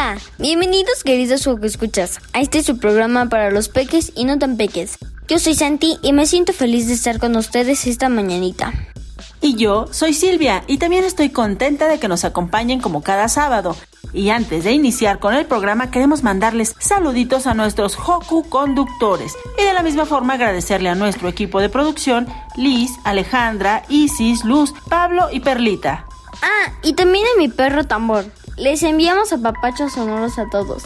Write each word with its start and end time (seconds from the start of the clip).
Hola, 0.00 0.16
bienvenidos 0.38 1.04
queridos 1.04 1.46
que 1.60 1.66
escuchas 1.66 2.20
a 2.32 2.40
este 2.40 2.60
es 2.60 2.64
su 2.64 2.78
programa 2.78 3.28
para 3.28 3.50
los 3.50 3.68
peques 3.68 4.12
y 4.16 4.24
no 4.24 4.38
tan 4.38 4.56
peques. 4.56 4.96
Yo 5.28 5.38
soy 5.38 5.54
Santi 5.54 5.98
y 6.00 6.14
me 6.14 6.24
siento 6.24 6.54
feliz 6.54 6.86
de 6.86 6.94
estar 6.94 7.18
con 7.18 7.36
ustedes 7.36 7.86
esta 7.86 8.08
mañanita. 8.08 8.72
Y 9.42 9.56
yo 9.56 9.88
soy 9.90 10.14
Silvia 10.14 10.64
y 10.66 10.78
también 10.78 11.04
estoy 11.04 11.28
contenta 11.28 11.86
de 11.86 11.98
que 11.98 12.08
nos 12.08 12.24
acompañen 12.24 12.80
como 12.80 13.02
cada 13.02 13.28
sábado. 13.28 13.76
Y 14.14 14.30
antes 14.30 14.64
de 14.64 14.72
iniciar 14.72 15.18
con 15.18 15.34
el 15.34 15.44
programa 15.44 15.90
queremos 15.90 16.22
mandarles 16.22 16.76
saluditos 16.78 17.46
a 17.46 17.52
nuestros 17.52 17.98
Hoku 17.98 18.48
conductores 18.48 19.34
y 19.58 19.64
de 19.64 19.74
la 19.74 19.82
misma 19.82 20.06
forma 20.06 20.32
agradecerle 20.32 20.88
a 20.88 20.94
nuestro 20.94 21.28
equipo 21.28 21.60
de 21.60 21.68
producción, 21.68 22.26
Liz, 22.56 22.90
Alejandra, 23.04 23.82
Isis, 23.90 24.46
Luz, 24.46 24.72
Pablo 24.88 25.28
y 25.30 25.40
Perlita. 25.40 26.06
Ah, 26.40 26.72
y 26.82 26.94
también 26.94 27.26
a 27.26 27.38
mi 27.38 27.48
perro 27.48 27.84
tambor. 27.84 28.24
Les 28.60 28.82
enviamos 28.82 29.32
a 29.32 29.38
papachos 29.38 29.94
sonoros 29.94 30.38
a 30.38 30.46
todos. 30.50 30.82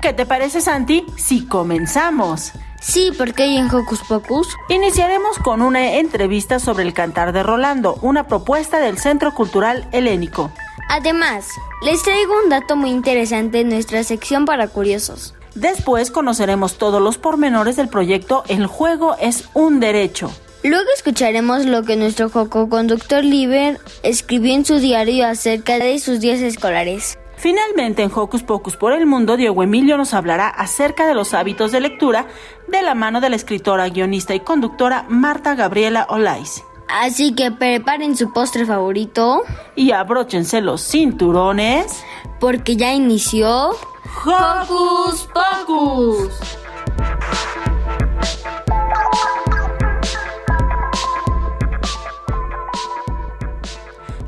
¿Qué 0.00 0.12
te 0.12 0.26
parece, 0.26 0.60
Santi? 0.60 1.04
Si 1.16 1.44
comenzamos. 1.44 2.52
Sí, 2.80 3.10
porque 3.18 3.42
hay 3.42 3.56
en 3.56 3.68
Hocus 3.68 4.02
Pocus. 4.08 4.46
Iniciaremos 4.68 5.38
con 5.38 5.60
una 5.60 5.94
entrevista 5.94 6.60
sobre 6.60 6.84
el 6.84 6.94
cantar 6.94 7.32
de 7.32 7.42
Rolando, 7.42 7.98
una 8.00 8.28
propuesta 8.28 8.78
del 8.78 8.98
Centro 8.98 9.34
Cultural 9.34 9.88
Helénico. 9.90 10.52
Además, 10.88 11.48
les 11.82 12.00
traigo 12.04 12.32
un 12.44 12.48
dato 12.48 12.76
muy 12.76 12.90
interesante 12.90 13.62
en 13.62 13.70
nuestra 13.70 14.04
sección 14.04 14.44
para 14.44 14.68
curiosos. 14.68 15.34
Después 15.56 16.12
conoceremos 16.12 16.78
todos 16.78 17.02
los 17.02 17.18
pormenores 17.18 17.74
del 17.74 17.88
proyecto 17.88 18.44
El 18.46 18.68
juego 18.68 19.16
es 19.18 19.48
un 19.52 19.80
derecho. 19.80 20.30
Luego 20.66 20.88
escucharemos 20.96 21.64
lo 21.64 21.84
que 21.84 21.94
nuestro 21.94 22.28
Joco 22.28 22.68
conductor 22.68 23.22
Liber 23.22 23.78
escribió 24.02 24.52
en 24.52 24.64
su 24.64 24.80
diario 24.80 25.24
acerca 25.24 25.78
de 25.78 25.96
sus 26.00 26.18
días 26.18 26.40
escolares. 26.40 27.16
Finalmente, 27.36 28.02
en 28.02 28.10
Hocus 28.12 28.42
Pocus 28.42 28.76
por 28.76 28.92
el 28.92 29.06
Mundo, 29.06 29.36
Diego 29.36 29.62
Emilio 29.62 29.96
nos 29.96 30.12
hablará 30.12 30.48
acerca 30.48 31.06
de 31.06 31.14
los 31.14 31.34
hábitos 31.34 31.70
de 31.70 31.78
lectura 31.78 32.26
de 32.66 32.82
la 32.82 32.96
mano 32.96 33.20
de 33.20 33.30
la 33.30 33.36
escritora, 33.36 33.88
guionista 33.90 34.34
y 34.34 34.40
conductora 34.40 35.06
Marta 35.08 35.54
Gabriela 35.54 36.04
Olais. 36.10 36.64
Así 36.88 37.32
que 37.32 37.52
preparen 37.52 38.16
su 38.16 38.32
postre 38.32 38.66
favorito 38.66 39.42
y 39.76 39.92
abróchense 39.92 40.60
los 40.62 40.82
cinturones 40.82 42.02
porque 42.40 42.74
ya 42.74 42.92
inició 42.92 43.70
Hocus 44.24 45.28
Pocus. 45.32 46.32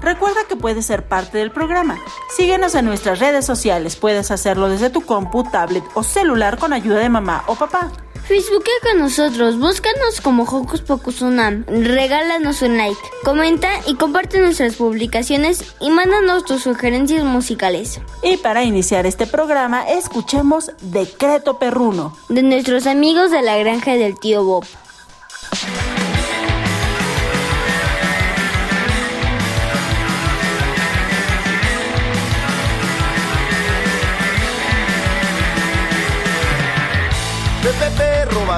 Recuerda 0.09 0.45
que 0.49 0.57
puedes 0.57 0.87
ser 0.87 1.07
parte 1.07 1.37
del 1.37 1.51
programa. 1.51 1.99
Síguenos 2.35 2.75
en 2.75 2.87
nuestras 2.87 3.19
redes 3.19 3.45
sociales. 3.45 3.95
Puedes 3.95 4.31
hacerlo 4.31 4.71
desde 4.71 4.89
tu 4.89 5.03
compu, 5.03 5.45
tablet 5.45 5.85
o 5.93 6.03
celular 6.03 6.57
con 6.57 6.73
ayuda 6.73 7.01
de 7.01 7.11
mamá 7.11 7.45
o 7.47 7.57
papá. 7.57 7.93
Facebookea 8.27 8.73
con 8.83 9.01
nosotros, 9.01 9.59
búscanos 9.59 10.23
como 10.23 10.45
Hocus 10.45 10.81
Pocus 10.81 11.21
Unam, 11.21 11.67
regálanos 11.67 12.63
un 12.63 12.79
like, 12.79 12.99
comenta 13.23 13.69
y 13.87 13.97
comparte 13.97 14.41
nuestras 14.41 14.77
publicaciones 14.77 15.75
y 15.79 15.91
mándanos 15.91 16.47
tus 16.47 16.63
sugerencias 16.63 17.23
musicales. 17.25 18.01
Y 18.23 18.39
para 18.39 18.65
iniciar 18.65 19.05
este 19.05 19.27
programa, 19.27 19.87
escuchemos 19.91 20.73
Decreto 20.81 21.59
Perruno 21.59 22.17
de 22.31 22.43
nuestros 22.43 22.87
amigos 22.87 23.31
de 23.31 23.43
la 23.43 23.59
granja 23.59 23.93
del 23.93 24.19
tío 24.19 24.43
Bob. 24.43 24.65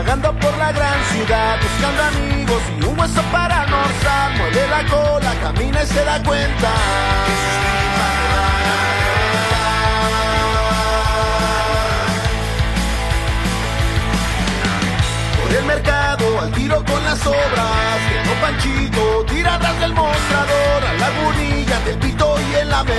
Vagando 0.01 0.33
por 0.39 0.57
la 0.57 0.73
gran 0.73 1.05
ciudad, 1.13 1.59
buscando 1.61 2.03
amigos 2.05 2.63
y 2.79 2.85
un 2.87 2.99
hueso 2.99 3.21
para 3.31 3.61
almorzar. 3.63 4.31
Mueve 4.39 4.67
la 4.69 4.83
cola, 4.87 5.35
camina 5.43 5.83
y 5.83 5.87
se 5.87 6.03
da 6.05 6.23
cuenta. 6.23 6.71
Por 15.39 15.53
el 15.59 15.65
mercado, 15.67 16.41
al 16.41 16.51
tiro 16.53 16.83
con 16.83 17.05
las 17.05 17.27
obras, 17.27 17.99
llegó 18.11 18.35
Panchito, 18.41 19.27
tiradas 19.27 19.81
del 19.81 19.93
mostrador, 19.93 20.85
a 20.91 20.95
la 20.95 21.11
burnilla 21.11 21.79
del 21.81 21.99
pito 21.99 22.39
y 22.41 22.55
en 22.61 22.71
la 22.71 22.83
para 22.85 22.95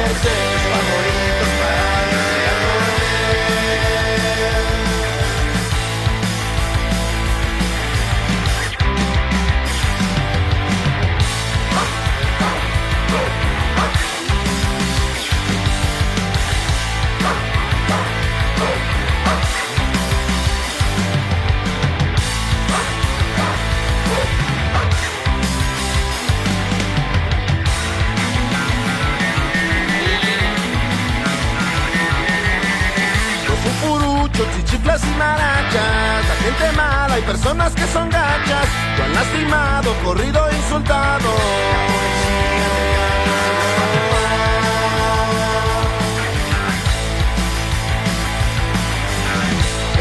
la 35.22 36.36
gente 36.44 36.72
mala 36.76 37.20
y 37.20 37.22
personas 37.22 37.74
que 37.74 37.86
son 37.88 38.10
gachas, 38.10 38.68
lo 38.98 39.04
han 39.04 39.14
lastimado, 39.14 39.94
corrido, 40.04 40.48
insultado. 40.52 41.30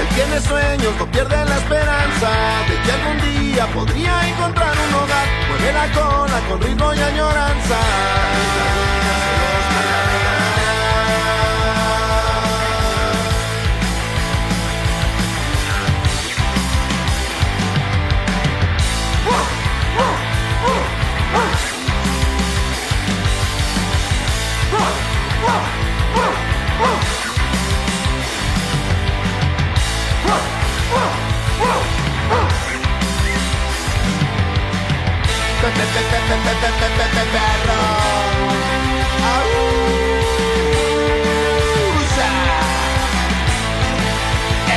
Él 0.01 0.09
tiene 0.15 0.41
sueños, 0.41 0.93
no 0.99 1.07
pierde 1.07 1.45
la 1.45 1.57
esperanza 1.57 2.31
de 2.69 2.75
que 2.83 2.93
algún 2.93 3.19
día 3.21 3.67
podría 3.69 4.29
encontrar 4.29 4.75
un 4.89 4.95
hogar. 4.95 5.27
Mueve 5.49 5.73
la 5.73 5.93
cola 5.93 6.41
con 6.49 6.61
ritmo 6.63 6.95
y 6.95 7.01
añoranza. 7.01 7.77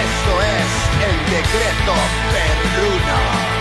Esto 0.03 0.41
es 0.41 0.71
el 1.07 1.18
decreto 1.31 1.94
perruno. 2.33 3.52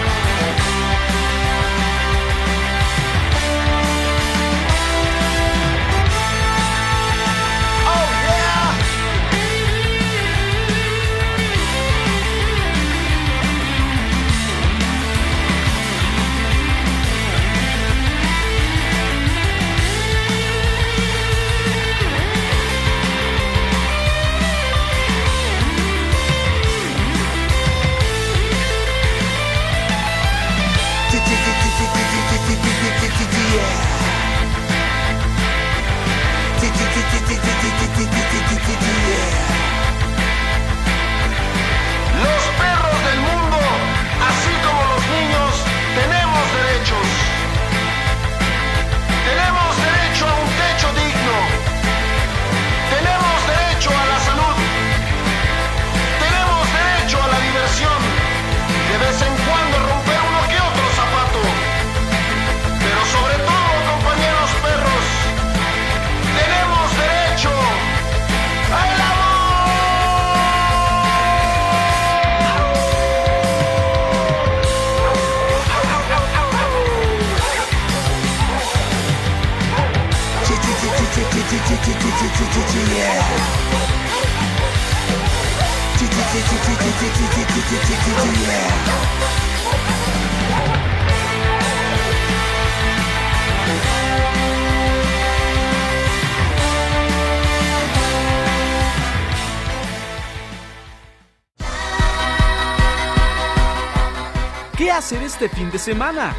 Este 105.43 105.57
fin 105.57 105.73
de 105.73 105.79
semana? 105.79 106.37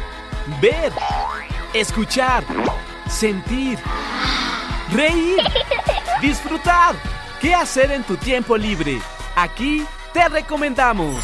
Ver, 0.62 0.90
escuchar, 1.74 2.42
sentir, 3.06 3.78
reír, 4.90 5.42
disfrutar. 6.22 6.94
¿Qué 7.38 7.54
hacer 7.54 7.90
en 7.92 8.02
tu 8.04 8.16
tiempo 8.16 8.56
libre? 8.56 8.98
Aquí 9.36 9.84
te 10.14 10.26
recomendamos. 10.30 11.22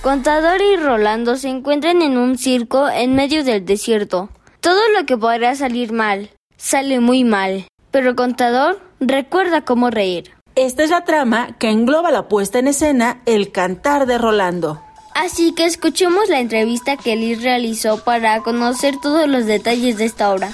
Contador 0.00 0.62
y 0.62 0.76
Rolando 0.76 1.36
se 1.36 1.50
encuentran 1.50 2.00
en 2.00 2.16
un 2.16 2.38
circo 2.38 2.88
en 2.88 3.14
medio 3.14 3.44
del 3.44 3.66
desierto. 3.66 4.30
Todo 4.60 4.80
lo 4.98 5.04
que 5.04 5.18
podrá 5.18 5.54
salir 5.54 5.92
mal, 5.92 6.30
sale 6.56 7.00
muy 7.00 7.24
mal. 7.24 7.66
Pero 7.90 8.16
Contador 8.16 8.80
recuerda 9.00 9.66
cómo 9.66 9.90
reír. 9.90 10.32
Esta 10.54 10.82
es 10.82 10.88
la 10.88 11.04
trama 11.04 11.58
que 11.58 11.68
engloba 11.68 12.10
la 12.10 12.26
puesta 12.26 12.58
en 12.58 12.68
escena 12.68 13.20
El 13.26 13.52
cantar 13.52 14.06
de 14.06 14.16
Rolando. 14.16 14.80
Así 15.14 15.54
que 15.54 15.64
escuchemos 15.64 16.28
la 16.28 16.40
entrevista 16.40 16.96
que 16.96 17.14
Liz 17.14 17.40
realizó 17.42 18.02
para 18.02 18.40
conocer 18.40 18.96
todos 19.00 19.28
los 19.28 19.46
detalles 19.46 19.96
de 19.96 20.06
esta 20.06 20.32
obra. 20.32 20.50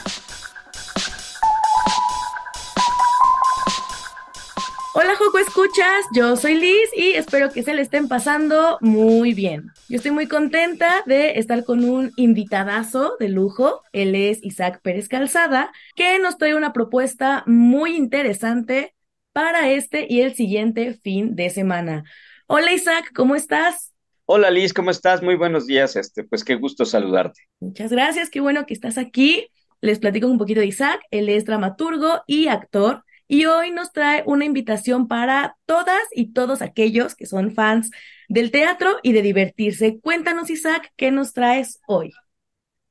Hola 4.93 5.17
Joco 5.17 5.39
Escuchas, 5.39 6.05
yo 6.13 6.37
soy 6.37 6.57
Liz 6.57 6.91
y 6.95 7.13
espero 7.13 7.51
que 7.51 7.63
se 7.63 7.73
le 7.73 7.81
estén 7.81 8.07
pasando 8.07 8.77
muy 8.83 9.33
bien. 9.33 9.71
Yo 9.89 9.97
estoy 9.97 10.11
muy 10.11 10.29
contenta 10.29 11.05
de 11.07 11.39
estar 11.39 11.65
con 11.65 11.83
un 11.85 12.13
invitadazo 12.17 13.17
de 13.19 13.31
lujo. 13.31 13.83
Él 13.93 14.15
es 14.15 14.45
Isaac 14.45 14.81
Pérez 14.83 15.09
Calzada, 15.09 15.73
que 15.97 16.19
nos 16.19 16.37
trae 16.37 16.55
una 16.55 16.75
propuesta 16.75 17.45
muy 17.47 17.97
interesante 17.97 18.95
para 19.33 19.71
este 19.71 20.07
y 20.07 20.21
el 20.21 20.35
siguiente 20.35 20.93
fin 20.93 21.35
de 21.35 21.49
semana. 21.49 22.05
Hola 22.47 22.73
Isaac, 22.73 23.11
¿cómo 23.15 23.37
estás? 23.37 23.95
Hola 24.33 24.49
Liz, 24.49 24.73
¿cómo 24.73 24.93
estás? 24.93 25.25
Muy 25.25 25.35
buenos 25.35 25.67
días. 25.67 25.97
Este, 25.97 26.23
pues 26.23 26.45
qué 26.45 26.55
gusto 26.55 26.85
saludarte. 26.85 27.41
Muchas 27.59 27.91
gracias, 27.91 28.31
qué 28.31 28.39
bueno 28.39 28.65
que 28.65 28.75
estás 28.75 28.97
aquí. 28.97 29.49
Les 29.81 29.99
platico 29.99 30.29
un 30.29 30.39
poquito 30.39 30.61
de 30.61 30.67
Isaac. 30.67 31.01
Él 31.11 31.29
es 31.29 31.47
dramaturgo 31.47 32.23
y 32.29 32.47
actor 32.47 33.03
y 33.27 33.47
hoy 33.47 33.73
nos 33.73 33.93
trae 33.93 34.23
una 34.27 34.45
invitación 34.45 35.09
para 35.09 35.57
todas 35.67 36.01
y 36.13 36.33
todos 36.33 36.63
aquellos 36.63 37.17
que 37.17 37.27
son 37.27 37.51
fans 37.51 37.91
del 38.29 38.53
teatro 38.53 38.99
y 39.03 39.15
de 39.15 39.23
divertirse. 39.23 39.99
Cuéntanos 39.99 40.49
Isaac, 40.49 40.93
¿qué 40.95 41.11
nos 41.11 41.33
traes 41.33 41.81
hoy? 41.89 42.13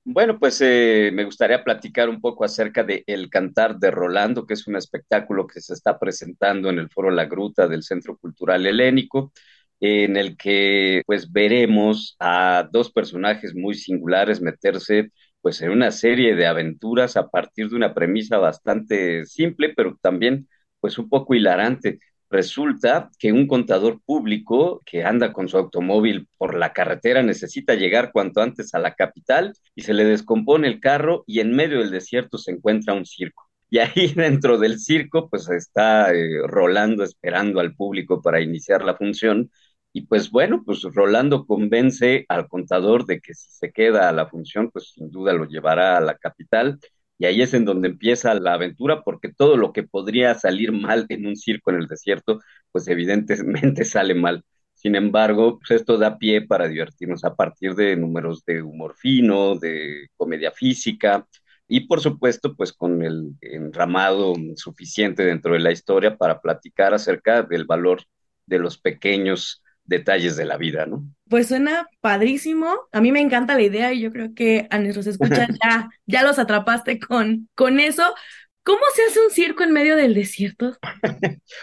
Bueno, 0.03 0.39
pues 0.39 0.59
eh, 0.59 1.09
me 1.13 1.24
gustaría 1.24 1.63
platicar 1.63 2.09
un 2.09 2.19
poco 2.19 2.44
acerca 2.44 2.83
de 2.83 3.06
El 3.07 3.30
Cantar 3.30 3.77
de 3.77 3.92
Rolando, 3.92 4.45
que 4.45 4.56
es 4.56 4.68
un 4.68 4.75
espectáculo 4.75 5.47
que 5.47 5.62
se 5.62 5.74
está 5.74 6.00
presentando 6.00 6.69
en 6.69 6.80
el 6.80 6.89
Foro 6.89 7.12
La 7.12 7.27
Gruta 7.27 7.69
del 7.69 7.83
Centro 7.83 8.18
Cultural 8.18 8.65
Helénico, 8.65 9.31
en 9.80 10.18
el 10.18 10.38
que 10.38 11.04
pues 11.06 11.31
veremos 11.31 12.16
a 12.20 12.68
dos 12.72 12.92
personajes 12.92 13.56
muy 13.56 13.76
singulares 13.76 14.42
meterse 14.42 15.12
pues 15.42 15.62
en 15.62 15.71
una 15.71 15.92
serie 15.92 16.36
de 16.36 16.48
aventuras 16.48 17.16
a 17.18 17.30
partir 17.30 17.69
de 17.69 17.76
una 17.76 17.94
premisa 17.94 18.38
bastante 18.38 19.26
simple, 19.26 19.74
pero 19.76 19.98
también 20.02 20.48
pues 20.80 20.98
un 20.98 21.09
poco 21.09 21.33
hilarante. 21.36 22.00
Resulta 22.30 23.09
que 23.18 23.31
un 23.31 23.48
contador 23.48 24.02
público 24.04 24.81
que 24.86 25.04
anda 25.04 25.33
con 25.33 25.48
su 25.50 25.57
automóvil 25.57 26.28
por 26.38 26.56
la 26.56 26.74
carretera 26.74 27.24
necesita 27.24 27.74
llegar 27.74 28.12
cuanto 28.12 28.42
antes 28.42 28.74
a 28.76 28.80
la 28.80 28.94
capital 28.94 29.54
y 29.74 29.81
se 29.81 29.94
le 29.94 30.06
descompone 30.06 30.68
el 30.68 30.80
carro 30.80 31.24
y 31.26 31.40
en 31.40 31.56
medio 31.56 31.80
del 31.80 31.90
desierto 31.92 32.38
se 32.38 32.52
encuentra 32.52 32.94
un 32.94 33.06
circo. 33.06 33.50
Y 33.69 33.80
ahí 33.80 34.14
dentro 34.16 34.57
del 34.59 34.80
circo 34.80 35.30
pues 35.30 35.50
está 35.50 36.14
eh, 36.14 36.40
Rolando 36.45 37.04
esperando 37.04 37.59
al 37.59 37.76
público 37.76 38.21
para 38.21 38.42
iniciar 38.42 38.83
la 38.83 38.95
función 38.95 39.50
y 39.94 40.02
pues 40.08 40.30
bueno, 40.31 40.64
pues 40.66 40.84
Rolando 40.84 41.46
convence 41.46 42.26
al 42.30 42.48
contador 42.48 43.06
de 43.06 43.19
que 43.22 43.34
si 43.34 43.50
se 43.52 43.72
queda 43.72 44.10
a 44.10 44.12
la 44.14 44.28
función 44.28 44.69
pues 44.72 44.92
sin 44.94 45.12
duda 45.12 45.34
lo 45.34 45.46
llevará 45.46 45.98
a 45.98 46.02
la 46.02 46.18
capital 46.18 46.80
y 47.18 47.26
ahí 47.26 47.42
es 47.42 47.54
en 47.54 47.66
donde 47.66 47.90
empieza 47.90 48.34
la 48.36 48.54
aventura, 48.54 49.04
porque 49.04 49.31
todo 49.34 49.58
lo 49.58 49.74
que 49.74 49.84
podría 49.84 50.36
salir 50.36 50.72
mal 50.72 51.06
en 51.10 51.28
un 51.28 51.36
circo 51.36 51.69
en 51.72 51.78
el 51.78 51.88
desierto, 51.88 52.40
pues 52.72 52.88
evidentemente 52.88 53.84
sale 53.86 54.16
mal. 54.16 54.44
Sin 54.74 54.96
embargo, 54.96 55.60
pues 55.60 55.81
esto 55.81 55.98
da 55.98 56.18
pie 56.18 56.42
para 56.42 56.68
divertirnos 56.69 57.26
a 57.26 57.36
partir 57.36 57.76
de 57.76 57.98
números 57.98 58.46
de 58.46 58.62
humor 58.62 58.96
fino, 58.96 59.56
de 59.56 60.08
comedia 60.16 60.52
física 60.52 61.28
y 61.68 61.81
por 61.81 62.00
supuesto, 62.02 62.56
pues 62.56 62.74
con 62.74 63.04
el 63.04 63.36
enramado 63.42 64.34
suficiente 64.56 65.24
dentro 65.24 65.54
de 65.54 65.60
la 65.60 65.72
historia 65.72 66.18
para 66.18 66.42
platicar 66.42 66.94
acerca 66.94 67.44
del 67.44 67.66
valor 67.66 68.04
de 68.46 68.60
los 68.60 68.78
pequeños 68.80 69.62
detalles 69.90 70.38
de 70.38 70.46
la 70.46 70.58
vida, 70.58 70.86
¿no? 70.86 71.04
Pues 71.28 71.48
suena 71.48 71.88
padrísimo. 72.00 72.88
A 72.92 73.02
mí 73.02 73.12
me 73.12 73.19
encanta 73.19 73.56
la 73.56 73.62
idea 73.64 73.92
y 73.92 74.02
yo 74.02 74.12
creo 74.12 74.34
que 74.34 74.68
a 74.69 74.80
nuestros 74.80 75.08
escuchas 75.08 75.50
ya, 75.64 75.90
ya 76.06 76.24
los 76.24 76.40
atrapaste 76.40 77.00
con, 77.00 77.50
con 77.56 77.80
eso. 77.80 78.04
¿Cómo 78.64 78.81
se 78.94 79.04
hace 79.04 79.19
un 79.19 79.31
circo 79.31 79.64
en 79.64 79.74
medio 79.74 79.96
del 79.96 80.14
desierto? 80.14 80.78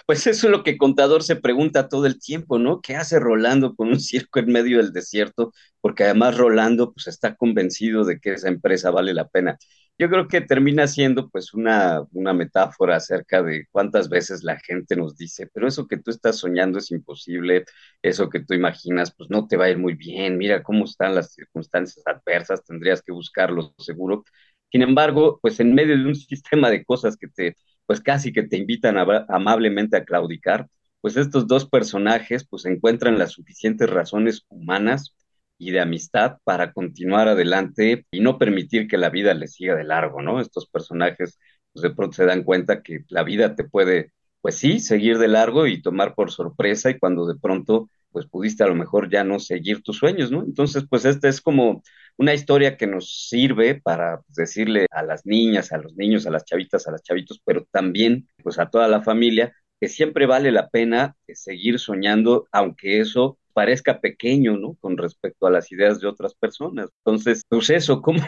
Pues 0.06 0.26
eso 0.26 0.46
es 0.48 0.50
lo 0.50 0.64
que 0.64 0.76
Contador 0.76 1.22
se 1.22 1.36
pregunta 1.36 1.88
todo 1.88 2.06
el 2.06 2.18
tiempo, 2.18 2.58
¿no? 2.58 2.80
¿Qué 2.80 2.96
hace 2.96 3.20
Rolando 3.20 3.76
con 3.76 3.88
un 3.88 4.00
circo 4.00 4.40
en 4.40 4.46
medio 4.50 4.78
del 4.78 4.92
desierto? 4.92 5.52
Porque 5.80 6.04
además 6.04 6.36
Rolando 6.36 6.92
pues 6.92 7.06
está 7.06 7.36
convencido 7.36 8.04
de 8.04 8.18
que 8.18 8.32
esa 8.32 8.48
empresa 8.48 8.90
vale 8.90 9.14
la 9.14 9.28
pena. 9.28 9.56
Yo 9.98 10.10
creo 10.10 10.28
que 10.28 10.42
termina 10.42 10.86
siendo 10.86 11.30
pues 11.30 11.54
una, 11.54 12.02
una 12.12 12.34
metáfora 12.34 12.96
acerca 12.96 13.42
de 13.42 13.66
cuántas 13.70 14.10
veces 14.10 14.44
la 14.44 14.58
gente 14.60 14.94
nos 14.94 15.16
dice, 15.16 15.48
pero 15.54 15.66
eso 15.68 15.86
que 15.86 15.96
tú 15.96 16.10
estás 16.10 16.36
soñando 16.38 16.78
es 16.78 16.90
imposible, 16.90 17.64
eso 18.02 18.28
que 18.28 18.40
tú 18.40 18.52
imaginas 18.54 19.14
pues 19.16 19.30
no 19.30 19.46
te 19.48 19.56
va 19.56 19.64
a 19.66 19.70
ir 19.70 19.78
muy 19.78 19.94
bien, 19.94 20.36
mira 20.36 20.62
cómo 20.62 20.84
están 20.84 21.14
las 21.14 21.32
circunstancias 21.32 22.06
adversas, 22.06 22.62
tendrías 22.64 23.00
que 23.02 23.12
buscarlo 23.12 23.74
seguro. 23.78 24.24
Sin 24.70 24.82
embargo, 24.82 25.38
pues 25.40 25.60
en 25.60 25.74
medio 25.74 25.96
de 25.96 26.04
un 26.06 26.14
sistema 26.14 26.68
de 26.70 26.84
cosas 26.84 27.16
que 27.16 27.28
te, 27.28 27.56
pues 27.86 28.00
casi 28.02 28.32
que 28.32 28.42
te 28.42 28.58
invitan 28.58 28.96
amablemente 29.30 29.96
a 29.96 30.04
claudicar, 30.04 30.68
pues 31.00 31.16
estos 31.16 31.46
dos 31.46 31.68
personajes 31.68 32.46
pues 32.46 32.66
encuentran 32.66 33.18
las 33.18 33.32
suficientes 33.32 33.88
razones 33.88 34.44
humanas 34.48 35.14
y 35.58 35.70
de 35.70 35.80
amistad 35.80 36.38
para 36.44 36.72
continuar 36.72 37.28
adelante 37.28 38.06
y 38.10 38.20
no 38.20 38.38
permitir 38.38 38.88
que 38.88 38.98
la 38.98 39.10
vida 39.10 39.34
les 39.34 39.54
siga 39.54 39.74
de 39.74 39.84
largo, 39.84 40.22
¿no? 40.22 40.40
Estos 40.40 40.66
personajes 40.68 41.38
pues 41.72 41.82
de 41.82 41.90
pronto 41.90 42.16
se 42.16 42.24
dan 42.26 42.42
cuenta 42.44 42.82
que 42.82 43.00
la 43.08 43.22
vida 43.22 43.54
te 43.54 43.64
puede, 43.64 44.12
pues 44.40 44.56
sí, 44.56 44.80
seguir 44.80 45.18
de 45.18 45.28
largo 45.28 45.66
y 45.66 45.82
tomar 45.82 46.14
por 46.14 46.30
sorpresa 46.30 46.90
y 46.90 46.98
cuando 46.98 47.26
de 47.26 47.38
pronto 47.38 47.90
pues 48.10 48.26
pudiste 48.26 48.64
a 48.64 48.66
lo 48.66 48.74
mejor 48.74 49.10
ya 49.10 49.24
no 49.24 49.38
seguir 49.38 49.82
tus 49.82 49.98
sueños, 49.98 50.30
¿no? 50.30 50.42
Entonces, 50.42 50.84
pues 50.88 51.04
esta 51.04 51.28
es 51.28 51.42
como 51.42 51.82
una 52.16 52.32
historia 52.32 52.78
que 52.78 52.86
nos 52.86 53.28
sirve 53.28 53.80
para 53.82 54.22
pues, 54.22 54.36
decirle 54.36 54.86
a 54.90 55.02
las 55.02 55.26
niñas, 55.26 55.70
a 55.72 55.78
los 55.78 55.94
niños, 55.96 56.26
a 56.26 56.30
las 56.30 56.44
chavitas, 56.44 56.86
a 56.88 56.92
las 56.92 57.02
chavitos, 57.02 57.42
pero 57.44 57.66
también 57.70 58.26
pues 58.42 58.58
a 58.58 58.70
toda 58.70 58.88
la 58.88 59.02
familia 59.02 59.52
que 59.80 59.88
siempre 59.88 60.24
vale 60.24 60.50
la 60.50 60.70
pena 60.70 61.14
seguir 61.28 61.78
soñando, 61.78 62.48
aunque 62.52 63.00
eso 63.00 63.38
parezca 63.56 64.02
pequeño, 64.02 64.58
¿no? 64.58 64.74
Con 64.80 64.98
respecto 64.98 65.46
a 65.46 65.50
las 65.50 65.72
ideas 65.72 65.98
de 65.98 66.06
otras 66.06 66.34
personas. 66.34 66.90
Entonces, 66.98 67.42
pues 67.48 67.70
eso, 67.70 68.02
¿cómo, 68.02 68.20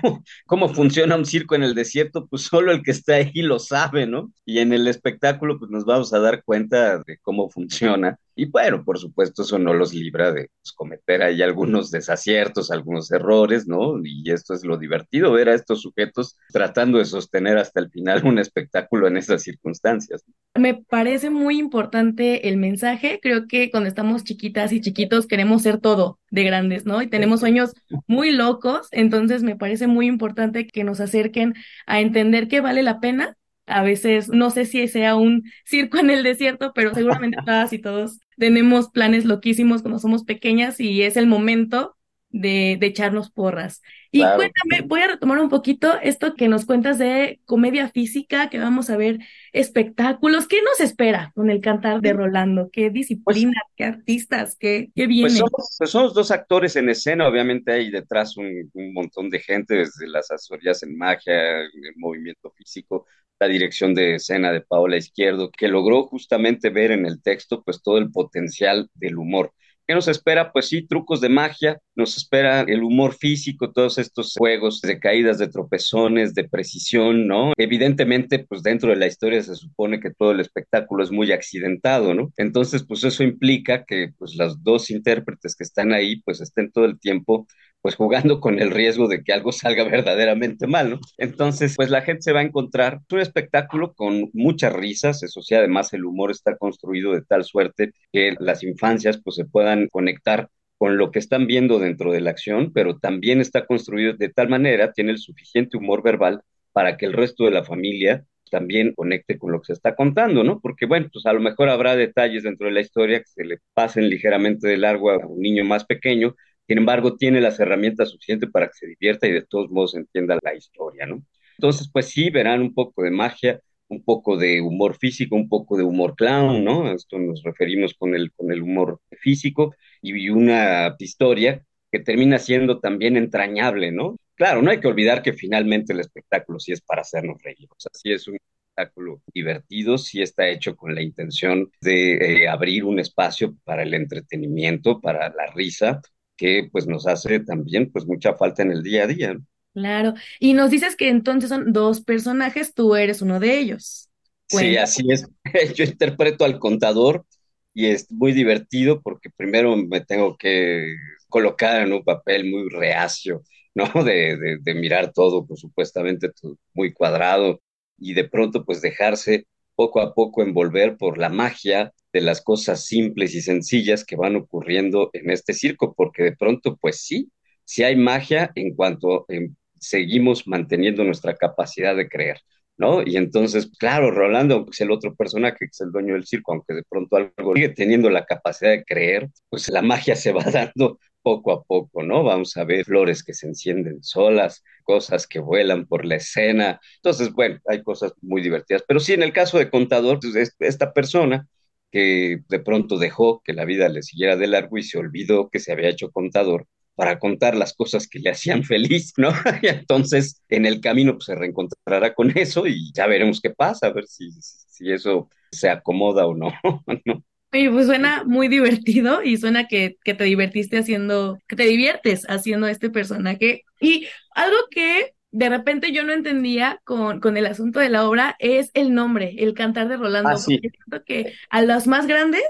cómo 0.47 0.71
funciona 0.71 1.17
un 1.17 1.27
circo 1.27 1.55
en 1.55 1.65
el 1.65 1.75
desierto? 1.75 2.27
Pues 2.29 2.45
solo 2.45 2.73
el 2.73 2.83
que 2.83 2.93
está 2.93 3.17
ahí 3.17 3.43
lo 3.43 3.59
sabe, 3.59 4.07
¿no? 4.07 4.33
Y 4.47 4.61
en 4.61 4.73
el 4.73 4.89
espectáculo, 4.89 5.59
pues 5.59 5.71
nos 5.71 5.85
vamos 5.85 6.15
a 6.15 6.19
dar 6.21 6.43
cuenta 6.45 7.03
de 7.07 7.19
cómo 7.21 7.51
funciona 7.51 8.19
y 8.39 8.47
bueno, 8.47 8.85
por 8.85 9.01
supuesto, 9.01 9.43
eso 9.43 9.59
no 9.59 9.75
los 9.75 9.93
libra 9.93 10.31
de 10.31 10.49
pues, 10.63 10.73
cometer 10.73 11.25
ahí 11.25 11.43
algunos 11.43 11.91
desaciertos, 11.91 12.71
algunos 12.71 13.11
errores, 13.11 13.67
¿no? 13.67 13.99
Y 14.05 14.31
esto 14.31 14.55
es 14.55 14.65
lo 14.65 14.79
divertido, 14.79 15.33
ver 15.33 15.49
a 15.49 15.55
estos 15.55 15.83
sujetos 15.83 16.37
tratando 16.53 16.99
de 16.99 17.05
sostener 17.05 17.59
hasta 17.59 17.81
el 17.81 17.91
final 17.91 18.25
un 18.25 18.39
espectáculo 18.39 19.09
en 19.09 19.17
esas 19.17 19.43
circunstancias. 19.43 20.23
Me 20.55 20.75
parece 20.75 21.31
muy 21.31 21.59
importante 21.59 22.49
el 22.49 22.59
mensaje. 22.59 23.19
Creo 23.21 23.49
que 23.49 23.73
cuando 23.73 23.89
estamos 23.89 24.23
chiquitas 24.23 24.73
y 24.73 24.81
chiquitos 24.81 25.27
queremos 25.27 25.63
ser 25.63 25.79
todo 25.79 26.21
de 26.31 26.45
grandes, 26.45 26.87
¿no? 26.87 27.03
Y 27.03 27.09
tenemos 27.09 27.41
sueños 27.41 27.73
muy 28.07 28.31
locos, 28.31 28.87
entonces 28.93 29.43
me 29.43 29.57
parece 29.57 29.89
muy 29.89 30.07
importante 30.07 30.69
que 30.69 30.85
nos 30.85 31.01
acerquen 31.01 31.55
a 31.87 32.01
entender 32.01 32.47
que 32.47 32.61
vale 32.61 32.85
la 32.85 33.01
pena 33.01 33.37
a 33.69 33.83
veces, 33.83 34.29
no 34.29 34.51
sé 34.51 34.65
si 34.67 34.89
sea 34.89 35.17
un 35.17 35.45
circo 35.67 35.99
en 35.99 36.11
el 36.11 36.23
desierto, 36.23 36.73
pero 36.75 36.95
seguramente 36.95 37.39
todas 37.47 37.73
y 37.73 37.79
todos 37.79 38.21
tenemos 38.39 38.91
planes 38.91 39.25
loquísimos 39.25 39.83
cuando 39.83 39.99
somos 39.99 40.25
pequeñas 40.25 40.81
y 40.81 41.03
es 41.03 41.17
el 41.17 41.27
momento 41.27 41.98
de, 42.31 42.77
de 42.79 42.87
echarnos 42.87 43.31
porras. 43.31 43.83
Y 44.11 44.21
cuéntame, 44.21 44.83
voy 44.87 45.03
a 45.03 45.09
retomar 45.09 45.39
un 45.39 45.49
poquito 45.49 45.99
esto 46.03 46.35
que 46.35 46.49
nos 46.49 46.65
cuentas 46.65 46.99
de 46.99 47.41
comedia 47.45 47.89
física, 47.89 48.49
que 48.49 48.59
vamos 48.59 48.89
a 48.91 48.97
ver 48.97 49.19
espectáculos. 49.53 50.49
¿Qué 50.49 50.63
nos 50.63 50.81
espera 50.81 51.33
con 51.35 51.51
el 51.51 51.61
cantar 51.61 52.01
de 52.01 52.13
Rolando? 52.15 52.71
¿Qué 52.73 52.91
disciplina? 52.91 53.53
Pues 53.53 53.75
¿Qué 53.77 53.85
artistas? 53.85 54.57
¿Qué, 54.59 54.91
qué 54.95 55.07
viene? 55.07 55.29
Pues 55.29 55.39
somos, 55.39 55.77
pues 55.79 55.91
somos, 55.91 56.15
dos 56.15 56.31
actores 56.31 56.77
en 56.77 56.89
escena, 56.89 57.29
obviamente 57.29 57.73
hay 57.73 57.91
detrás 57.91 58.37
un, 58.37 58.71
un 58.73 58.93
montón 58.95 59.29
de 59.29 59.41
gente, 59.41 59.75
desde 59.75 60.09
las 60.09 60.31
asesorías 60.31 60.83
en 60.83 60.97
magia, 60.97 61.61
el 61.61 61.95
movimiento 61.97 62.51
físico, 62.51 63.07
la 63.39 63.47
dirección 63.47 63.95
de 63.95 64.17
escena 64.17 64.53
de 64.53 64.63
Paola 64.63 64.97
Izquierdo, 64.97 65.51
que 65.51 65.69
logró 65.69 66.05
justamente 66.05 66.71
ver 66.71 66.91
en 66.93 67.07
el 67.07 67.23
texto 67.23 67.63
pues 67.63 67.83
todo 67.83 67.99
el 67.99 68.11
potencial 68.11 68.91
del 68.95 69.19
humor. 69.19 69.53
¿Qué 69.89 69.95
nos 69.95 70.07
espera? 70.07 70.53
Pues 70.53 70.69
sí, 70.69 70.87
trucos 70.87 71.23
de 71.23 71.31
magia, 71.31 71.81
nos 71.97 72.19
espera 72.19 72.61
el 72.61 72.83
humor 72.83 73.15
físico, 73.15 73.73
todos 73.73 73.97
estos 73.97 74.35
juegos 74.37 74.83
de 74.83 75.01
caídas, 75.01 75.39
de 75.39 75.49
tropezones, 75.49 76.35
de 76.35 76.47
precisión, 76.47 77.27
¿no? 77.27 77.55
Evidentemente, 77.57 78.41
pues 78.47 78.63
dentro 78.63 78.91
de 78.91 78.97
la 78.97 79.07
historia 79.07 79.43
se 79.43 79.55
supone 79.55 79.99
que 79.99 80.11
todo 80.13 80.33
el 80.33 80.41
espectáculo 80.41 81.03
es 81.03 81.11
muy 81.11 81.33
accidentado, 81.33 82.13
¿no? 82.13 82.31
Entonces, 82.37 82.85
pues 82.87 83.03
eso 83.03 83.23
implica 83.23 83.87
que 83.87 84.11
pues 84.19 84.37
las 84.37 84.63
dos 84.63 84.91
intérpretes 84.91 85.57
que 85.57 85.65
están 85.65 85.95
ahí, 85.95 86.21
pues 86.21 86.43
estén 86.43 86.71
todo 86.71 86.85
el 86.85 87.01
tiempo 87.01 87.47
pues 87.81 87.95
jugando 87.95 88.41
con 88.41 88.61
el 88.61 88.71
riesgo 88.71 89.09
de 89.09 89.23
que 89.23 89.33
algo 89.33 89.53
salga 89.53 89.85
verdaderamente 89.85 90.67
mal, 90.67 90.91
¿no? 90.91 91.01
Entonces, 91.17 91.75
pues 91.77 91.91
la 91.91 92.03
gente 92.03 92.23
se 92.23 92.33
va 92.33 92.41
a 92.41 92.45
encontrar 92.45 93.01
un 93.11 93.21
espectáculo 93.21 93.95
con 93.95 94.31
muchas 94.33 94.73
risas, 94.73 95.23
eso 95.23 95.43
sí, 95.43 95.55
además 95.55 95.93
el 95.93 96.05
humor 96.05 96.31
está 96.31 96.57
construido 96.57 97.13
de 97.13 97.23
tal 97.23 97.45
suerte 97.45 97.93
que 98.13 98.35
las 98.41 98.63
infancias 98.63 99.21
pues 99.23 99.37
se 99.37 99.45
puedan 99.45 99.89
conectar 99.89 100.49
con 100.79 100.97
lo 100.97 101.11
que 101.11 101.19
están 101.19 101.47
viendo 101.47 101.79
dentro 101.79 102.13
de 102.13 102.21
la 102.21 102.31
acción, 102.31 102.73
pero 102.73 102.99
también 102.99 103.41
está 103.41 103.67
construido 103.67 104.13
de 104.15 104.29
tal 104.29 104.49
manera, 104.49 104.93
tiene 104.93 105.11
el 105.13 105.19
suficiente 105.19 105.77
humor 105.77 106.03
verbal 106.03 106.43
para 106.73 106.97
que 106.97 107.07
el 107.07 107.13
resto 107.13 107.45
de 107.45 107.51
la 107.51 107.65
familia 107.65 108.25
también 108.51 108.95
conecte 108.95 109.39
con 109.39 109.53
lo 109.53 109.61
que 109.61 109.67
se 109.67 109.73
está 109.75 109.95
contando, 109.95 110.45
¿no? 110.45 110.61
Porque, 110.61 110.87
bueno, 110.87 111.09
pues 111.13 111.27
a 111.27 111.33
lo 111.33 111.41
mejor 111.41 111.69
habrá 111.69 111.97
detalles 111.97 112.45
dentro 112.45 112.67
de 112.67 112.73
la 112.73 112.81
historia 112.81 113.19
que 113.21 113.27
se 113.27 113.45
le 113.45 113.59
pasen 113.75 114.09
ligeramente 114.09 114.69
de 114.69 114.77
largo 114.79 115.11
a 115.11 115.19
un 115.19 115.41
niño 115.41 115.65
más 115.65 115.85
pequeño, 115.85 116.35
sin 116.69 116.79
embargo, 116.79 117.17
tiene 117.17 117.41
las 117.41 117.59
herramientas 117.61 118.11
suficientes 118.11 118.51
para 118.51 118.67
que 118.69 118.75
se 118.75 118.87
divierta 118.87 119.27
y 119.27 119.33
de 119.33 119.43
todos 119.43 119.71
modos 119.71 119.95
entienda 119.97 120.39
la 120.43 120.55
historia, 120.55 121.07
¿no? 121.07 121.25
Entonces, 121.57 121.89
pues 121.91 122.07
sí, 122.11 122.29
verán 122.31 122.61
un 122.61 122.75
poco 122.75 123.03
de 123.03 123.11
magia, 123.11 123.61
un 123.89 124.05
poco 124.05 124.37
de 124.37 124.61
humor 124.61 124.97
físico, 124.99 125.35
un 125.35 125.49
poco 125.49 125.79
de 125.79 125.85
humor 125.85 126.15
clown, 126.15 126.63
¿no? 126.63 126.87
A 126.87 126.93
esto 126.93 127.19
nos 127.19 127.43
referimos 127.43 127.95
con 127.95 128.15
el, 128.15 128.33
con 128.33 128.53
el 128.53 128.63
humor 128.63 129.01
físico 129.19 129.75
y 130.03 130.29
una 130.29 130.95
historia 130.99 131.65
que 131.91 132.01
termina 132.01 132.39
siendo 132.39 132.81
también 132.81 133.17
entrañable, 133.17 133.91
¿no? 133.91 134.17
Claro, 134.35 134.61
no 134.61 134.71
hay 134.71 134.79
que 134.79 134.89
olvidar 134.89 135.23
que 135.23 135.33
finalmente 135.33 135.95
el 135.95 136.01
espectáculo 136.01 136.61
sí 136.61 136.73
es 136.73 136.83
para 136.83 137.01
hacernos 137.01 137.43
reír, 137.43 137.67
o 137.71 137.77
sea, 137.79 137.91
sí 137.95 138.13
es 138.13 138.29
un 138.29 138.37
espectáculo 138.37 139.23
divertido, 139.35 139.97
sí 139.97 140.21
está 140.21 140.49
hecho 140.49 140.77
con 140.77 140.95
la 140.95 141.03
intención 141.03 141.71
de 141.81 142.43
eh, 142.43 142.49
abrir 142.49 142.85
un 142.85 143.01
espacio 143.01 143.57
para 143.65 143.83
el 143.83 143.95
entretenimiento, 143.95 145.01
para 145.01 145.31
la 145.31 145.47
risa, 145.55 146.03
que 146.39 146.71
pues 146.73 146.87
nos 146.87 147.07
hace 147.07 147.41
también 147.41 147.91
pues 147.93 148.07
mucha 148.07 148.35
falta 148.35 148.63
en 148.63 148.71
el 148.71 148.83
día 148.83 149.03
a 149.03 149.07
día. 149.09 149.37
Claro, 149.75 150.15
y 150.41 150.55
nos 150.55 150.71
dices 150.71 150.97
que 150.97 151.09
entonces 151.09 151.51
son 151.51 151.73
dos 151.73 152.01
personajes, 152.01 152.73
tú 152.73 152.97
eres 152.97 153.21
uno 153.21 153.39
de 153.39 153.59
ellos. 153.59 154.09
Sí, 154.47 154.77
así 154.79 155.05
es. 155.11 155.27
Yo 155.75 155.85
interpreto 155.85 156.45
al 156.45 156.59
contador 156.59 157.27
y 157.75 157.87
es 157.87 158.11
muy 158.11 158.33
divertido 158.33 159.03
porque 159.03 159.31
primero 159.31 159.77
me 159.77 160.01
tengo 160.01 160.37
que 160.37 160.95
colocar 161.29 161.83
en 161.83 161.93
un 161.93 162.03
papel 162.03 162.51
muy 162.51 162.69
reacio, 162.71 163.43
¿no? 163.75 164.03
De, 164.03 164.59
de, 164.61 164.75
mirar 164.75 165.13
todo, 165.13 165.47
pues 165.47 165.61
supuestamente 165.61 166.31
muy 166.73 166.93
cuadrado 166.93 167.61
y 167.99 168.15
de 168.15 168.25
pronto 168.29 168.65
pues 168.65 168.81
dejarse 168.81 169.47
poco 169.75 170.01
a 170.01 170.15
poco 170.15 170.43
envolver 170.43 170.97
por 170.97 171.19
la 171.19 171.29
magia 171.29 171.93
de 172.19 172.25
las 172.25 172.43
cosas 172.43 172.85
simples 172.85 173.35
y 173.35 173.41
sencillas 173.41 174.05
que 174.05 174.17
van 174.17 174.37
ocurriendo 174.37 175.11
en 175.13 175.31
este 175.31 175.55
circo, 175.55 175.95
porque 175.95 176.25
de 176.25 176.37
pronto, 176.37 176.77
pues 176.77 177.01
sí, 177.03 177.31
sí 177.65 177.85
hay 177.85 177.97
magia 177.97 178.51
en 178.57 178.75
cuanto 178.75 179.25
em, 179.29 179.55
seguimos 179.79 180.47
manteniendo 180.49 181.05
nuestra 181.05 181.37
capacidad 181.37 181.95
de 181.97 182.09
creer, 182.09 182.41
¿no? 182.77 183.03
Y 183.07 183.17
entonces, 183.17 183.71
claro, 183.79 184.11
Rolando 184.11 184.67
es 184.71 184.81
el 184.81 184.91
otro 184.91 185.15
personaje 185.15 185.59
que 185.61 185.67
es 185.67 185.81
el 185.81 185.93
dueño 185.93 186.15
del 186.15 186.27
circo, 186.27 186.53
aunque 186.53 186.75
de 186.75 186.83
pronto 186.89 187.17
algo 187.17 187.55
sigue 187.55 187.69
teniendo 187.71 188.11
la 188.11 188.25
capacidad 188.27 188.73
de 188.73 188.85
creer, 188.85 189.29
pues 189.49 189.69
la 189.71 189.83
magia 189.83 190.17
se 190.17 190.33
va 190.33 190.43
dando 190.53 190.99
poco 191.23 191.53
a 191.53 191.63
poco, 191.63 192.03
¿no? 192.03 192.25
Vamos 192.25 192.57
a 192.57 192.65
ver 192.65 192.85
flores 192.85 193.23
que 193.23 193.35
se 193.35 193.47
encienden 193.47 194.03
solas, 194.03 194.65
cosas 194.83 195.27
que 195.27 195.39
vuelan 195.41 195.87
por 195.87 196.05
la 196.05 196.17
escena. 196.17 196.81
Entonces, 196.97 197.33
bueno, 197.33 197.61
hay 197.67 197.83
cosas 197.83 198.13
muy 198.23 198.41
divertidas. 198.43 198.83
Pero 198.89 198.99
sí, 199.01 199.13
en 199.13 199.23
el 199.23 199.33
caso 199.33 199.59
de 199.59 199.71
Contador, 199.71 200.21
pues, 200.21 200.55
esta 200.59 200.93
persona 200.93 201.47
que 201.91 202.41
de 202.49 202.61
pronto 202.61 202.99
dejó 202.99 203.43
que 203.45 203.53
la 203.53 203.65
vida 203.65 203.89
le 203.89 204.03
siguiera 204.03 204.37
de 204.37 204.47
largo 204.47 204.79
y 204.79 204.83
se 204.83 204.99
olvidó 204.99 205.49
que 205.49 205.59
se 205.61 205.73
había 205.73 205.89
hecho 205.89 206.11
contador 206.11 206.67
para 206.95 207.19
contar 207.19 207.57
las 207.57 207.75
cosas 207.75 208.09
que 208.09 208.19
le 208.19 208.31
hacían 208.31 208.65
feliz, 208.65 209.13
¿no? 209.17 209.31
Y 209.63 209.69
entonces 209.69 210.43
en 210.49 210.67
el 210.67 210.81
camino 210.81 211.13
pues, 211.15 211.27
se 211.27 211.35
reencontrará 211.35 212.15
con 212.15 212.37
eso 212.37 212.67
y 212.67 212.93
ya 212.93 213.07
veremos 213.07 213.41
qué 213.41 213.51
pasa, 213.51 213.87
a 213.87 213.93
ver 213.93 214.07
si, 214.07 214.31
si 214.33 214.93
eso 214.93 215.29
se 215.51 215.71
acomoda 215.71 216.27
o 216.27 216.35
no, 216.35 216.53
¿no? 217.05 217.25
Oye, 217.53 217.71
pues 217.71 217.87
suena 217.87 218.25
muy 218.25 218.49
divertido 218.49 219.23
y 219.23 219.39
suena 219.39 219.67
que, 219.69 219.97
que 220.05 220.13
te 220.13 220.25
divertiste 220.25 220.77
haciendo, 220.77 221.39
que 221.49 221.57
te 221.57 221.63
diviertes 221.65 222.25
haciendo 222.29 222.67
este 222.67 222.91
personaje. 222.91 223.63
Y 223.81 224.07
algo 224.35 224.57
que 224.71 225.15
de 225.31 225.49
repente 225.49 225.93
yo 225.93 226.05
no 226.05 226.13
entendía 226.13 226.81
con, 226.85 227.21
con 227.21 227.37
el 227.37 227.47
asunto 227.47 227.81
de 227.81 227.91
la 227.91 228.09
obra, 228.09 228.37
es 228.39 228.71
el 228.75 228.95
nombre, 228.95 229.35
el 229.39 229.55
cantar 229.55 229.89
de 229.89 229.97
Rolando. 229.97 230.31
Ah, 230.31 230.37
sí. 230.39 230.59
porque 230.59 230.71
siento 230.71 231.05
que 231.05 231.35
a 231.51 231.63
los 231.63 231.87
más 231.87 232.07
grandes 232.07 232.43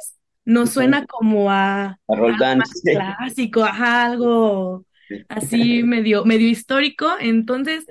nos 0.44 0.70
suena 0.70 1.06
como 1.06 1.50
a, 1.50 1.98
A 2.08 2.14
Roldán, 2.16 2.58
más 2.58 2.70
sí. 2.82 2.90
clásico, 2.90 3.64
ajá, 3.64 4.04
algo 4.06 4.84
Sí. 5.08 5.24
así 5.28 5.82
medio, 5.82 6.24
medio 6.24 6.48
histórico. 6.48 7.08
Entonces. 7.20 7.86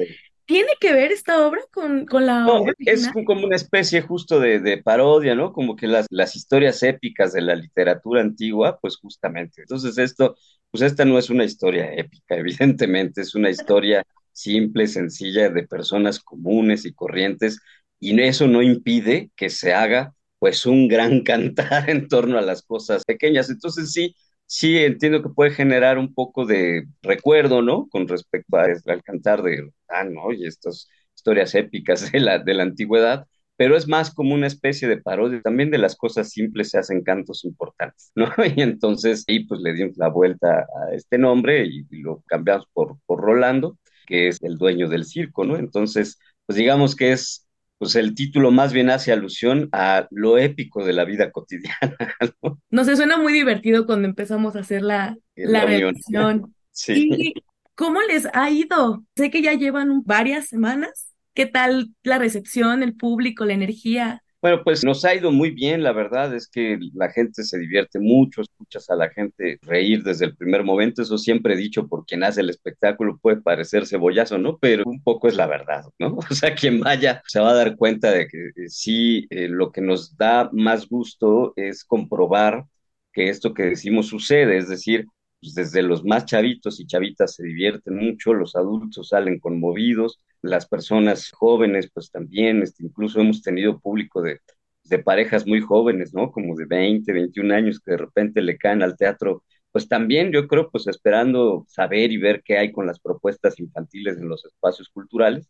¿tiene 0.46 0.70
que 0.80 0.94
ver 0.94 1.12
esta 1.12 1.46
obra 1.46 1.60
con, 1.74 2.06
con 2.06 2.26
la 2.26 2.46
No, 2.46 2.54
obra 2.62 2.74
es 2.80 3.10
como 3.26 3.46
una 3.46 3.56
especie 3.56 4.02
justo 4.02 4.40
de, 4.40 4.60
de 4.60 4.78
parodia, 4.82 5.36
¿no? 5.36 5.52
Como 5.52 5.76
que 5.76 5.88
las, 5.88 6.06
las 6.10 6.36
historias 6.36 6.82
épicas 6.84 7.34
de 7.34 7.42
la 7.42 7.56
literatura 7.56 8.22
antigua, 8.22 8.80
pues 8.82 8.98
justamente. 8.98 9.62
Entonces 9.62 9.98
esto, 9.98 10.38
pues 10.72 10.84
esta 10.84 11.04
no 11.06 11.18
es 11.20 11.30
una 11.30 11.44
historia 11.44 11.92
épica, 11.94 12.36
evidentemente, 12.38 13.22
es 13.22 13.36
una 13.36 13.50
historia 13.50 14.04
simple, 14.38 14.88
sencilla, 14.88 15.50
de 15.50 15.68
personas 15.68 16.20
comunes 16.20 16.86
y 16.86 16.94
corrientes, 16.94 17.60
y 18.00 18.20
eso 18.22 18.48
no 18.48 18.62
impide 18.62 19.32
que 19.36 19.50
se 19.50 19.74
haga, 19.74 20.14
pues, 20.40 20.66
un 20.66 20.88
gran 20.88 21.22
cantar 21.24 21.90
en 21.90 22.08
torno 22.08 22.38
a 22.38 22.42
las 22.42 22.62
cosas 22.64 23.04
pequeñas. 23.06 23.50
Entonces 23.50 23.92
sí, 23.92 24.16
sí 24.46 24.78
entiendo 24.78 25.22
que 25.24 25.30
puede 25.30 25.52
generar 25.52 25.98
un 25.98 26.14
poco 26.14 26.46
de 26.46 26.88
recuerdo, 27.02 27.62
¿no? 27.62 27.88
Con 27.90 28.08
respecto 28.08 28.58
a- 28.58 28.66
al 28.88 29.04
cantar 29.04 29.42
de, 29.44 29.72
ah, 29.90 30.04
¿no? 30.04 30.32
Y 30.34 30.46
estas 30.46 30.88
historias 31.16 31.56
épicas 31.56 32.12
de 32.12 32.20
la, 32.20 32.40
de 32.40 32.54
la 32.54 32.64
antigüedad, 32.64 33.26
pero 33.56 33.76
es 33.76 33.88
más 33.88 34.14
como 34.14 34.36
una 34.36 34.46
especie 34.48 34.88
de 34.88 35.02
parodia. 35.02 35.42
También 35.42 35.72
de 35.72 35.78
las 35.80 35.96
cosas 35.96 36.30
simples 36.30 36.70
se 36.70 36.78
hacen 36.78 37.04
cantos 37.04 37.44
importantes, 37.46 38.12
¿no? 38.16 38.28
Y 38.56 38.62
entonces, 38.62 39.24
y 39.28 39.46
pues 39.46 39.62
le 39.62 39.74
dimos 39.74 39.98
la 39.98 40.10
vuelta 40.10 40.60
a 40.62 40.94
este 40.94 41.18
nombre 41.18 41.66
y, 41.66 41.86
y 41.90 42.02
lo 42.02 42.22
cambiamos 42.28 42.68
por, 42.74 42.98
por 43.06 43.20
Rolando, 43.22 43.78
que 44.08 44.30
es 44.30 44.42
el 44.42 44.58
dueño 44.58 44.90
del 44.90 45.06
circo, 45.06 45.46
¿no? 45.46 45.58
Entonces, 45.58 46.18
pues 46.48 46.58
digamos 46.58 46.96
que 46.96 47.12
es, 47.12 47.48
pues 47.78 47.96
el 47.96 48.16
título 48.16 48.50
más 48.50 48.74
bien 48.74 48.90
hace 48.90 49.12
alusión 49.12 49.70
a 49.72 50.08
lo 50.10 50.40
épico 50.40 50.84
de 50.84 50.94
la 50.94 51.06
vida 51.06 51.32
cotidiana, 51.32 51.78
¿no? 52.42 52.60
No 52.72 52.84
sé, 52.86 52.96
suena 52.96 53.18
muy 53.18 53.34
divertido 53.34 53.86
cuando 53.86 54.08
empezamos 54.08 54.56
a 54.56 54.60
hacer 54.60 54.82
la, 54.82 55.16
la. 55.36 55.68
Sí. 56.72 57.10
¿Y 57.12 57.34
cómo 57.74 58.02
les 58.04 58.28
ha 58.34 58.52
ido? 58.52 59.04
Sé 59.16 59.32
que 59.32 59.42
ya 59.42 59.54
llevan 59.54 60.04
varias 60.04 60.48
semanas. 60.48 61.16
¿Qué 61.34 61.48
tal 61.48 61.90
la 62.04 62.20
recepción, 62.20 62.84
el 62.84 62.96
público, 62.96 63.46
la 63.46 63.54
energía? 63.54 64.24
Bueno, 64.48 64.64
pues 64.64 64.82
nos 64.86 65.04
ha 65.04 65.14
ido 65.14 65.30
muy 65.30 65.52
bien, 65.52 65.84
la 65.84 65.92
verdad 65.92 66.34
es 66.34 66.48
que 66.48 66.80
la 66.94 67.10
gente 67.10 67.44
se 67.44 67.60
divierte 67.60 68.00
mucho, 68.00 68.42
escuchas 68.42 68.90
a 68.90 68.96
la 68.96 69.10
gente 69.10 69.60
reír 69.62 70.04
desde 70.04 70.24
el 70.24 70.38
primer 70.38 70.64
momento, 70.64 71.02
eso 71.02 71.18
siempre 71.18 71.54
he 71.54 71.58
dicho 71.58 71.86
por 71.90 72.06
quien 72.06 72.24
hace 72.24 72.40
el 72.40 72.50
espectáculo 72.50 73.20
puede 73.22 73.42
parecer 73.42 73.86
cebollazo, 73.86 74.38
¿no? 74.38 74.58
Pero 74.58 74.84
un 74.86 75.04
poco 75.04 75.28
es 75.28 75.36
la 75.36 75.48
verdad, 75.48 75.84
¿no? 76.00 76.18
O 76.32 76.34
sea, 76.34 76.56
quien 76.56 76.80
vaya 76.80 77.22
se 77.28 77.42
va 77.42 77.50
a 77.50 77.56
dar 77.56 77.76
cuenta 77.76 78.10
de 78.12 78.30
que 78.30 78.38
eh, 78.56 78.70
sí, 78.70 79.28
eh, 79.32 79.50
lo 79.50 79.70
que 79.70 79.82
nos 79.82 80.16
da 80.16 80.50
más 80.54 80.88
gusto 80.88 81.52
es 81.58 81.84
comprobar 81.84 82.64
que 83.12 83.28
esto 83.28 83.54
que 83.54 83.64
decimos 83.64 84.08
sucede, 84.08 84.58
es 84.60 84.70
decir, 84.70 85.08
pues 85.42 85.54
desde 85.56 85.82
los 85.84 86.04
más 86.04 86.26
chavitos 86.26 86.80
y 86.80 86.88
chavitas 86.88 87.36
se 87.36 87.44
divierten 87.44 87.96
mucho, 87.98 88.34
los 88.34 88.56
adultos 88.56 89.10
salen 89.10 89.40
conmovidos, 89.40 90.20
las 90.42 90.68
personas 90.68 91.32
jóvenes, 91.32 91.90
pues 91.94 92.12
también, 92.12 92.64
este, 92.64 92.84
incluso 92.86 93.20
hemos 93.22 93.42
tenido 93.42 93.80
público 93.80 94.22
de, 94.22 94.40
de 94.86 95.00
parejas 95.00 95.46
muy 95.46 95.62
jóvenes, 95.62 96.14
¿no? 96.14 96.32
Como 96.32 96.56
de 96.56 96.66
20, 96.66 97.12
21 97.14 97.52
años 97.52 97.80
que 97.80 97.92
de 97.92 97.98
repente 97.98 98.42
le 98.42 98.58
caen 98.58 98.82
al 98.84 98.96
teatro, 98.98 99.44
pues 99.72 99.88
también 99.88 100.32
yo 100.32 100.48
creo, 100.48 100.70
pues 100.72 100.88
esperando 100.88 101.66
saber 101.68 102.12
y 102.12 102.18
ver 102.18 102.42
qué 102.44 102.58
hay 102.58 102.72
con 102.72 102.88
las 102.88 103.00
propuestas 103.00 103.60
infantiles 103.60 104.18
en 104.18 104.30
los 104.30 104.46
espacios 104.46 104.90
culturales. 104.90 105.50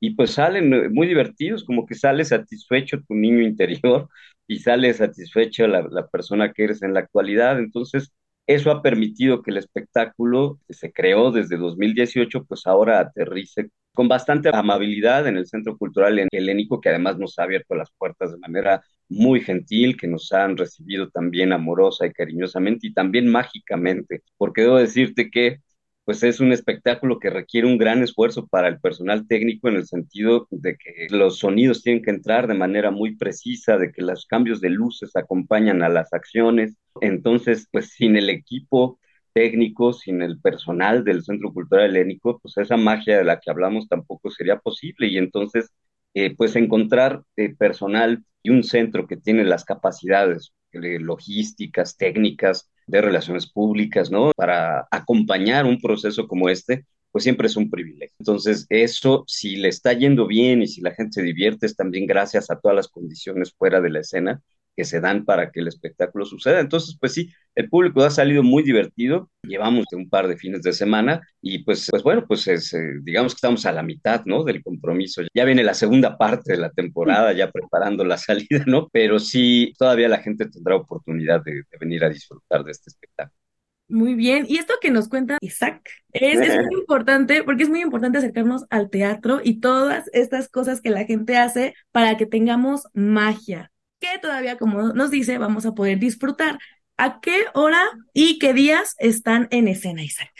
Y 0.00 0.10
pues 0.14 0.32
salen 0.32 0.72
eh, 0.74 0.88
muy 0.90 1.06
divertidos, 1.08 1.64
como 1.64 1.86
que 1.86 1.94
sale 1.94 2.24
satisfecho 2.24 2.98
tu 3.06 3.14
niño 3.14 3.40
interior 3.42 4.08
y 4.46 4.58
sale 4.60 4.92
satisfecho 4.94 5.66
la, 5.66 5.82
la 5.90 6.06
persona 6.08 6.52
que 6.52 6.64
eres 6.64 6.82
en 6.82 6.94
la 6.94 7.00
actualidad. 7.00 7.58
Entonces, 7.58 8.12
eso 8.46 8.70
ha 8.70 8.82
permitido 8.82 9.42
que 9.42 9.50
el 9.50 9.56
espectáculo 9.58 10.58
que 10.66 10.74
se 10.74 10.92
creó 10.92 11.30
desde 11.32 11.56
2018, 11.56 12.44
pues 12.44 12.66
ahora 12.66 13.00
aterrice 13.00 13.70
con 13.92 14.08
bastante 14.08 14.50
amabilidad 14.52 15.26
en 15.26 15.38
el 15.38 15.46
Centro 15.46 15.76
Cultural 15.78 16.28
Helénico, 16.30 16.80
que 16.80 16.90
además 16.90 17.18
nos 17.18 17.38
ha 17.38 17.44
abierto 17.44 17.74
las 17.74 17.90
puertas 17.96 18.30
de 18.30 18.38
manera 18.38 18.82
muy 19.08 19.40
gentil, 19.40 19.96
que 19.96 20.06
nos 20.06 20.32
han 20.32 20.56
recibido 20.56 21.08
también 21.08 21.52
amorosa 21.52 22.06
y 22.06 22.12
cariñosamente 22.12 22.88
y 22.88 22.92
también 22.92 23.28
mágicamente, 23.28 24.22
porque 24.36 24.62
debo 24.62 24.76
decirte 24.76 25.30
que 25.30 25.60
pues 26.06 26.22
es 26.22 26.38
un 26.40 26.52
espectáculo 26.52 27.18
que 27.18 27.30
requiere 27.30 27.66
un 27.66 27.78
gran 27.78 28.02
esfuerzo 28.02 28.46
para 28.46 28.68
el 28.68 28.80
personal 28.80 29.26
técnico 29.26 29.68
en 29.68 29.74
el 29.76 29.86
sentido 29.86 30.46
de 30.52 30.76
que 30.76 31.08
los 31.10 31.40
sonidos 31.40 31.82
tienen 31.82 32.02
que 32.02 32.12
entrar 32.12 32.46
de 32.46 32.54
manera 32.54 32.92
muy 32.92 33.16
precisa, 33.16 33.76
de 33.76 33.90
que 33.92 34.02
los 34.02 34.24
cambios 34.26 34.60
de 34.60 34.70
luces 34.70 35.16
acompañan 35.16 35.82
a 35.82 35.88
las 35.88 36.12
acciones. 36.12 36.76
Entonces, 37.00 37.68
pues 37.72 37.90
sin 37.90 38.16
el 38.16 38.30
equipo 38.30 39.00
técnico, 39.32 39.92
sin 39.92 40.22
el 40.22 40.40
personal 40.40 41.02
del 41.04 41.24
Centro 41.24 41.52
Cultural 41.52 41.86
Helénico, 41.90 42.38
pues 42.40 42.56
esa 42.58 42.76
magia 42.76 43.18
de 43.18 43.24
la 43.24 43.40
que 43.40 43.50
hablamos 43.50 43.88
tampoco 43.88 44.30
sería 44.30 44.58
posible. 44.60 45.08
Y 45.08 45.18
entonces, 45.18 45.72
eh, 46.14 46.36
pues 46.36 46.54
encontrar 46.54 47.22
eh, 47.36 47.54
personal 47.56 48.24
y 48.44 48.50
un 48.50 48.62
centro 48.62 49.08
que 49.08 49.16
tiene 49.16 49.44
las 49.44 49.64
capacidades 49.64 50.52
logísticas, 50.76 51.96
técnicas, 51.96 52.70
de 52.86 53.00
relaciones 53.00 53.50
públicas, 53.50 54.10
¿no? 54.10 54.32
Para 54.36 54.86
acompañar 54.90 55.66
un 55.66 55.80
proceso 55.80 56.28
como 56.28 56.48
este, 56.48 56.86
pues 57.10 57.24
siempre 57.24 57.48
es 57.48 57.56
un 57.56 57.70
privilegio. 57.70 58.14
Entonces, 58.18 58.66
eso, 58.68 59.24
si 59.26 59.56
le 59.56 59.68
está 59.68 59.92
yendo 59.92 60.26
bien 60.26 60.62
y 60.62 60.68
si 60.68 60.80
la 60.80 60.94
gente 60.94 61.14
se 61.14 61.22
divierte, 61.22 61.66
es 61.66 61.76
también 61.76 62.06
gracias 62.06 62.50
a 62.50 62.60
todas 62.60 62.76
las 62.76 62.88
condiciones 62.88 63.52
fuera 63.56 63.80
de 63.80 63.90
la 63.90 64.00
escena 64.00 64.40
que 64.76 64.84
se 64.84 65.00
dan 65.00 65.24
para 65.24 65.50
que 65.50 65.60
el 65.60 65.68
espectáculo 65.68 66.26
suceda. 66.26 66.60
Entonces, 66.60 66.96
pues 67.00 67.14
sí, 67.14 67.32
el 67.54 67.68
público 67.68 68.02
ha 68.02 68.10
salido 68.10 68.42
muy 68.42 68.62
divertido, 68.62 69.30
llevamos 69.42 69.86
un 69.92 70.08
par 70.08 70.28
de 70.28 70.36
fines 70.36 70.62
de 70.62 70.72
semana 70.72 71.22
y 71.40 71.64
pues, 71.64 71.88
pues 71.90 72.02
bueno, 72.02 72.26
pues 72.28 72.46
es, 72.48 72.72
eh, 72.74 72.98
digamos 73.02 73.32
que 73.32 73.38
estamos 73.38 73.64
a 73.66 73.72
la 73.72 73.82
mitad, 73.82 74.24
¿no? 74.26 74.44
Del 74.44 74.62
compromiso. 74.62 75.22
Ya 75.34 75.44
viene 75.44 75.64
la 75.64 75.74
segunda 75.74 76.18
parte 76.18 76.52
de 76.52 76.58
la 76.58 76.70
temporada, 76.70 77.32
ya 77.32 77.50
preparando 77.50 78.04
la 78.04 78.18
salida, 78.18 78.64
¿no? 78.66 78.88
Pero 78.92 79.18
sí, 79.18 79.72
todavía 79.78 80.08
la 80.08 80.18
gente 80.18 80.48
tendrá 80.48 80.76
oportunidad 80.76 81.42
de, 81.42 81.52
de 81.54 81.78
venir 81.80 82.04
a 82.04 82.10
disfrutar 82.10 82.62
de 82.64 82.72
este 82.72 82.90
espectáculo. 82.90 83.46
Muy 83.88 84.14
bien. 84.14 84.46
Y 84.48 84.58
esto 84.58 84.74
que 84.80 84.90
nos 84.90 85.08
cuenta 85.08 85.38
Isaac 85.40 85.88
es, 86.12 86.40
es 86.40 86.56
muy 86.66 86.74
importante 86.80 87.44
porque 87.44 87.62
es 87.62 87.68
muy 87.68 87.80
importante 87.80 88.18
acercarnos 88.18 88.64
al 88.68 88.90
teatro 88.90 89.40
y 89.42 89.60
todas 89.60 90.10
estas 90.12 90.48
cosas 90.48 90.80
que 90.80 90.90
la 90.90 91.04
gente 91.04 91.36
hace 91.36 91.74
para 91.92 92.16
que 92.16 92.26
tengamos 92.26 92.88
magia, 92.94 93.70
que 94.00 94.18
todavía, 94.20 94.58
como 94.58 94.92
nos 94.92 95.10
dice, 95.10 95.38
vamos 95.38 95.66
a 95.66 95.72
poder 95.72 95.98
disfrutar. 95.98 96.58
¿A 96.96 97.20
qué 97.20 97.44
hora 97.54 97.82
y 98.14 98.38
qué 98.38 98.54
días 98.54 98.94
están 98.98 99.48
en 99.50 99.68
escena, 99.68 100.02
Isaac? 100.02 100.30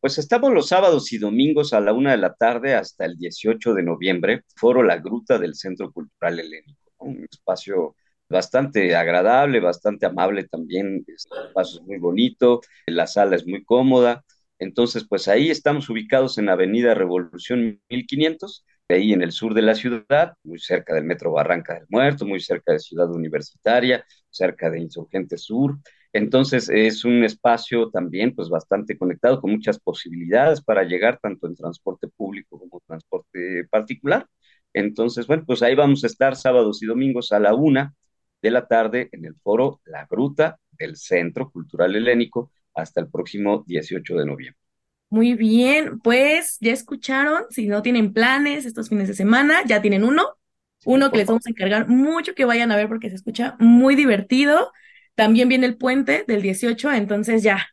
Pues 0.00 0.18
estamos 0.18 0.52
los 0.52 0.68
sábados 0.68 1.12
y 1.12 1.18
domingos 1.18 1.72
a 1.72 1.80
la 1.80 1.92
una 1.92 2.10
de 2.10 2.16
la 2.18 2.34
tarde 2.34 2.74
hasta 2.74 3.04
el 3.04 3.16
18 3.16 3.72
de 3.72 3.82
noviembre, 3.82 4.42
Foro 4.56 4.82
La 4.82 4.98
Gruta 4.98 5.38
del 5.38 5.54
Centro 5.54 5.92
Cultural 5.92 6.40
Helénico, 6.40 6.90
un 6.98 7.26
espacio 7.30 7.94
bastante 8.28 8.96
agradable, 8.96 9.60
bastante 9.60 10.06
amable 10.06 10.44
también, 10.48 11.04
el 11.06 11.14
espacio 11.14 11.80
es 11.80 11.86
muy 11.86 11.98
bonito, 11.98 12.62
la 12.86 13.06
sala 13.06 13.36
es 13.36 13.46
muy 13.46 13.62
cómoda, 13.64 14.24
entonces 14.58 15.06
pues 15.08 15.28
ahí 15.28 15.50
estamos 15.50 15.88
ubicados 15.88 16.36
en 16.38 16.48
Avenida 16.48 16.94
Revolución 16.94 17.80
1500, 17.88 18.64
ahí 18.94 19.12
en 19.12 19.22
el 19.22 19.32
sur 19.32 19.54
de 19.54 19.62
la 19.62 19.74
ciudad, 19.74 20.34
muy 20.44 20.58
cerca 20.58 20.94
del 20.94 21.04
Metro 21.04 21.32
Barranca 21.32 21.74
del 21.74 21.86
Muerto, 21.88 22.26
muy 22.26 22.40
cerca 22.40 22.72
de 22.72 22.78
Ciudad 22.78 23.10
Universitaria, 23.10 24.04
cerca 24.30 24.70
de 24.70 24.80
Insurgente 24.80 25.36
Sur, 25.38 25.78
entonces 26.12 26.68
es 26.68 27.04
un 27.04 27.24
espacio 27.24 27.90
también 27.90 28.34
pues 28.34 28.48
bastante 28.50 28.98
conectado 28.98 29.40
con 29.40 29.50
muchas 29.52 29.78
posibilidades 29.78 30.60
para 30.62 30.82
llegar 30.84 31.18
tanto 31.22 31.46
en 31.46 31.54
transporte 31.56 32.08
público 32.08 32.58
como 32.58 32.80
transporte 32.86 33.64
particular. 33.70 34.26
Entonces, 34.74 35.26
bueno, 35.26 35.44
pues 35.46 35.62
ahí 35.62 35.74
vamos 35.74 36.04
a 36.04 36.06
estar 36.06 36.36
sábados 36.36 36.82
y 36.82 36.86
domingos 36.86 37.32
a 37.32 37.40
la 37.40 37.54
una 37.54 37.94
de 38.42 38.50
la 38.50 38.66
tarde 38.66 39.08
en 39.12 39.24
el 39.24 39.36
foro 39.36 39.80
La 39.84 40.06
Gruta 40.06 40.58
del 40.72 40.96
Centro 40.96 41.50
Cultural 41.50 41.94
Helénico 41.96 42.52
hasta 42.74 43.00
el 43.00 43.08
próximo 43.10 43.64
18 43.66 44.16
de 44.16 44.26
noviembre. 44.26 44.58
Muy 45.12 45.34
bien, 45.34 46.00
pues 46.00 46.56
ya 46.60 46.72
escucharon, 46.72 47.44
si 47.50 47.66
no 47.66 47.82
tienen 47.82 48.14
planes 48.14 48.64
estos 48.64 48.88
fines 48.88 49.08
de 49.08 49.14
semana, 49.14 49.58
ya 49.66 49.82
tienen 49.82 50.04
uno, 50.04 50.26
uno 50.86 51.10
que 51.10 51.18
les 51.18 51.26
vamos 51.26 51.46
a 51.46 51.50
encargar 51.50 51.86
mucho 51.86 52.34
que 52.34 52.46
vayan 52.46 52.72
a 52.72 52.76
ver 52.76 52.88
porque 52.88 53.10
se 53.10 53.16
escucha 53.16 53.54
muy 53.58 53.94
divertido. 53.94 54.72
También 55.14 55.50
viene 55.50 55.66
el 55.66 55.76
puente 55.76 56.24
del 56.26 56.40
18, 56.40 56.90
entonces 56.92 57.42
ya, 57.42 57.68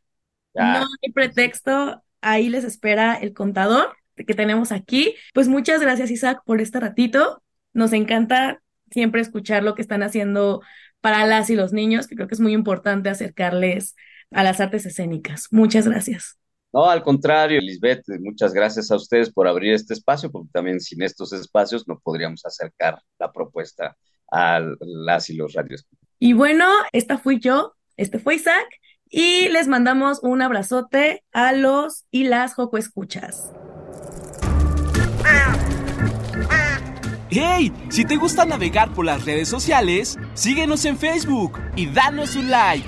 Ya. 0.53 0.79
no 0.81 0.85
hay 1.01 1.13
pretexto, 1.13 2.03
ahí 2.19 2.49
les 2.49 2.65
espera 2.65 3.15
el 3.15 3.31
contador 3.33 3.95
que 4.17 4.33
tenemos 4.33 4.73
aquí. 4.73 5.15
Pues 5.33 5.47
muchas 5.47 5.79
gracias, 5.79 6.11
Isaac, 6.11 6.41
por 6.45 6.59
este 6.59 6.81
ratito. 6.81 7.41
Nos 7.71 7.93
encanta 7.93 8.61
siempre 8.91 9.21
escuchar 9.21 9.63
lo 9.63 9.75
que 9.75 9.81
están 9.81 10.03
haciendo 10.03 10.61
para 10.99 11.25
las 11.25 11.49
y 11.49 11.55
los 11.55 11.71
niños, 11.71 12.05
que 12.05 12.15
creo 12.15 12.27
que 12.27 12.35
es 12.35 12.41
muy 12.41 12.51
importante 12.51 13.07
acercarles 13.07 13.95
a 14.31 14.43
las 14.43 14.59
artes 14.59 14.85
escénicas. 14.85 15.47
Muchas 15.51 15.87
gracias. 15.87 16.37
No, 16.71 16.87
al 16.87 17.01
contrario, 17.01 17.59
Lisbeth, 17.61 18.03
muchas 18.19 18.53
gracias 18.53 18.91
a 18.91 18.95
ustedes 18.95 19.31
por 19.31 19.47
abrir 19.47 19.73
este 19.73 19.95
espacio, 19.95 20.31
porque 20.31 20.49
también 20.53 20.79
sin 20.79 21.01
estos 21.01 21.33
espacios 21.33 21.87
no 21.87 21.99
podríamos 21.99 22.45
acercar 22.45 23.01
la 23.17 23.31
propuesta 23.31 23.97
a 24.31 24.61
las 24.79 25.29
y 25.31 25.35
los 25.35 25.53
radios. 25.53 25.85
Y 26.19 26.33
bueno, 26.33 26.67
esta 26.91 27.17
fui 27.17 27.39
yo, 27.39 27.73
este 27.97 28.19
fue 28.19 28.35
Isaac, 28.35 28.67
y 29.09 29.49
les 29.49 29.67
mandamos 29.67 30.19
un 30.21 30.43
abrazote 30.43 31.23
a 31.31 31.53
los 31.53 32.05
y 32.11 32.25
las 32.25 32.53
Joco 32.53 32.77
Escuchas. 32.77 33.51
¡Hey! 37.31 37.71
Si 37.89 38.05
te 38.05 38.15
gusta 38.15 38.45
navegar 38.45 38.93
por 38.93 39.05
las 39.05 39.25
redes 39.25 39.47
sociales, 39.47 40.17
síguenos 40.33 40.85
en 40.85 40.97
Facebook 40.97 41.59
y 41.75 41.87
danos 41.87 42.35
un 42.35 42.51
like. 42.51 42.87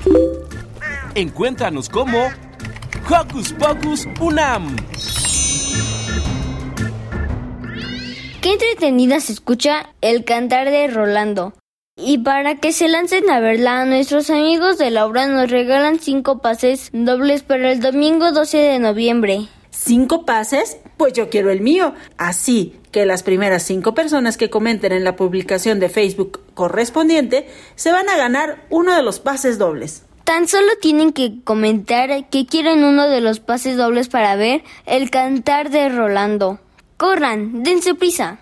Encuéntranos 1.15 1.89
como 1.89 2.29
Hocus 3.09 3.53
Pocus 3.53 4.07
Unam. 4.19 4.75
Qué 8.41 8.53
entretenida 8.53 9.19
se 9.19 9.33
escucha 9.33 9.89
el 10.01 10.23
cantar 10.23 10.69
de 10.69 10.87
Rolando. 10.87 11.53
Y 11.97 12.19
para 12.19 12.55
que 12.55 12.71
se 12.71 12.87
lancen 12.87 13.29
a 13.29 13.39
verla, 13.39 13.85
nuestros 13.85 14.29
amigos 14.29 14.77
de 14.77 14.91
la 14.91 15.05
obra 15.05 15.27
nos 15.27 15.49
regalan 15.49 15.99
cinco 15.99 16.39
pases 16.39 16.89
dobles 16.93 17.43
para 17.43 17.71
el 17.71 17.79
domingo 17.79 18.31
12 18.31 18.57
de 18.57 18.79
noviembre. 18.79 19.47
¿Cinco 19.69 20.25
pases? 20.25 20.77
Pues 20.97 21.13
yo 21.13 21.29
quiero 21.29 21.49
el 21.49 21.61
mío. 21.61 21.93
Así 22.17 22.79
que 22.91 23.05
las 23.05 23.23
primeras 23.23 23.63
cinco 23.63 23.93
personas 23.93 24.37
que 24.37 24.49
comenten 24.49 24.91
en 24.91 25.03
la 25.03 25.15
publicación 25.15 25.79
de 25.79 25.89
Facebook 25.89 26.41
correspondiente 26.53 27.47
se 27.75 27.91
van 27.91 28.09
a 28.09 28.17
ganar 28.17 28.65
uno 28.69 28.95
de 28.95 29.03
los 29.03 29.19
pases 29.19 29.57
dobles. 29.57 30.03
Tan 30.23 30.47
solo 30.47 30.67
tienen 30.81 31.13
que 31.13 31.41
comentar 31.43 32.29
que 32.29 32.45
quieren 32.45 32.83
uno 32.83 33.07
de 33.07 33.21
los 33.21 33.39
pases 33.39 33.77
dobles 33.77 34.07
para 34.07 34.35
ver 34.35 34.63
el 34.85 35.09
cantar 35.09 35.69
de 35.69 35.89
Rolando. 35.89 36.59
Corran, 36.97 37.63
dense 37.63 37.95
prisa. 37.95 38.39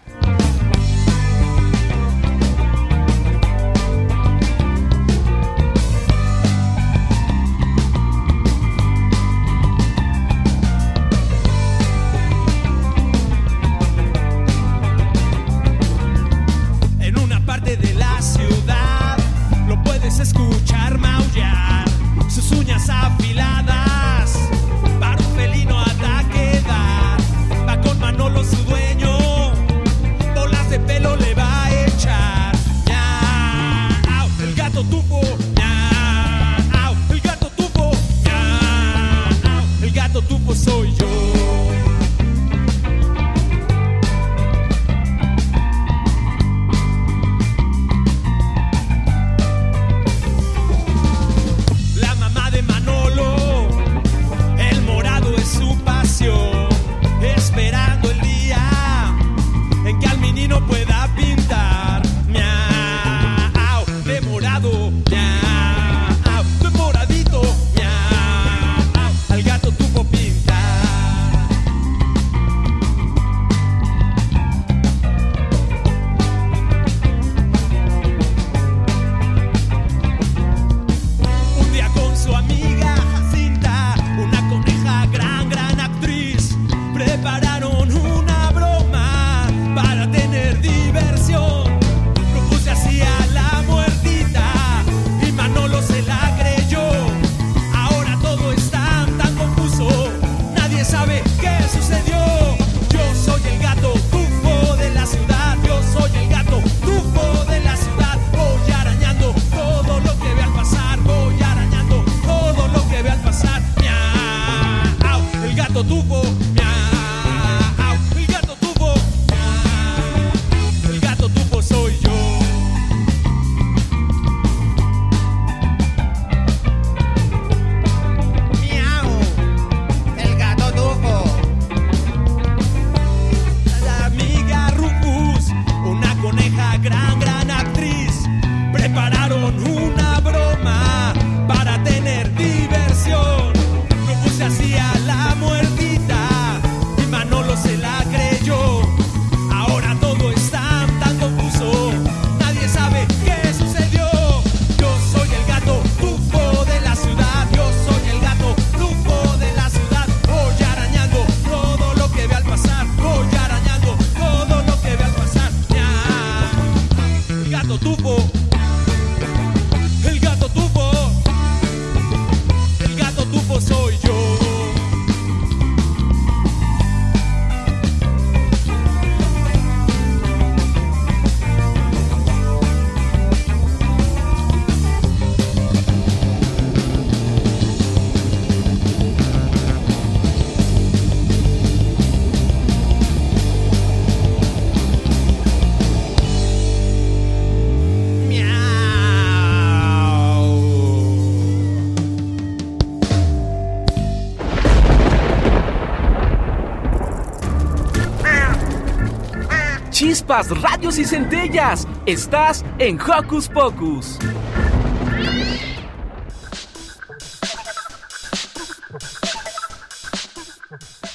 Radios 210.30 211.00
y 211.00 211.06
centellas. 211.06 211.88
Estás 212.06 212.64
en 212.78 213.00
Hocus 213.02 213.50
Pocus. 213.50 214.20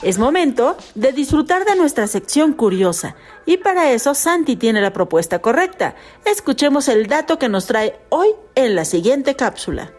Es 0.03 0.18
momento 0.18 0.77
de 0.96 1.12
disfrutar 1.12 1.64
de 1.64 1.77
nuestra 1.77 2.09
sección 2.09 2.53
curiosa 2.53 3.14
y 3.46 3.57
para 3.57 3.92
eso 3.92 4.14
Santi 4.14 4.57
tiene 4.57 4.83
la 4.83 4.92
propuesta 4.92 5.38
correcta. 5.38 5.94
Escuchemos 6.27 6.88
el 6.88 7.07
dato 7.07 7.38
que 7.38 7.48
nos 7.48 7.66
trae 7.66 8.00
hoy 8.11 8.29
en 8.57 8.74
la 8.74 8.85
siguiente 8.85 9.37
cápsula. 9.37 9.92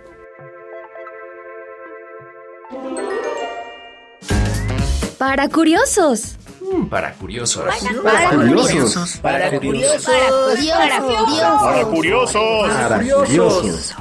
Para 5.18 5.48
curiosos. 5.50 6.36
Mm, 6.66 6.86
para 6.86 7.14
curiosos. 7.14 7.64
Para, 8.04 8.30
curiosos. 8.30 9.18
Para 9.18 9.60
curiosos. 9.60 10.08
Para 10.08 11.02
curiosos. 11.02 11.52
Para 11.62 11.86
curiosos. 11.86 12.70
Para 12.70 13.00
curiosos. 13.00 13.96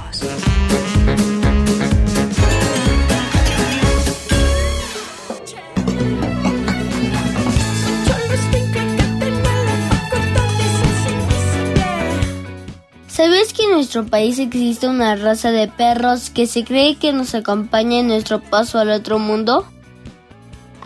¿Sabes 13.07 13.53
que 13.53 13.63
en 13.63 13.71
nuestro 13.71 14.05
país 14.05 14.39
existe 14.39 14.87
una 14.87 15.15
raza 15.15 15.51
de 15.51 15.67
perros 15.67 16.29
que 16.29 16.47
se 16.47 16.65
cree 16.65 16.97
que 16.97 17.13
nos 17.13 17.33
acompaña 17.33 17.99
en 17.99 18.07
nuestro 18.07 18.41
paso 18.41 18.77
al 18.77 18.89
otro 18.89 19.19
mundo? 19.19 19.65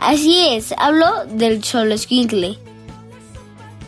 Así 0.01 0.47
es, 0.47 0.73
hablo 0.77 1.05
del 1.29 1.61
Cholosquinkle. 1.61 2.57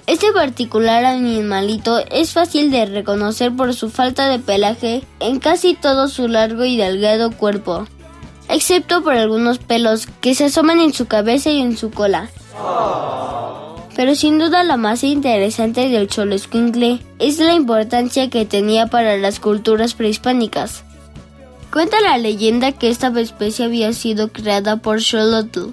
Este 0.08 0.34
particular 0.34 1.06
animalito 1.06 2.00
es 2.00 2.34
fácil 2.34 2.70
de 2.70 2.86
reconocer 2.86 3.56
por 3.56 3.74
su 3.74 3.90
falta 3.90 4.28
de 4.28 4.40
pelaje 4.40 5.04
en 5.22 5.40
casi 5.40 5.74
todo 5.74 6.10
su 6.10 6.28
largo 6.28 6.66
y 6.66 6.76
delgado 6.76 7.32
cuerpo, 7.32 7.88
excepto 8.50 9.02
por 9.04 9.14
algunos 9.14 9.60
pelos 9.60 10.06
que 10.20 10.36
se 10.36 10.46
asoman 10.46 10.82
en 10.82 10.92
su 10.92 11.06
cabeza 11.06 11.50
y 11.50 11.62
en 11.62 11.78
su 11.78 11.92
cola. 11.92 12.30
Pero 13.96 14.14
sin 14.14 14.38
duda 14.38 14.66
lo 14.66 14.78
más 14.78 15.06
interesante 15.06 15.88
del 15.88 16.10
Cholosquinkle 16.10 17.00
es 17.20 17.40
la 17.40 17.54
importancia 17.54 18.30
que 18.30 18.46
tenía 18.46 18.88
para 18.88 19.16
las 19.16 19.40
culturas 19.40 19.94
prehispánicas. 19.94 20.84
Cuenta 21.72 22.02
la 22.02 22.18
leyenda 22.18 22.74
que 22.74 22.90
esta 22.90 23.18
especie 23.18 23.64
había 23.64 23.94
sido 23.94 24.28
creada 24.34 24.76
por 24.78 25.02
Xolotl, 25.02 25.70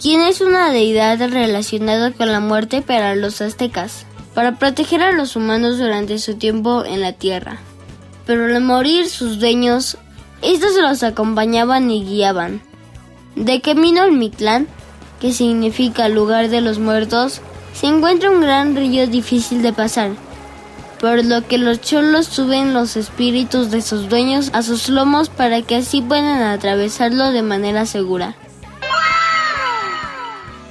quien 0.00 0.22
es 0.22 0.40
una 0.40 0.70
deidad 0.70 1.18
relacionada 1.18 2.10
con 2.10 2.32
la 2.32 2.40
muerte 2.40 2.80
para 2.80 3.14
los 3.16 3.42
aztecas, 3.42 4.06
para 4.34 4.58
proteger 4.58 5.02
a 5.02 5.12
los 5.12 5.36
humanos 5.36 5.76
durante 5.76 6.18
su 6.18 6.36
tiempo 6.36 6.86
en 6.86 7.02
la 7.02 7.12
tierra. 7.12 7.58
Pero 8.24 8.46
al 8.46 8.62
morir 8.62 9.10
sus 9.10 9.38
dueños, 9.38 9.98
estos 10.40 10.74
los 10.80 11.02
acompañaban 11.02 11.90
y 11.90 12.02
guiaban. 12.02 12.62
De 13.36 13.60
camino 13.60 14.00
al 14.00 14.12
Mictlán, 14.12 14.68
que 15.20 15.34
significa 15.34 16.08
lugar 16.08 16.48
de 16.48 16.62
los 16.62 16.78
muertos, 16.78 17.42
se 17.74 17.86
encuentra 17.86 18.30
un 18.30 18.40
gran 18.40 18.74
río 18.74 19.06
difícil 19.06 19.60
de 19.60 19.74
pasar, 19.74 20.12
por 20.98 21.22
lo 21.26 21.46
que 21.46 21.58
los 21.58 21.82
cholos 21.82 22.26
suben 22.26 22.72
los 22.72 22.96
espíritus 22.96 23.70
de 23.70 23.82
sus 23.82 24.08
dueños 24.08 24.48
a 24.54 24.62
sus 24.62 24.88
lomos 24.88 25.28
para 25.28 25.60
que 25.60 25.76
así 25.76 26.00
puedan 26.00 26.42
atravesarlo 26.42 27.32
de 27.32 27.42
manera 27.42 27.84
segura. 27.84 28.34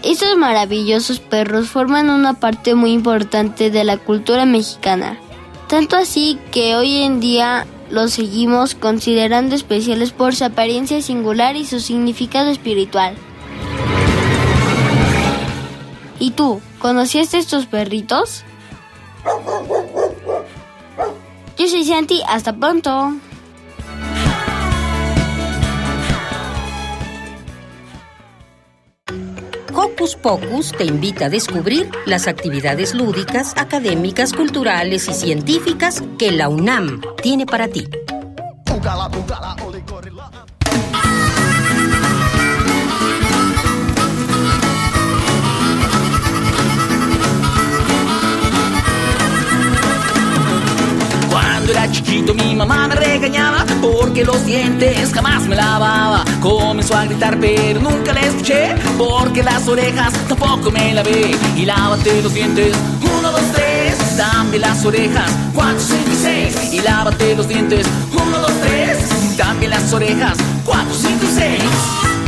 Estos 0.04 0.38
maravillosos 0.38 1.20
perros 1.20 1.70
forman 1.70 2.10
una 2.10 2.34
parte 2.36 2.74
muy 2.74 2.94
importante 2.94 3.70
de 3.70 3.84
la 3.84 3.98
cultura 3.98 4.46
mexicana, 4.46 5.20
tanto 5.68 5.98
así 5.98 6.40
que 6.52 6.76
hoy 6.76 7.04
en 7.04 7.20
día 7.20 7.68
los 7.90 8.14
seguimos 8.14 8.76
considerando 8.76 9.56
especiales 9.56 10.12
por 10.12 10.36
su 10.36 10.46
apariencia 10.46 11.02
singular 11.02 11.58
y 11.58 11.66
su 11.66 11.82
significado 11.82 12.50
espiritual. 12.50 13.16
¿Y 16.18 16.32
tú, 16.32 16.62
conociste 16.80 17.38
estos 17.38 17.66
perritos? 17.66 18.44
Yo 21.58 21.68
soy 21.68 21.84
Santi, 21.84 22.22
hasta 22.26 22.56
pronto. 22.56 23.14
Hocus 29.82 30.18
Pocus 30.18 30.74
te 30.74 30.84
invita 30.84 31.28
a 31.28 31.30
descubrir 31.30 31.90
las 32.06 32.28
actividades 32.28 32.94
lúdicas, 32.94 33.54
académicas, 33.56 34.34
culturales 34.34 35.08
y 35.08 35.14
científicas 35.14 36.04
que 36.18 36.34
la 36.34 36.50
UNAM 36.50 37.00
tiene 37.24 37.46
para 37.46 37.70
ti. 37.70 37.88
Cuando 51.30 51.72
era 51.72 51.90
chiquito 51.90 52.34
mi 52.34 52.54
mamá 52.54 52.90
me 52.90 52.96
regañaba 52.96 53.66
los 54.24 54.46
dientes 54.46 55.14
jamás 55.14 55.48
me 55.48 55.56
lavaba. 55.56 56.24
Comenzó 56.42 56.96
a 56.96 57.06
gritar 57.06 57.38
pero 57.40 57.80
nunca 57.80 58.14
la 58.14 58.22
escuché 58.22 58.76
porque 58.98 59.44
las 59.44 59.68
orejas 59.68 60.14
tampoco 60.28 60.72
me 60.72 60.94
lavé. 60.94 61.32
Y 61.56 61.66
lávate 61.66 62.22
los 62.22 62.34
dientes, 62.34 62.76
uno, 63.02 63.32
dos, 63.32 63.42
tres. 63.54 64.18
También 64.18 64.62
las 64.62 64.84
orejas, 64.86 65.32
cuatro, 65.54 65.80
cinco 65.80 66.12
y 66.12 66.16
seis. 66.16 66.74
Y 66.74 66.82
lávate 66.82 67.36
los 67.36 67.48
dientes, 67.48 67.86
uno, 68.14 68.40
dos, 68.40 68.54
tres. 68.62 68.98
También 69.38 69.72
las 69.72 69.92
orejas, 69.94 70.38
cuatro, 70.66 70.94
cinco 70.94 71.26
y 71.26 71.36
seis. 71.36 72.19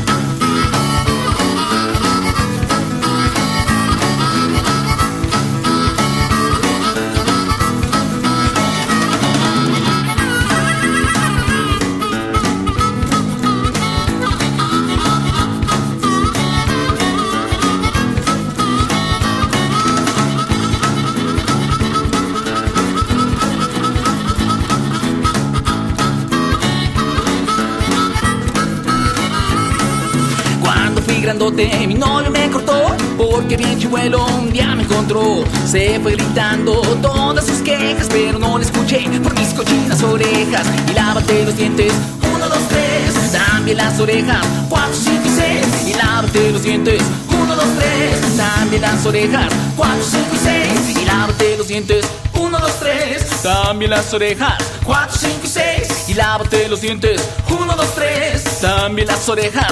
Grandote, 31.52 31.88
mi 31.88 31.94
novio 31.96 32.32
me 32.32 32.50
cortó 32.50 32.96
porque 33.18 33.58
bien 33.58 33.78
chivuelo 33.80 34.26
un 34.26 34.52
día 34.52 34.74
me 34.76 34.84
encontró. 34.84 35.44
Se 35.66 36.00
fue 36.00 36.14
gritando 36.14 36.82
todas 37.02 37.46
sus 37.46 37.60
quejas, 37.60 38.08
pero 38.10 38.40
no 38.40 38.58
le 38.58 38.66
escuché 38.66 39.02
por 39.22 39.38
mis 39.38 39.54
cochinas 39.54 40.02
orejas. 40.04 40.66
Y 40.90 40.94
lávate 40.94 41.46
los 41.46 41.56
dientes, 41.56 41.94
uno, 42.34 42.48
dos, 42.48 42.68
tres. 42.70 43.32
También 43.32 43.78
las 43.78 44.00
orejas, 44.00 44.46
cuatro, 44.70 44.96
cinco 44.96 45.24
y 45.26 45.30
seis. 45.30 45.88
Y 45.88 45.94
lávate 45.94 46.52
los 46.52 46.64
dientes, 46.64 47.02
uno, 47.30 47.56
dos, 47.56 47.68
tres. 47.78 48.38
También 48.38 48.82
las 48.82 49.06
orejas, 49.06 49.54
cuatro, 49.76 50.04
cinco 50.10 50.36
y 50.36 50.38
seis. 50.38 50.98
Y 51.02 51.06
lávate 51.06 51.58
los 51.58 51.68
dientes, 51.68 52.06
uno, 52.34 52.60
dos, 52.60 52.80
tres. 52.80 53.26
También 53.44 53.92
las 53.92 54.14
orejas, 54.14 54.54
cuatro, 54.86 55.18
cinco 55.18 55.42
y 55.44 55.48
seis. 55.48 55.88
Y 56.08 56.14
lávate 56.14 56.68
los 56.70 56.82
dientes, 56.82 57.22
uno, 57.50 57.76
dos, 57.76 57.94
tres. 57.96 58.44
También 58.62 59.08
las 59.08 59.28
orejas, 59.28 59.68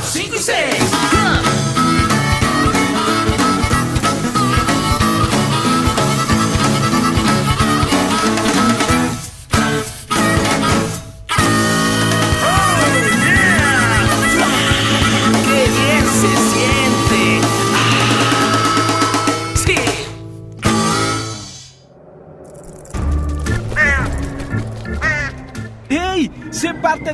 4, 0.00 0.02
5 0.02 0.34
e 0.34 0.38
6. 0.38 1.59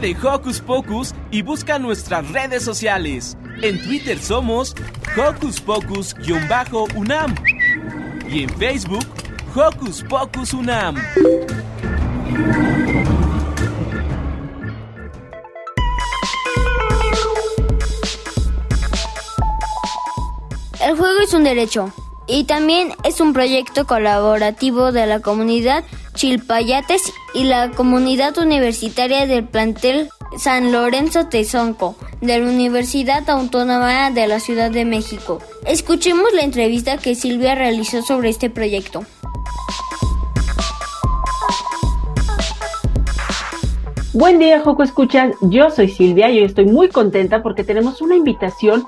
De 0.07 0.17
Hocus 0.25 0.61
Pocus 0.61 1.15
y 1.33 1.43
busca 1.43 1.81
nuestras 1.81 2.31
redes 2.31 2.63
sociales. 2.63 3.37
En 3.61 3.83
Twitter 3.83 4.17
somos 4.21 4.73
Hocus 5.17 5.61
Pocus-UNAM 5.61 7.35
y 8.29 8.45
en 8.45 8.51
Facebook 8.51 9.05
Hocus 9.53 10.05
Pocus 10.05 10.53
UNAM. 10.53 10.95
El 20.81 20.97
juego 20.97 21.21
es 21.21 21.35
un 21.35 21.43
derecho 21.43 21.93
y 22.29 22.45
también 22.45 22.93
es 23.03 23.21
un 23.21 23.33
proyecto 23.33 23.89
colaborativo 23.89 24.93
de 24.93 25.07
la 25.07 25.19
comunidad 25.19 25.83
Chilpayates 26.17 27.13
y 27.35 27.45
la 27.45 27.71
comunidad 27.71 28.37
universitaria 28.39 29.27
del 29.27 29.45
plantel 29.45 30.09
San 30.39 30.73
Lorenzo 30.73 31.29
Tezonco 31.29 31.95
de 32.23 32.39
la 32.39 32.49
Universidad 32.49 33.29
Autónoma 33.29 34.11
de 34.11 34.27
la 34.27 34.41
Ciudad 34.41 34.71
de 34.71 34.87
México. 34.87 35.41
Escuchemos 35.67 36.33
la 36.33 36.43
entrevista 36.43 36.97
que 36.97 37.15
Silvia 37.15 37.55
realizó 37.55 38.03
sobre 38.03 38.31
este 38.31 38.49
proyecto. 38.49 39.05
Buen 44.15 44.39
día, 44.39 44.61
Joco 44.61 44.83
Escuchas. 44.83 45.35
Yo 45.43 45.69
soy 45.69 45.89
Silvia 45.89 46.31
y 46.31 46.39
hoy 46.39 46.45
estoy 46.45 46.65
muy 46.65 46.89
contenta 46.89 47.43
porque 47.43 47.63
tenemos 47.63 48.01
una 48.01 48.17
invitación 48.17 48.87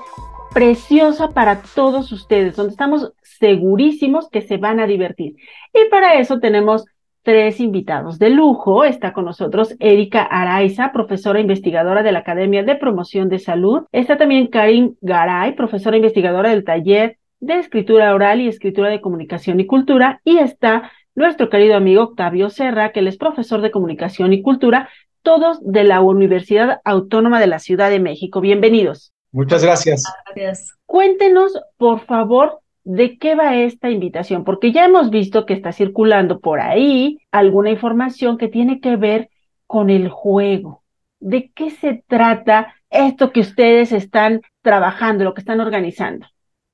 preciosa 0.51 1.29
para 1.29 1.61
todos 1.61 2.11
ustedes, 2.11 2.55
donde 2.55 2.71
estamos 2.71 3.13
segurísimos 3.21 4.29
que 4.29 4.41
se 4.41 4.57
van 4.57 4.79
a 4.79 4.87
divertir. 4.87 5.35
Y 5.73 5.89
para 5.91 6.19
eso 6.19 6.39
tenemos 6.39 6.85
tres 7.29 7.59
invitados 7.59 8.17
de 8.17 8.31
lujo. 8.31 8.83
Está 8.83 9.13
con 9.13 9.25
nosotros 9.25 9.75
Erika 9.77 10.23
Araiza, 10.23 10.91
profesora 10.91 11.39
investigadora 11.39 12.01
de 12.01 12.11
la 12.11 12.19
Academia 12.19 12.63
de 12.63 12.75
Promoción 12.75 13.29
de 13.29 13.37
Salud. 13.37 13.83
Está 13.91 14.17
también 14.17 14.47
Karim 14.47 14.95
Garay, 15.01 15.53
profesora 15.53 15.95
investigadora 15.95 16.49
del 16.49 16.63
taller 16.63 17.19
de 17.39 17.59
escritura 17.59 18.15
oral 18.15 18.41
y 18.41 18.47
escritura 18.47 18.89
de 18.89 18.99
comunicación 18.99 19.59
y 19.59 19.67
cultura. 19.67 20.21
Y 20.23 20.39
está 20.39 20.91
nuestro 21.13 21.51
querido 21.51 21.75
amigo 21.75 22.01
Octavio 22.01 22.49
Serra, 22.49 22.91
que 22.91 23.01
él 23.01 23.07
es 23.07 23.17
profesor 23.17 23.61
de 23.61 23.69
comunicación 23.69 24.33
y 24.33 24.41
cultura, 24.41 24.89
todos 25.21 25.59
de 25.61 25.83
la 25.83 26.01
Universidad 26.01 26.81
Autónoma 26.83 27.39
de 27.39 27.45
la 27.45 27.59
Ciudad 27.59 27.91
de 27.91 27.99
México. 27.99 28.41
Bienvenidos. 28.41 29.13
Muchas 29.31 29.63
gracias. 29.63 30.01
Gracias. 30.33 30.73
Cuéntenos, 30.87 31.61
por 31.77 31.99
favor, 32.07 32.61
de 32.89 33.19
qué 33.19 33.35
va 33.35 33.55
esta 33.55 33.91
invitación, 33.91 34.43
porque 34.43 34.71
ya 34.71 34.85
hemos 34.85 35.11
visto 35.11 35.45
que 35.45 35.53
está 35.53 35.71
circulando 35.71 36.39
por 36.39 36.59
ahí 36.59 37.19
alguna 37.29 37.69
información 37.69 38.39
que 38.39 38.47
tiene 38.47 38.79
que 38.79 38.95
ver 38.95 39.29
con 39.67 39.91
el 39.91 40.09
juego. 40.09 40.81
¿De 41.19 41.51
qué 41.53 41.69
se 41.69 42.03
trata 42.07 42.73
esto 42.89 43.31
que 43.31 43.41
ustedes 43.41 43.91
están 43.91 44.41
trabajando, 44.63 45.23
lo 45.23 45.35
que 45.35 45.41
están 45.41 45.59
organizando? 45.59 46.25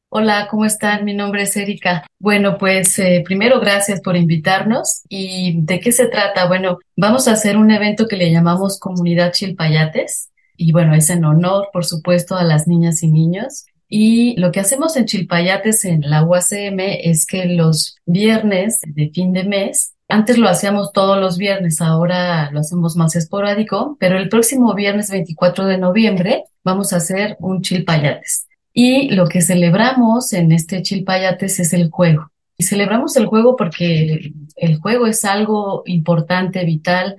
Hola, 0.08 0.48
¿cómo 0.50 0.64
están? 0.64 1.04
Mi 1.04 1.14
nombre 1.14 1.42
es 1.42 1.58
Erika. 1.58 2.08
Bueno, 2.18 2.58
pues 2.58 2.98
eh, 2.98 3.22
primero 3.26 3.60
gracias 3.60 4.00
por 4.00 4.16
invitarnos. 4.16 5.02
¿Y 5.10 5.64
de 5.64 5.82
qué 5.82 5.92
se 5.92 6.08
trata? 6.08 6.48
Bueno, 6.48 6.78
vamos 6.96 7.28
a 7.28 7.34
hacer 7.34 7.58
un 7.58 7.72
evento 7.72 8.08
que 8.08 8.16
le 8.16 8.32
llamamos 8.32 8.80
Comunidad 8.80 9.34
Chilpayates. 9.34 10.32
Y 10.56 10.72
bueno, 10.72 10.96
es 10.96 11.10
en 11.10 11.26
honor, 11.26 11.68
por 11.74 11.84
supuesto, 11.84 12.38
a 12.38 12.46
las 12.46 12.70
niñas 12.70 13.04
y 13.04 13.12
niños. 13.12 13.66
Y 13.88 14.36
lo 14.40 14.52
que 14.52 14.60
hacemos 14.60 14.96
en 14.98 15.06
Chilpayates, 15.06 15.86
en 15.86 16.02
la 16.02 16.24
UACM, 16.24 16.80
es 16.80 17.26
que 17.26 17.46
los 17.46 17.98
viernes 18.06 18.80
de 18.86 19.10
fin 19.10 19.34
de 19.34 19.44
mes, 19.44 19.94
antes 20.08 20.38
lo 20.38 20.50
hacíamos 20.50 20.92
todos 20.92 21.20
los 21.20 21.38
viernes, 21.38 21.82
ahora 21.82 22.50
lo 22.52 22.60
hacemos 22.60 22.96
más 22.96 23.16
esporádico, 23.16 23.98
pero 24.00 24.18
el 24.18 24.30
próximo 24.30 24.74
viernes 24.74 25.10
24 25.10 25.66
de 25.66 25.78
noviembre 25.78 26.44
vamos 26.64 26.94
a 26.94 26.98
hacer 26.98 27.38
un 27.40 27.62
Chilpayates. 27.62 28.48
Y 28.74 29.10
lo 29.12 29.28
que 29.28 29.42
celebramos 29.42 30.34
en 30.34 30.52
este 30.52 30.82
Chilpayates 30.82 31.60
es 31.60 31.74
el 31.74 31.90
juego. 31.90 32.32
Y 32.58 32.64
celebramos 32.64 33.16
el 33.18 33.26
juego 33.26 33.56
porque 33.56 34.34
el 34.56 34.78
juego 34.80 35.08
es 35.08 35.26
algo 35.26 35.84
importante, 35.86 36.66
vital 36.66 37.18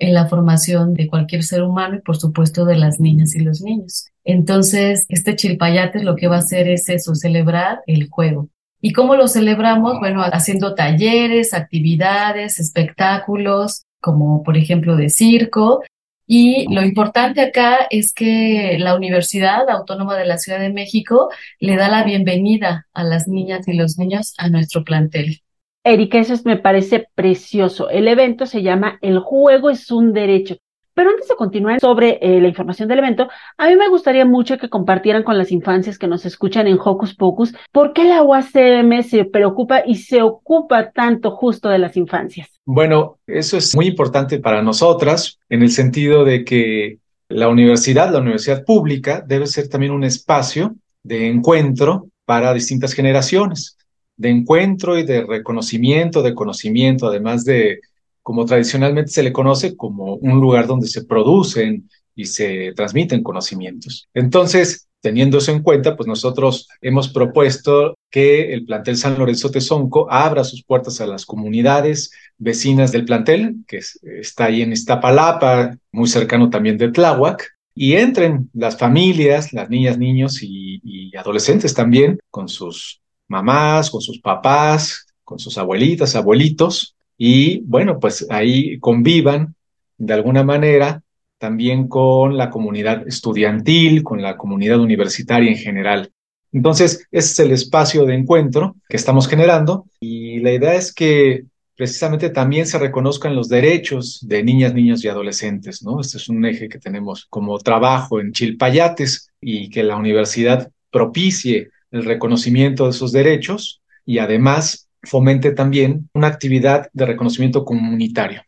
en 0.00 0.14
la 0.14 0.26
formación 0.26 0.94
de 0.94 1.06
cualquier 1.06 1.44
ser 1.44 1.62
humano 1.62 1.96
y 1.96 2.00
por 2.00 2.16
supuesto 2.16 2.64
de 2.64 2.76
las 2.76 2.98
niñas 2.98 3.34
y 3.36 3.40
los 3.40 3.60
niños. 3.60 4.06
Entonces, 4.24 5.06
este 5.08 5.36
chilpayate 5.36 6.02
lo 6.02 6.16
que 6.16 6.26
va 6.26 6.36
a 6.36 6.40
hacer 6.40 6.68
es 6.68 6.88
eso, 6.88 7.14
celebrar 7.14 7.80
el 7.86 8.08
juego. 8.08 8.48
¿Y 8.80 8.92
cómo 8.92 9.14
lo 9.14 9.28
celebramos? 9.28 9.98
Bueno, 10.00 10.22
haciendo 10.22 10.74
talleres, 10.74 11.52
actividades, 11.52 12.58
espectáculos, 12.58 13.84
como 14.00 14.42
por 14.42 14.56
ejemplo 14.56 14.96
de 14.96 15.10
circo. 15.10 15.82
Y 16.26 16.72
lo 16.72 16.82
importante 16.82 17.42
acá 17.42 17.86
es 17.90 18.14
que 18.14 18.76
la 18.78 18.94
Universidad 18.94 19.68
Autónoma 19.68 20.16
de 20.16 20.26
la 20.26 20.38
Ciudad 20.38 20.60
de 20.60 20.72
México 20.72 21.28
le 21.58 21.76
da 21.76 21.88
la 21.90 22.04
bienvenida 22.04 22.86
a 22.94 23.04
las 23.04 23.28
niñas 23.28 23.68
y 23.68 23.74
los 23.74 23.98
niños 23.98 24.34
a 24.38 24.48
nuestro 24.48 24.82
plantel. 24.82 25.42
Erika, 25.82 26.18
eso 26.18 26.34
me 26.44 26.58
parece 26.58 27.08
precioso. 27.14 27.88
El 27.88 28.06
evento 28.08 28.46
se 28.46 28.62
llama 28.62 28.98
El 29.00 29.18
juego 29.18 29.70
es 29.70 29.90
un 29.90 30.12
derecho. 30.12 30.56
Pero 30.92 31.10
antes 31.10 31.28
de 31.28 31.36
continuar 31.36 31.80
sobre 31.80 32.18
eh, 32.20 32.40
la 32.40 32.48
información 32.48 32.88
del 32.88 32.98
evento, 32.98 33.28
a 33.56 33.68
mí 33.68 33.76
me 33.76 33.88
gustaría 33.88 34.26
mucho 34.26 34.58
que 34.58 34.68
compartieran 34.68 35.22
con 35.22 35.38
las 35.38 35.50
infancias 35.50 35.96
que 35.96 36.08
nos 36.08 36.26
escuchan 36.26 36.66
en 36.66 36.78
Hocus 36.82 37.14
Pocus 37.14 37.54
por 37.72 37.94
qué 37.94 38.04
la 38.04 38.22
UACM 38.22 39.02
se 39.02 39.24
preocupa 39.24 39.82
y 39.86 39.94
se 39.94 40.20
ocupa 40.20 40.90
tanto 40.90 41.30
justo 41.30 41.70
de 41.70 41.78
las 41.78 41.96
infancias. 41.96 42.48
Bueno, 42.66 43.18
eso 43.26 43.56
es 43.56 43.74
muy 43.74 43.86
importante 43.86 44.40
para 44.40 44.62
nosotras 44.62 45.38
en 45.48 45.62
el 45.62 45.70
sentido 45.70 46.24
de 46.24 46.44
que 46.44 46.98
la 47.28 47.48
universidad, 47.48 48.12
la 48.12 48.18
universidad 48.18 48.64
pública, 48.64 49.24
debe 49.26 49.46
ser 49.46 49.68
también 49.68 49.92
un 49.92 50.04
espacio 50.04 50.74
de 51.02 51.28
encuentro 51.28 52.08
para 52.26 52.52
distintas 52.52 52.92
generaciones 52.92 53.78
de 54.20 54.28
encuentro 54.28 54.98
y 54.98 55.04
de 55.04 55.24
reconocimiento, 55.24 56.22
de 56.22 56.34
conocimiento, 56.34 57.08
además 57.08 57.42
de, 57.42 57.80
como 58.22 58.44
tradicionalmente 58.44 59.10
se 59.10 59.22
le 59.22 59.32
conoce, 59.32 59.78
como 59.78 60.16
un 60.16 60.38
lugar 60.38 60.66
donde 60.66 60.88
se 60.88 61.06
producen 61.06 61.88
y 62.14 62.26
se 62.26 62.74
transmiten 62.76 63.22
conocimientos. 63.22 64.10
Entonces, 64.12 64.88
teniendo 65.00 65.38
eso 65.38 65.52
en 65.52 65.62
cuenta, 65.62 65.96
pues 65.96 66.06
nosotros 66.06 66.68
hemos 66.82 67.08
propuesto 67.08 67.94
que 68.10 68.52
el 68.52 68.66
plantel 68.66 68.98
San 68.98 69.18
Lorenzo 69.18 69.50
Tezonco 69.50 70.12
abra 70.12 70.44
sus 70.44 70.62
puertas 70.64 71.00
a 71.00 71.06
las 71.06 71.24
comunidades 71.24 72.10
vecinas 72.36 72.92
del 72.92 73.06
plantel, 73.06 73.64
que 73.66 73.80
está 74.20 74.44
ahí 74.44 74.60
en 74.60 74.72
Iztapalapa, 74.72 75.78
muy 75.92 76.08
cercano 76.08 76.50
también 76.50 76.76
de 76.76 76.90
Tláhuac, 76.90 77.48
y 77.74 77.94
entren 77.94 78.50
las 78.52 78.76
familias, 78.76 79.54
las 79.54 79.70
niñas, 79.70 79.96
niños 79.96 80.42
y, 80.42 80.82
y 80.84 81.16
adolescentes 81.16 81.72
también 81.72 82.18
con 82.30 82.48
sus 82.48 82.99
mamás, 83.30 83.90
con 83.90 84.00
sus 84.02 84.20
papás, 84.20 85.06
con 85.24 85.38
sus 85.38 85.56
abuelitas, 85.56 86.16
abuelitos, 86.16 86.96
y 87.16 87.60
bueno, 87.60 87.98
pues 88.00 88.26
ahí 88.28 88.78
convivan 88.80 89.54
de 89.96 90.14
alguna 90.14 90.42
manera 90.42 91.02
también 91.38 91.88
con 91.88 92.36
la 92.36 92.50
comunidad 92.50 93.06
estudiantil, 93.06 94.02
con 94.02 94.20
la 94.20 94.36
comunidad 94.36 94.80
universitaria 94.80 95.50
en 95.50 95.56
general. 95.56 96.12
Entonces, 96.52 97.06
ese 97.10 97.32
es 97.32 97.38
el 97.38 97.52
espacio 97.52 98.04
de 98.04 98.14
encuentro 98.14 98.76
que 98.88 98.96
estamos 98.96 99.28
generando 99.28 99.86
y 100.00 100.40
la 100.40 100.52
idea 100.52 100.74
es 100.74 100.92
que 100.92 101.44
precisamente 101.76 102.30
también 102.30 102.66
se 102.66 102.78
reconozcan 102.78 103.36
los 103.36 103.48
derechos 103.48 104.20
de 104.26 104.42
niñas, 104.42 104.74
niños 104.74 105.04
y 105.04 105.08
adolescentes, 105.08 105.82
¿no? 105.82 106.00
Este 106.00 106.18
es 106.18 106.28
un 106.28 106.44
eje 106.44 106.68
que 106.68 106.78
tenemos 106.78 107.26
como 107.30 107.58
trabajo 107.58 108.20
en 108.20 108.32
Chilpayates 108.32 109.30
y 109.40 109.70
que 109.70 109.82
la 109.82 109.96
universidad 109.96 110.70
propicie 110.90 111.70
el 111.90 112.04
reconocimiento 112.04 112.84
de 112.84 112.90
esos 112.90 113.12
derechos 113.12 113.82
y 114.04 114.18
además 114.18 114.88
fomente 115.02 115.52
también 115.52 116.08
una 116.14 116.28
actividad 116.28 116.88
de 116.92 117.06
reconocimiento 117.06 117.64
comunitario. 117.64 118.42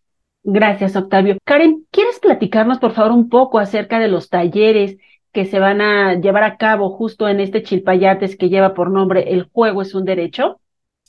Gracias, 0.44 0.96
Octavio. 0.96 1.38
Karen, 1.44 1.86
¿quieres 1.90 2.18
platicarnos, 2.18 2.78
por 2.78 2.92
favor, 2.94 3.12
un 3.12 3.28
poco 3.28 3.58
acerca 3.58 4.00
de 4.00 4.08
los 4.08 4.28
talleres 4.28 4.96
que 5.32 5.46
se 5.46 5.58
van 5.58 5.80
a 5.80 6.20
llevar 6.20 6.42
a 6.42 6.56
cabo 6.56 6.90
justo 6.90 7.28
en 7.28 7.40
este 7.40 7.62
Chilpayates 7.62 8.36
que 8.36 8.48
lleva 8.48 8.74
por 8.74 8.90
nombre 8.90 9.32
El 9.32 9.44
juego 9.44 9.82
es 9.82 9.94
un 9.94 10.04
derecho? 10.04 10.60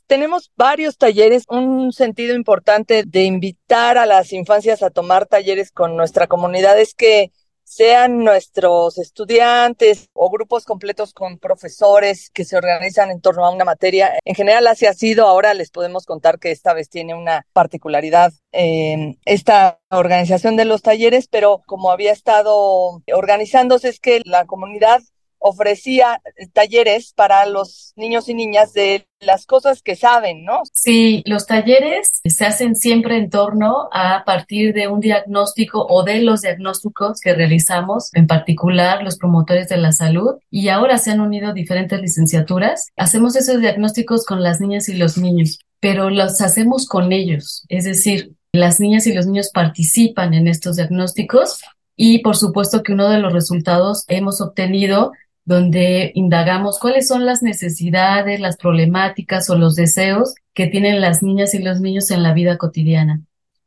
Tenemos 0.06 0.52
varios 0.56 0.98
talleres, 0.98 1.46
un 1.50 1.92
sentido 1.94 2.36
importante 2.36 3.04
de 3.06 3.24
invitar 3.24 3.98
a 3.98 4.06
las 4.06 4.34
infancias 4.34 4.84
a 4.84 4.92
tomar 4.92 5.26
talleres 5.26 5.72
con 5.72 5.98
nuestra 5.98 6.28
comunidad 6.28 6.80
es 6.80 6.94
que 6.94 7.32
sean 7.64 8.24
nuestros 8.24 8.98
estudiantes 8.98 10.10
o 10.14 10.30
grupos 10.30 10.66
completos 10.66 11.14
con 11.14 11.40
profesores 11.40 12.30
que 12.30 12.46
se 12.46 12.58
organizan 12.58 13.12
en 13.12 13.22
torno 13.22 13.46
a 13.46 13.52
una 13.52 13.66
materia. 13.66 14.14
En 14.26 14.36
general 14.36 14.68
así 14.68 14.86
ha 14.86 14.94
sido, 14.94 15.28
ahora 15.28 15.54
les 15.54 15.72
podemos 15.72 16.06
contar 16.06 16.40
que 16.40 16.52
esta 16.52 16.74
vez 16.74 16.90
tiene 16.90 17.16
una 17.16 17.46
particularidad 17.54 18.34
en 18.52 19.20
esta 19.26 19.80
organización 19.90 20.56
de 20.56 20.66
los 20.66 20.82
talleres, 20.82 21.28
pero 21.28 21.64
como 21.66 21.92
había 21.92 22.12
estado 22.12 23.02
organizándose 23.14 23.90
es 23.90 24.00
que 24.00 24.22
la 24.26 24.46
comunidad 24.46 25.02
ofrecía 25.44 26.22
talleres 26.54 27.14
para 27.14 27.46
los 27.46 27.94
niños 27.96 28.30
y 28.30 28.34
niñas 28.34 28.74
de 28.74 29.08
las 29.20 29.46
cosas 29.46 29.82
que 29.82 29.96
saben, 29.96 30.44
¿no? 30.44 30.62
Sí, 30.74 31.22
los 31.26 31.46
talleres 31.46 32.22
se 32.24 32.46
hacen 32.46 32.76
siempre 32.76 33.18
en 33.18 33.30
torno 33.30 33.90
a 33.92 34.24
partir 34.26 34.74
de 34.74 34.88
un 34.88 35.00
diagnóstico 35.00 35.86
o 35.88 36.04
de 36.04 36.22
los 36.22 36.42
diagnósticos 36.42 37.20
que 37.22 37.34
realizamos, 37.34 38.10
en 38.14 38.28
particular 38.28 39.04
los 39.04 39.18
promotores 39.18 39.70
de 39.70 39.78
la 39.78 39.92
salud, 39.92 40.36
y 40.50 40.70
ahora 40.70 40.98
se 40.98 41.12
han 41.12 41.22
unido 41.22 41.54
diferentes 41.54 42.00
licenciaturas. 42.02 42.88
Hacemos 42.96 43.36
esos 43.36 43.60
diagnósticos 43.60 44.26
con 44.26 44.42
las 44.44 44.62
niñas 44.62 44.90
y 44.90 44.96
los 44.96 45.18
niños, 45.18 45.60
pero 45.80 46.10
los 46.10 46.40
hacemos 46.42 46.88
con 46.88 47.12
ellos, 47.12 47.66
es 47.68 47.84
decir, 47.84 48.34
las 48.54 48.80
niñas 48.80 49.08
y 49.08 49.14
los 49.14 49.26
niños 49.26 49.50
participan 49.54 50.34
en 50.34 50.48
estos 50.48 50.78
diagnósticos 50.78 51.60
y 51.96 52.20
por 52.20 52.36
supuesto 52.36 52.84
que 52.84 52.94
uno 52.94 53.10
de 53.10 53.20
los 53.20 53.34
resultados 53.34 54.06
hemos 54.08 54.42
obtenido 54.42 55.12
donde 55.46 56.12
indagamos 56.16 56.80
cuáles 56.80 57.08
son 57.08 57.26
las 57.26 57.44
necesidades, 57.44 58.40
las 58.40 58.58
problemáticas 58.58 59.50
o 59.50 59.56
los 59.56 59.76
deseos 59.76 60.36
que 60.54 60.68
tienen 60.68 61.02
las 61.02 61.22
niñas 61.22 61.54
y 61.54 61.60
los 61.60 61.82
niños 61.82 62.12
en 62.12 62.24
la 62.24 62.34
vida 62.34 62.58
cotidiana. 62.58 63.22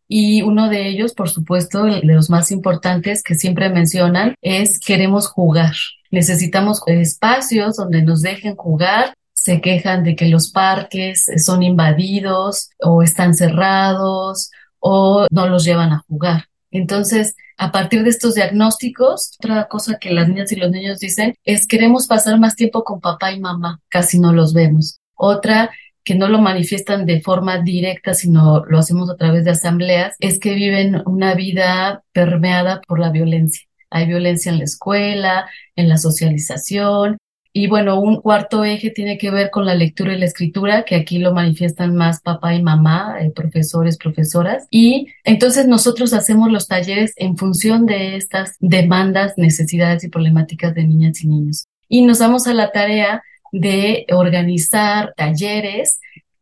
Y 0.08 0.42
uno 0.42 0.68
de 0.68 0.88
ellos, 0.88 1.14
por 1.14 1.28
supuesto, 1.28 1.84
de 1.84 2.00
los 2.04 2.30
más 2.30 2.52
importantes 2.52 3.22
que 3.22 3.34
siempre 3.34 3.68
mencionan, 3.70 4.34
es 4.40 4.78
queremos 4.78 5.26
jugar. 5.28 5.74
Necesitamos 6.10 6.80
espacios 6.86 7.76
donde 7.76 8.02
nos 8.02 8.22
dejen 8.22 8.54
jugar. 8.54 9.14
Se 9.32 9.60
quejan 9.60 10.04
de 10.04 10.14
que 10.14 10.28
los 10.28 10.50
parques 10.50 11.26
son 11.44 11.62
invadidos 11.62 12.70
o 12.80 13.02
están 13.02 13.34
cerrados 13.34 14.50
o 14.78 15.26
no 15.30 15.48
los 15.48 15.64
llevan 15.64 15.92
a 15.92 16.04
jugar. 16.08 16.44
Entonces, 16.76 17.34
a 17.56 17.72
partir 17.72 18.02
de 18.02 18.10
estos 18.10 18.34
diagnósticos, 18.34 19.32
otra 19.38 19.66
cosa 19.66 19.98
que 19.98 20.10
las 20.10 20.28
niñas 20.28 20.52
y 20.52 20.56
los 20.56 20.70
niños 20.70 20.98
dicen 20.98 21.34
es 21.44 21.66
queremos 21.66 22.06
pasar 22.06 22.38
más 22.38 22.54
tiempo 22.54 22.84
con 22.84 23.00
papá 23.00 23.32
y 23.32 23.40
mamá, 23.40 23.80
casi 23.88 24.20
no 24.20 24.32
los 24.32 24.52
vemos. 24.52 25.00
Otra 25.14 25.70
que 26.04 26.14
no 26.14 26.28
lo 26.28 26.38
manifiestan 26.38 27.06
de 27.06 27.20
forma 27.20 27.58
directa, 27.58 28.14
sino 28.14 28.64
lo 28.66 28.78
hacemos 28.78 29.10
a 29.10 29.16
través 29.16 29.44
de 29.44 29.50
asambleas, 29.52 30.14
es 30.20 30.38
que 30.38 30.54
viven 30.54 31.02
una 31.04 31.34
vida 31.34 32.04
permeada 32.12 32.80
por 32.86 33.00
la 33.00 33.10
violencia. 33.10 33.62
Hay 33.90 34.06
violencia 34.06 34.52
en 34.52 34.58
la 34.58 34.64
escuela, 34.64 35.50
en 35.74 35.88
la 35.88 35.96
socialización, 35.96 37.16
y 37.58 37.68
bueno, 37.68 37.98
un 37.98 38.20
cuarto 38.20 38.64
eje 38.64 38.90
tiene 38.90 39.16
que 39.16 39.30
ver 39.30 39.48
con 39.48 39.64
la 39.64 39.74
lectura 39.74 40.12
y 40.12 40.18
la 40.18 40.26
escritura, 40.26 40.84
que 40.84 40.94
aquí 40.94 41.18
lo 41.18 41.32
manifiestan 41.32 41.96
más 41.96 42.20
papá 42.20 42.54
y 42.54 42.62
mamá, 42.62 43.16
eh, 43.18 43.30
profesores, 43.30 43.96
profesoras. 43.96 44.66
Y 44.70 45.06
entonces 45.24 45.66
nosotros 45.66 46.12
hacemos 46.12 46.52
los 46.52 46.68
talleres 46.68 47.14
en 47.16 47.38
función 47.38 47.86
de 47.86 48.16
estas 48.16 48.56
demandas, 48.60 49.38
necesidades 49.38 50.04
y 50.04 50.08
problemáticas 50.08 50.74
de 50.74 50.84
niñas 50.84 51.24
y 51.24 51.28
niños. 51.28 51.66
Y 51.88 52.02
nos 52.02 52.18
damos 52.18 52.46
a 52.46 52.52
la 52.52 52.72
tarea 52.72 53.22
de 53.52 54.04
organizar 54.10 55.14
talleres 55.16 55.98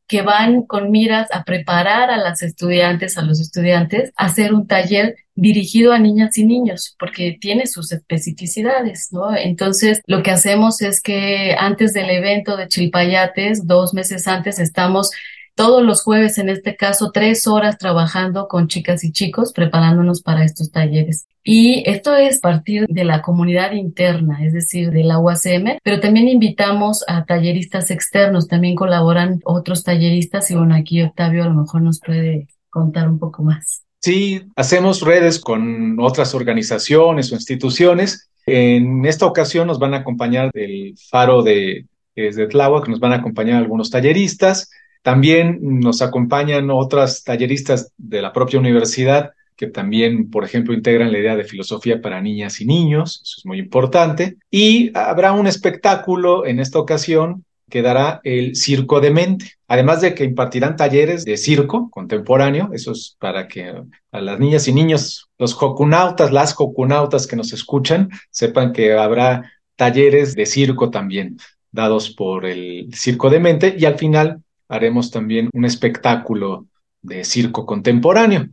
que 0.07 0.23
van 0.23 0.63
con 0.63 0.91
miras 0.91 1.29
a 1.33 1.45
preparar 1.45 2.11
a 2.11 2.17
las 2.17 2.43
estudiantes, 2.43 3.17
a 3.17 3.23
los 3.23 3.41
estudiantes, 3.41 4.13
a 4.17 4.27
hacer 4.27 4.53
un 4.53 4.67
taller 4.67 5.17
dirigido 5.35 5.93
a 5.93 5.99
niñas 5.99 6.39
y 6.39 6.45
niños, 6.45 6.95
porque 6.99 7.37
tiene 7.41 7.67
sus 7.67 7.91
especificidades, 7.91 9.09
¿no? 9.13 9.37
Entonces, 9.37 10.01
lo 10.07 10.23
que 10.23 10.31
hacemos 10.31 10.81
es 10.83 11.01
que 11.01 11.57
antes 11.59 11.93
del 11.93 12.11
evento 12.11 12.57
de 12.57 12.69
Chilpayates, 12.69 13.67
dos 13.67 13.95
meses 13.95 14.29
antes, 14.29 14.59
estamos 14.59 15.11
todos 15.55 15.83
los 15.83 16.03
jueves, 16.03 16.39
en 16.39 16.49
este 16.49 16.77
caso, 16.77 17.11
tres 17.13 17.47
horas 17.47 17.79
trabajando 17.79 18.49
con 18.49 18.69
chicas 18.69 19.05
y 19.05 19.13
chicos, 19.13 19.53
preparándonos 19.53 20.23
para 20.23 20.45
estos 20.45 20.71
talleres. 20.71 21.27
Y 21.43 21.83
esto 21.89 22.17
es 22.17 22.41
partir 22.41 22.87
de 22.89 23.05
la 23.05 23.21
comunidad 23.21 23.73
interna, 23.73 24.43
es 24.43 24.55
decir, 24.55 24.91
de 24.91 25.05
la 25.05 25.19
UACM, 25.19 25.79
pero 25.83 26.01
también 26.01 26.29
invitamos 26.29 27.05
a 27.07 27.25
talleristas 27.27 27.91
externos, 27.91 28.49
también 28.49 28.75
colaboran 28.75 29.41
otros 29.45 29.85
talleristas 29.85 30.51
y 30.51 30.55
bueno, 30.55 30.75
aquí 30.75 31.03
Octavio 31.03 31.45
a 31.45 31.49
lo 31.49 31.55
mejor 31.55 31.83
nos 31.83 32.01
puede 32.01 32.49
contar 32.71 33.09
un 33.09 33.19
poco 33.19 33.43
más. 33.43 33.85
Sí, 34.01 34.43
hacemos 34.57 35.03
redes 35.03 35.39
con 35.39 35.99
otras 36.01 36.35
organizaciones 36.35 37.31
o 37.31 37.37
instituciones. 37.37 38.31
En 38.47 39.05
esta 39.05 39.27
ocasión 39.27 39.67
nos 39.67 39.79
van 39.79 39.95
a 39.95 39.99
acompañar 39.99 40.51
del 40.53 40.95
Faro 41.11 41.43
de, 41.43 41.87
de 42.15 42.47
Tláhuac, 42.47 42.89
nos 42.89 43.01
van 43.01 43.13
a 43.13 43.17
acompañar 43.17 43.57
algunos 43.57 43.91
talleristas. 43.91 44.71
También 45.05 45.59
nos 45.61 46.01
acompañan 46.01 46.71
otras 46.71 47.25
talleristas 47.25 47.93
de 47.99 48.23
la 48.23 48.33
propia 48.33 48.59
universidad 48.59 49.33
que 49.55 49.67
también, 49.67 50.31
por 50.31 50.45
ejemplo, 50.45 50.73
integran 50.73 51.13
la 51.13 51.19
idea 51.19 51.37
de 51.37 51.45
filosofía 51.45 52.01
para 52.01 52.23
niñas 52.23 52.63
y 52.63 52.65
niños, 52.65 53.21
eso 53.23 53.35
es 53.37 53.45
muy 53.45 53.59
importante. 53.59 54.39
Y 54.51 54.91
habrá 54.97 55.33
un 55.33 55.47
espectáculo 55.47 56.47
en 56.47 56.59
esta 56.59 56.79
ocasión 56.79 57.45
que 57.69 57.83
dará 57.83 58.23
el 58.25 58.57
Circo 58.57 59.03
de 59.03 59.11
Mente, 59.11 59.53
además 59.69 60.01
de 60.01 60.15
que 60.15 60.25
impartirán 60.25 60.75
talleres 60.75 61.27
de 61.27 61.37
circo 61.37 61.91
contemporáneo, 61.91 62.71
eso 62.73 62.93
es 62.93 63.15
para 63.21 63.47
que 63.47 63.75
a 64.11 64.21
las 64.23 64.41
niñas 64.41 64.69
y 64.69 64.73
niños, 64.73 65.29
los 65.37 65.53
jocunautas, 65.53 66.33
las 66.33 66.55
jocunautas 66.55 67.27
que 67.27 67.37
nos 67.37 67.53
escuchan, 67.53 68.09
sepan 68.31 68.73
que 68.73 68.95
habrá 68.95 69.53
talleres 69.77 70.35
de 70.35 70.47
circo 70.47 70.89
también 70.89 71.37
dados 71.75 72.09
por 72.11 72.47
el 72.47 72.89
Circo 72.95 73.29
de 73.29 73.41
Mente 73.41 73.75
y 73.77 73.85
al 73.85 73.99
final 73.99 74.44
haremos 74.75 75.11
también 75.11 75.51
un 75.53 75.65
espectáculo 75.65 76.67
de 77.03 77.25
circo 77.25 77.67
contemporáneo. 77.67 78.49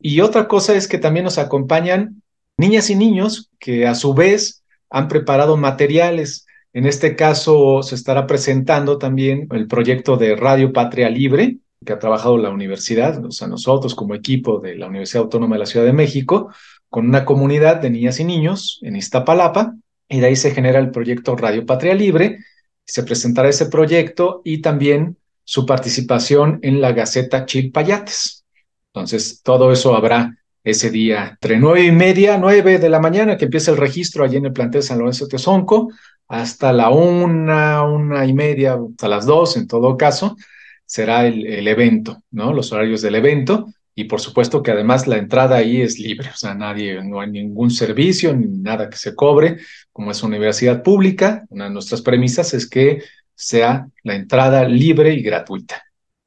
Y 0.00 0.20
otra 0.20 0.48
cosa 0.48 0.74
es 0.74 0.88
que 0.88 0.98
también 0.98 1.24
nos 1.24 1.38
acompañan 1.38 2.22
niñas 2.56 2.90
y 2.90 2.94
niños 2.94 3.50
que 3.58 3.86
a 3.86 3.94
su 3.94 4.14
vez 4.14 4.62
han 4.90 5.08
preparado 5.08 5.56
materiales. 5.56 6.46
En 6.72 6.86
este 6.86 7.16
caso 7.16 7.82
se 7.82 7.94
estará 7.94 8.26
presentando 8.26 8.98
también 8.98 9.48
el 9.52 9.66
proyecto 9.66 10.16
de 10.16 10.36
Radio 10.36 10.72
Patria 10.72 11.10
Libre 11.10 11.58
que 11.84 11.92
ha 11.92 11.98
trabajado 11.98 12.38
la 12.38 12.50
universidad, 12.50 13.24
o 13.24 13.30
sea, 13.30 13.48
nosotros 13.48 13.94
como 13.94 14.14
equipo 14.14 14.58
de 14.58 14.76
la 14.76 14.86
Universidad 14.86 15.24
Autónoma 15.24 15.56
de 15.56 15.60
la 15.60 15.66
Ciudad 15.66 15.86
de 15.86 15.92
México, 15.92 16.50
con 16.88 17.06
una 17.06 17.24
comunidad 17.24 17.76
de 17.76 17.90
niñas 17.90 18.18
y 18.18 18.24
niños 18.24 18.80
en 18.82 18.96
Iztapalapa, 18.96 19.76
y 20.08 20.20
de 20.20 20.26
ahí 20.26 20.36
se 20.36 20.52
genera 20.52 20.78
el 20.78 20.90
proyecto 20.90 21.36
Radio 21.36 21.66
Patria 21.66 21.94
Libre, 21.94 22.38
se 22.84 23.02
presentará 23.02 23.48
ese 23.48 23.66
proyecto 23.66 24.40
y 24.44 24.60
también 24.62 25.16
su 25.46 25.64
participación 25.64 26.58
en 26.62 26.80
la 26.80 26.92
Gaceta 26.92 27.46
Chilpayates. 27.46 28.44
Entonces, 28.92 29.42
todo 29.42 29.70
eso 29.70 29.96
habrá 29.96 30.36
ese 30.64 30.90
día 30.90 31.28
entre 31.30 31.60
nueve 31.60 31.84
y 31.84 31.92
media, 31.92 32.36
nueve 32.36 32.78
de 32.78 32.88
la 32.88 32.98
mañana, 32.98 33.36
que 33.36 33.44
empieza 33.44 33.70
el 33.70 33.76
registro 33.76 34.24
allí 34.24 34.36
en 34.36 34.46
el 34.46 34.52
plantel 34.52 34.82
San 34.82 34.98
Lorenzo 34.98 35.28
Tezonco, 35.28 35.92
hasta 36.26 36.72
la 36.72 36.90
una, 36.90 37.84
una 37.84 38.26
y 38.26 38.32
media, 38.32 38.76
hasta 38.90 39.06
las 39.06 39.24
dos, 39.24 39.56
en 39.56 39.68
todo 39.68 39.96
caso, 39.96 40.36
será 40.84 41.24
el, 41.28 41.46
el, 41.46 41.68
evento, 41.68 42.24
¿no? 42.32 42.52
Los 42.52 42.72
horarios 42.72 43.00
del 43.00 43.14
evento. 43.14 43.68
Y 43.94 44.04
por 44.04 44.20
supuesto 44.20 44.62
que 44.62 44.72
además 44.72 45.06
la 45.06 45.16
entrada 45.16 45.56
ahí 45.56 45.80
es 45.80 46.00
libre, 46.00 46.28
o 46.28 46.36
sea, 46.36 46.54
nadie, 46.54 47.02
no 47.04 47.20
hay 47.20 47.30
ningún 47.30 47.70
servicio 47.70 48.34
ni 48.34 48.46
nada 48.46 48.90
que 48.90 48.96
se 48.96 49.14
cobre, 49.14 49.58
como 49.92 50.10
es 50.10 50.22
una 50.24 50.36
universidad 50.36 50.82
pública. 50.82 51.46
Una 51.50 51.66
de 51.66 51.70
nuestras 51.70 52.02
premisas 52.02 52.52
es 52.52 52.68
que 52.68 53.02
sea 53.36 53.88
la 54.02 54.16
entrada 54.16 54.66
libre 54.66 55.14
y 55.14 55.22
gratuita. 55.22 55.82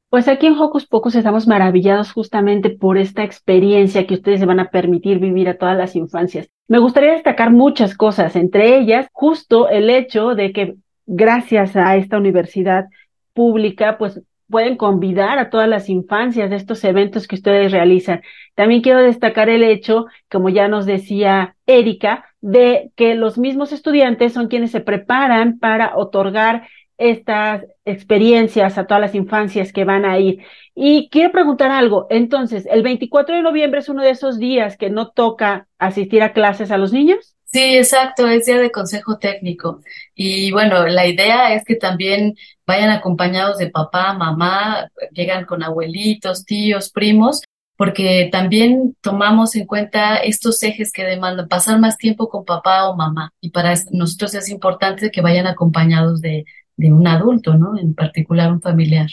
Pues 0.10 0.28
aquí 0.28 0.48
en 0.48 0.58
Hocus 0.58 0.88
Pocus 0.88 1.16
estamos 1.16 1.46
maravillados 1.48 2.14
justamente 2.14 2.70
por 2.70 2.98
esta 2.98 3.24
experiencia 3.24 4.08
que 4.08 4.16
ustedes 4.16 4.40
se 4.40 4.46
van 4.46 4.60
a 4.60 4.70
permitir 4.72 5.20
vivir 5.20 5.50
a 5.50 5.58
todas 5.58 5.78
las 5.78 5.96
infancias. 5.96 6.50
Me 6.68 6.80
gustaría 6.80 7.14
destacar 7.14 7.52
muchas 7.52 7.96
cosas, 7.96 8.36
entre 8.36 8.78
ellas 8.78 9.08
justo 9.12 9.70
el 9.70 9.90
hecho 9.90 10.34
de 10.34 10.52
que 10.52 10.76
gracias 11.06 11.76
a 11.76 11.96
esta 11.96 12.18
universidad 12.18 12.86
pública, 13.34 13.98
pues 13.98 14.22
pueden 14.50 14.78
convidar 14.78 15.38
a 15.38 15.50
todas 15.50 15.70
las 15.70 15.90
infancias 15.90 16.50
de 16.50 16.56
estos 16.56 16.84
eventos 16.84 17.28
que 17.28 17.36
ustedes 17.36 17.72
realizan. 17.72 18.22
También 18.56 18.82
quiero 18.82 19.02
destacar 19.02 19.48
el 19.50 19.64
hecho, 19.64 20.08
como 20.30 20.50
ya 20.50 20.68
nos 20.68 20.86
decía 20.86 21.56
Erika, 21.68 22.26
de 22.42 22.92
que 22.96 23.16
los 23.16 23.38
mismos 23.38 23.72
estudiantes 23.72 24.34
son 24.34 24.48
quienes 24.48 24.72
se 24.72 24.82
preparan 24.82 25.60
para 25.60 25.96
otorgar 25.96 26.68
estas 27.00 27.64
experiencias 27.86 28.78
a 28.78 28.86
todas 28.86 29.02
las 29.02 29.16
infancias 29.16 29.74
que 29.74 29.86
van 29.86 30.06
a 30.06 30.20
ir. 30.20 30.44
Y 30.76 31.10
quiero 31.10 31.32
preguntar 31.32 31.72
algo, 31.72 32.08
entonces, 32.10 32.68
¿el 32.70 32.84
24 32.84 33.36
de 33.36 33.42
noviembre 33.42 33.80
es 33.80 33.90
uno 33.90 34.04
de 34.04 34.12
esos 34.12 34.38
días 34.38 34.78
que 34.78 34.90
no 34.90 35.10
toca 35.10 35.68
asistir 35.80 36.22
a 36.22 36.34
clases 36.34 36.72
a 36.72 36.78
los 36.78 36.94
niños? 36.94 37.36
Sí, 37.46 37.78
exacto, 37.78 38.28
es 38.28 38.46
día 38.46 38.60
de 38.60 38.72
consejo 38.72 39.18
técnico. 39.18 39.82
Y 40.14 40.52
bueno, 40.52 40.86
la 40.88 41.08
idea 41.08 41.56
es 41.56 41.64
que 41.66 41.76
también 41.76 42.36
vayan 42.68 42.92
acompañados 42.92 43.58
de 43.58 43.72
papá, 43.72 44.14
mamá, 44.14 44.90
llegan 45.14 45.46
con 45.46 45.64
abuelitos, 45.64 46.46
tíos, 46.46 46.92
primos, 46.92 47.42
porque 47.76 48.30
también 48.32 48.96
tomamos 49.02 49.56
en 49.56 49.66
cuenta 49.66 50.18
estos 50.18 50.62
ejes 50.62 50.92
que 50.92 51.04
demandan 51.04 51.48
pasar 51.48 51.80
más 51.80 51.98
tiempo 51.98 52.30
con 52.30 52.46
papá 52.46 52.88
o 52.90 52.96
mamá. 52.96 53.34
Y 53.42 53.50
para 53.50 53.74
nosotros 53.92 54.36
es 54.36 54.50
importante 54.50 55.10
que 55.10 55.22
vayan 55.22 55.48
acompañados 55.48 56.22
de, 56.22 56.46
de 56.80 56.94
un 56.94 57.06
adulto, 57.08 57.56
¿no? 57.56 57.78
En 57.78 57.94
particular 57.94 58.52
un 58.52 58.62
familiar, 58.62 59.10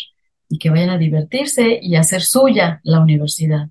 y 0.49 0.59
que 0.59 0.71
vayan 0.71 0.91
a 0.91 0.99
divertirse 0.99 1.81
y 1.83 1.97
hacer 1.97 2.23
suya 2.23 2.81
la 2.85 3.01
universidad. 3.01 3.69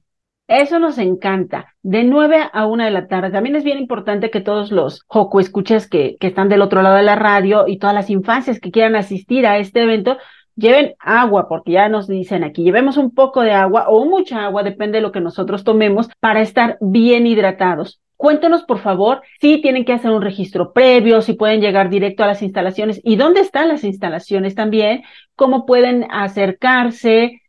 Eso 0.47 0.77
nos 0.79 0.97
encanta. 0.97 1.73
De 1.81 2.03
9 2.03 2.49
a 2.51 2.65
1 2.67 2.83
de 2.83 2.91
la 2.91 3.07
tarde. 3.07 3.31
También 3.31 3.55
es 3.55 3.63
bien 3.63 3.79
importante 3.79 4.29
que 4.29 4.41
todos 4.41 4.71
los 4.71 5.01
Joco 5.07 5.39
escuchas 5.39 5.87
que, 5.87 6.17
que 6.19 6.27
están 6.27 6.49
del 6.49 6.61
otro 6.61 6.81
lado 6.81 6.97
de 6.97 7.03
la 7.03 7.15
radio 7.15 7.67
y 7.67 7.79
todas 7.79 7.95
las 7.95 8.09
infancias 8.09 8.59
que 8.59 8.69
quieran 8.69 8.95
asistir 8.95 9.47
a 9.47 9.57
este 9.57 9.83
evento 9.83 10.17
lleven 10.55 10.95
agua, 10.99 11.47
porque 11.47 11.71
ya 11.73 11.89
nos 11.89 12.07
dicen 12.07 12.43
aquí, 12.43 12.63
llevemos 12.63 12.97
un 12.97 13.11
poco 13.11 13.41
de 13.41 13.51
agua 13.51 13.85
o 13.89 14.05
mucha 14.05 14.45
agua, 14.45 14.63
depende 14.63 14.97
de 14.97 15.01
lo 15.01 15.11
que 15.11 15.21
nosotros 15.21 15.63
tomemos, 15.63 16.09
para 16.19 16.41
estar 16.41 16.77
bien 16.81 17.27
hidratados. 17.27 18.01
Cuéntenos, 18.25 18.63
por 18.63 18.79
favor, 18.79 19.21
si 19.39 19.61
tienen 19.61 19.85
que 19.85 19.93
hacer 19.93 20.09
un 20.09 20.23
registro 20.23 20.73
previo, 20.73 21.21
si 21.21 21.33
pueden 21.33 21.61
llegar 21.61 21.91
directo 21.91 22.23
a 22.23 22.27
las 22.27 22.41
instalaciones 22.41 22.99
y 23.03 23.17
dónde 23.17 23.41
están 23.41 23.67
las 23.67 23.83
instalaciones 23.83 24.55
también, 24.55 25.03
cómo 25.35 25.67
pueden 25.67 26.07
acercarse, 26.09 27.43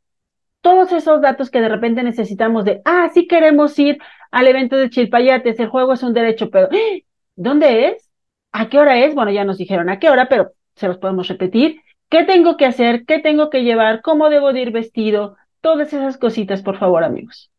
todos 0.60 0.92
esos 0.92 1.22
datos 1.22 1.50
que 1.50 1.62
de 1.62 1.70
repente 1.70 2.02
necesitamos 2.02 2.66
de, 2.66 2.82
ah, 2.84 3.08
sí 3.14 3.26
queremos 3.26 3.78
ir 3.78 3.96
al 4.30 4.48
evento 4.48 4.76
de 4.76 4.90
Chilpayates, 4.90 5.58
el 5.60 5.68
juego 5.68 5.94
es 5.94 6.02
un 6.02 6.12
derecho, 6.12 6.50
pero 6.50 6.68
¡ah! 6.70 6.98
¿dónde 7.36 7.88
es? 7.88 8.10
¿A 8.52 8.68
qué 8.68 8.78
hora 8.78 8.98
es? 8.98 9.14
Bueno, 9.14 9.30
ya 9.30 9.46
nos 9.46 9.56
dijeron 9.56 9.88
a 9.88 9.98
qué 9.98 10.10
hora, 10.10 10.28
pero 10.28 10.52
se 10.74 10.88
los 10.88 10.98
podemos 10.98 11.26
repetir. 11.28 11.80
¿Qué 12.10 12.24
tengo 12.24 12.58
que 12.58 12.66
hacer? 12.66 13.06
¿Qué 13.06 13.18
tengo 13.18 13.48
que 13.48 13.64
llevar? 13.64 14.02
¿Cómo 14.02 14.28
debo 14.28 14.52
de 14.52 14.60
ir 14.60 14.72
vestido? 14.72 15.38
Todas 15.62 15.94
esas 15.94 16.18
cositas, 16.18 16.60
por 16.60 16.78
favor, 16.78 17.02
amigos. 17.02 17.50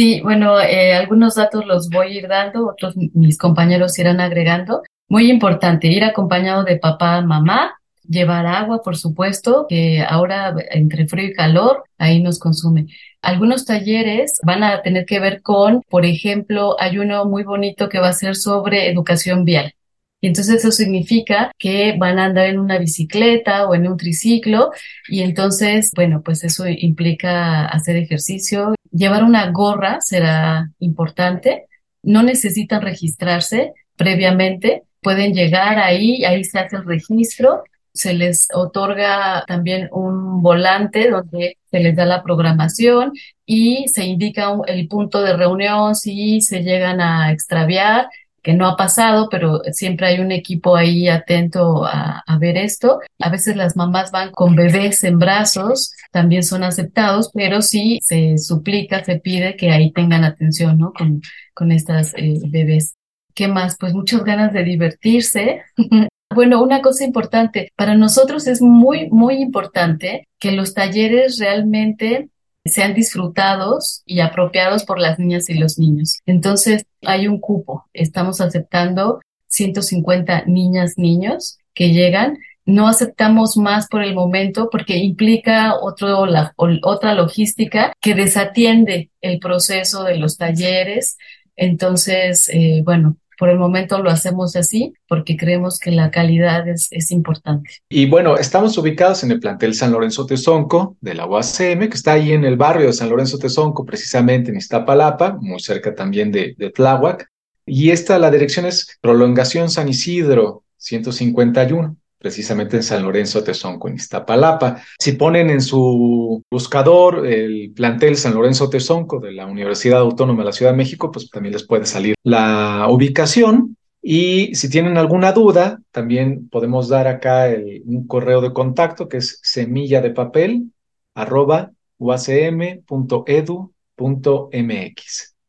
Sí, 0.00 0.22
bueno, 0.22 0.58
eh, 0.58 0.94
algunos 0.94 1.34
datos 1.34 1.66
los 1.66 1.90
voy 1.90 2.06
a 2.06 2.18
ir 2.20 2.26
dando, 2.26 2.66
otros 2.68 2.94
mis 2.96 3.36
compañeros 3.36 3.98
irán 3.98 4.18
agregando. 4.18 4.80
Muy 5.10 5.30
importante, 5.30 5.88
ir 5.88 6.04
acompañado 6.04 6.64
de 6.64 6.78
papá, 6.78 7.20
mamá, 7.20 7.74
llevar 8.08 8.46
agua, 8.46 8.80
por 8.82 8.96
supuesto, 8.96 9.66
que 9.68 10.02
ahora 10.02 10.54
entre 10.70 11.06
frío 11.06 11.28
y 11.28 11.34
calor, 11.34 11.84
ahí 11.98 12.22
nos 12.22 12.38
consume. 12.38 12.86
Algunos 13.20 13.66
talleres 13.66 14.40
van 14.42 14.62
a 14.62 14.80
tener 14.80 15.04
que 15.04 15.20
ver 15.20 15.42
con, 15.42 15.82
por 15.90 16.06
ejemplo, 16.06 16.80
hay 16.80 16.96
uno 16.96 17.26
muy 17.26 17.42
bonito 17.42 17.90
que 17.90 17.98
va 18.00 18.08
a 18.08 18.14
ser 18.14 18.36
sobre 18.36 18.88
educación 18.90 19.44
vial. 19.44 19.74
Y 20.22 20.28
entonces 20.28 20.56
eso 20.56 20.72
significa 20.72 21.52
que 21.58 21.94
van 21.98 22.18
a 22.18 22.24
andar 22.24 22.46
en 22.46 22.58
una 22.58 22.78
bicicleta 22.78 23.68
o 23.68 23.74
en 23.74 23.86
un 23.86 23.98
triciclo 23.98 24.70
y 25.08 25.20
entonces, 25.20 25.90
bueno, 25.94 26.22
pues 26.22 26.42
eso 26.42 26.66
implica 26.66 27.66
hacer 27.66 27.96
ejercicio. 27.96 28.74
Llevar 28.90 29.24
una 29.24 29.50
gorra 29.50 30.00
será 30.00 30.70
importante. 30.78 31.66
No 32.02 32.22
necesitan 32.22 32.82
registrarse 32.82 33.72
previamente. 33.96 34.82
Pueden 35.02 35.32
llegar 35.32 35.78
ahí, 35.78 36.24
ahí 36.24 36.44
se 36.44 36.58
hace 36.58 36.76
el 36.76 36.84
registro 36.84 37.62
se 37.92 38.14
les 38.14 38.48
otorga 38.54 39.44
también 39.46 39.88
un 39.92 40.42
volante 40.42 41.10
donde 41.10 41.58
se 41.70 41.80
les 41.80 41.96
da 41.96 42.06
la 42.06 42.22
programación 42.22 43.12
y 43.44 43.88
se 43.88 44.04
indica 44.04 44.52
el 44.66 44.86
punto 44.88 45.22
de 45.22 45.36
reunión 45.36 45.94
si 45.94 46.40
se 46.40 46.62
llegan 46.62 47.00
a 47.00 47.32
extraviar 47.32 48.08
que 48.42 48.54
no 48.54 48.66
ha 48.66 48.76
pasado, 48.76 49.28
pero 49.30 49.60
siempre 49.72 50.06
hay 50.06 50.20
un 50.20 50.32
equipo 50.32 50.76
ahí 50.76 51.08
atento 51.08 51.84
a, 51.84 52.22
ver 52.38 52.56
esto. 52.56 53.00
A 53.18 53.28
veces 53.28 53.56
las 53.56 53.76
mamás 53.76 54.10
van 54.10 54.30
con 54.32 54.54
bebés 54.54 55.04
en 55.04 55.18
brazos, 55.18 55.92
también 56.10 56.42
son 56.42 56.64
aceptados, 56.64 57.30
pero 57.34 57.60
sí 57.60 57.98
se 58.02 58.38
suplica, 58.38 59.04
se 59.04 59.18
pide 59.18 59.56
que 59.56 59.70
ahí 59.70 59.92
tengan 59.92 60.24
atención, 60.24 60.78
¿no? 60.78 60.92
Con, 60.92 61.20
con 61.54 61.70
estas 61.70 62.14
eh, 62.16 62.40
bebés. 62.48 62.94
¿Qué 63.34 63.46
más? 63.46 63.76
Pues 63.78 63.92
muchas 63.94 64.24
ganas 64.24 64.52
de 64.52 64.64
divertirse. 64.64 65.62
Bueno, 66.32 66.62
una 66.62 66.80
cosa 66.80 67.04
importante, 67.04 67.72
para 67.74 67.96
nosotros 67.96 68.46
es 68.46 68.62
muy, 68.62 69.10
muy 69.10 69.42
importante 69.42 70.28
que 70.38 70.52
los 70.52 70.74
talleres 70.74 71.40
realmente 71.40 72.28
sean 72.64 72.94
disfrutados 72.94 74.02
y 74.04 74.20
apropiados 74.20 74.84
por 74.84 74.98
las 74.98 75.18
niñas 75.18 75.48
y 75.48 75.54
los 75.54 75.78
niños. 75.78 76.20
Entonces, 76.26 76.84
hay 77.02 77.26
un 77.26 77.40
cupo. 77.40 77.86
Estamos 77.92 78.40
aceptando 78.40 79.20
150 79.48 80.44
niñas, 80.46 80.94
niños 80.96 81.58
que 81.74 81.92
llegan. 81.92 82.38
No 82.66 82.88
aceptamos 82.88 83.56
más 83.56 83.88
por 83.88 84.02
el 84.02 84.14
momento 84.14 84.68
porque 84.70 84.98
implica 84.98 85.74
otro, 85.74 86.26
otra 86.56 87.14
logística 87.14 87.92
que 88.00 88.14
desatiende 88.14 89.10
el 89.20 89.38
proceso 89.38 90.04
de 90.04 90.18
los 90.18 90.36
talleres. 90.36 91.16
Entonces, 91.56 92.48
eh, 92.52 92.82
bueno, 92.84 93.16
por 93.40 93.48
el 93.48 93.58
momento 93.58 94.02
lo 94.02 94.10
hacemos 94.10 94.54
así 94.54 94.92
porque 95.08 95.38
creemos 95.38 95.78
que 95.78 95.90
la 95.90 96.10
calidad 96.10 96.68
es, 96.68 96.88
es, 96.90 97.10
importante. 97.10 97.70
Y 97.88 98.04
bueno, 98.04 98.36
estamos 98.36 98.76
ubicados 98.76 99.24
en 99.24 99.30
el 99.30 99.40
plantel 99.40 99.72
San 99.74 99.92
Lorenzo 99.92 100.26
Tezonco 100.26 100.98
de 101.00 101.14
la 101.14 101.24
UACM, 101.24 101.88
que 101.88 101.94
está 101.94 102.12
ahí 102.12 102.32
en 102.32 102.44
el 102.44 102.58
barrio 102.58 102.88
de 102.88 102.92
San 102.92 103.08
Lorenzo 103.08 103.38
Tezonco, 103.38 103.86
precisamente 103.86 104.50
en 104.50 104.58
Iztapalapa, 104.58 105.38
muy 105.40 105.58
cerca 105.58 105.94
también 105.94 106.30
de, 106.30 106.54
de 106.58 106.68
Tláhuac. 106.68 107.30
Y 107.64 107.88
esta, 107.90 108.18
la 108.18 108.30
dirección 108.30 108.66
es 108.66 108.98
Prolongación 109.00 109.70
San 109.70 109.88
Isidro 109.88 110.64
151 110.76 111.96
precisamente 112.20 112.76
en 112.76 112.82
San 112.82 113.02
Lorenzo 113.02 113.42
Tezonco, 113.42 113.88
en 113.88 113.94
Iztapalapa. 113.94 114.82
Si 114.98 115.12
ponen 115.12 115.48
en 115.48 115.62
su 115.62 116.44
buscador 116.50 117.26
el 117.26 117.72
plantel 117.74 118.16
San 118.16 118.34
Lorenzo 118.34 118.68
Tezonco 118.68 119.18
de 119.18 119.32
la 119.32 119.46
Universidad 119.46 120.00
Autónoma 120.00 120.42
de 120.42 120.46
la 120.46 120.52
Ciudad 120.52 120.72
de 120.72 120.76
México, 120.76 121.10
pues 121.10 121.30
también 121.30 121.54
les 121.54 121.66
puede 121.66 121.86
salir 121.86 122.14
la 122.22 122.86
ubicación. 122.90 123.76
Y 124.02 124.54
si 124.54 124.68
tienen 124.68 124.98
alguna 124.98 125.32
duda, 125.32 125.80
también 125.90 126.48
podemos 126.50 126.88
dar 126.88 127.08
acá 127.08 127.48
un 127.84 128.06
correo 128.06 128.42
de 128.42 128.52
contacto 128.52 129.08
que 129.08 129.16
es 129.16 129.40
semilla 129.42 130.02
de 130.02 130.10
papel 130.10 130.72
arroba 131.14 131.72
uacm.edu.mx. 131.98 132.86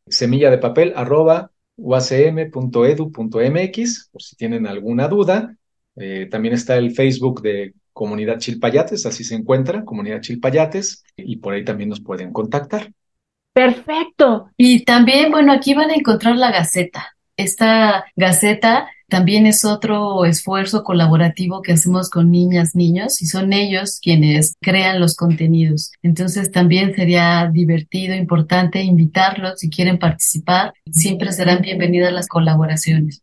Semilla 0.08 0.50
de 0.50 0.58
papel 0.58 0.94
arroba 0.96 1.52
uacm.edu.mx, 1.78 3.10
por 4.12 4.22
si 4.22 4.36
tienen 4.38 4.68
alguna 4.68 5.08
duda. 5.08 5.58
Eh, 6.02 6.28
también 6.32 6.56
está 6.56 6.78
el 6.78 6.92
Facebook 6.92 7.44
de 7.44 7.76
Comunidad 7.94 8.40
Chilpayates, 8.40 9.06
así 9.06 9.24
se 9.24 9.36
encuentra, 9.36 9.86
Comunidad 9.86 10.22
Chilpayates, 10.22 11.04
y 11.16 11.38
por 11.38 11.54
ahí 11.54 11.64
también 11.64 11.90
nos 11.90 12.02
pueden 12.02 12.34
contactar. 12.34 12.92
Perfecto. 13.54 14.50
Y 14.58 14.84
también, 14.84 15.30
bueno, 15.30 15.54
aquí 15.54 15.76
van 15.76 15.92
a 15.92 15.96
encontrar 15.96 16.38
la 16.38 16.52
Gaceta. 16.52 17.16
Esta 17.38 18.06
Gaceta 18.16 18.90
también 19.10 19.46
es 19.46 19.64
otro 19.64 20.26
esfuerzo 20.26 20.84
colaborativo 20.84 21.62
que 21.62 21.74
hacemos 21.74 22.10
con 22.10 22.32
niñas, 22.32 22.76
niños, 22.76 23.22
y 23.22 23.28
son 23.28 23.54
ellos 23.54 24.00
quienes 24.02 24.56
crean 24.60 25.00
los 25.00 25.16
contenidos. 25.16 25.92
Entonces 26.02 26.50
también 26.50 26.96
sería 26.96 27.48
divertido, 27.52 28.16
importante 28.16 28.82
invitarlos 28.82 29.60
si 29.60 29.70
quieren 29.70 30.00
participar. 30.00 30.74
Siempre 30.90 31.32
serán 31.32 31.62
bienvenidas 31.62 32.12
las 32.12 32.28
colaboraciones. 32.28 33.22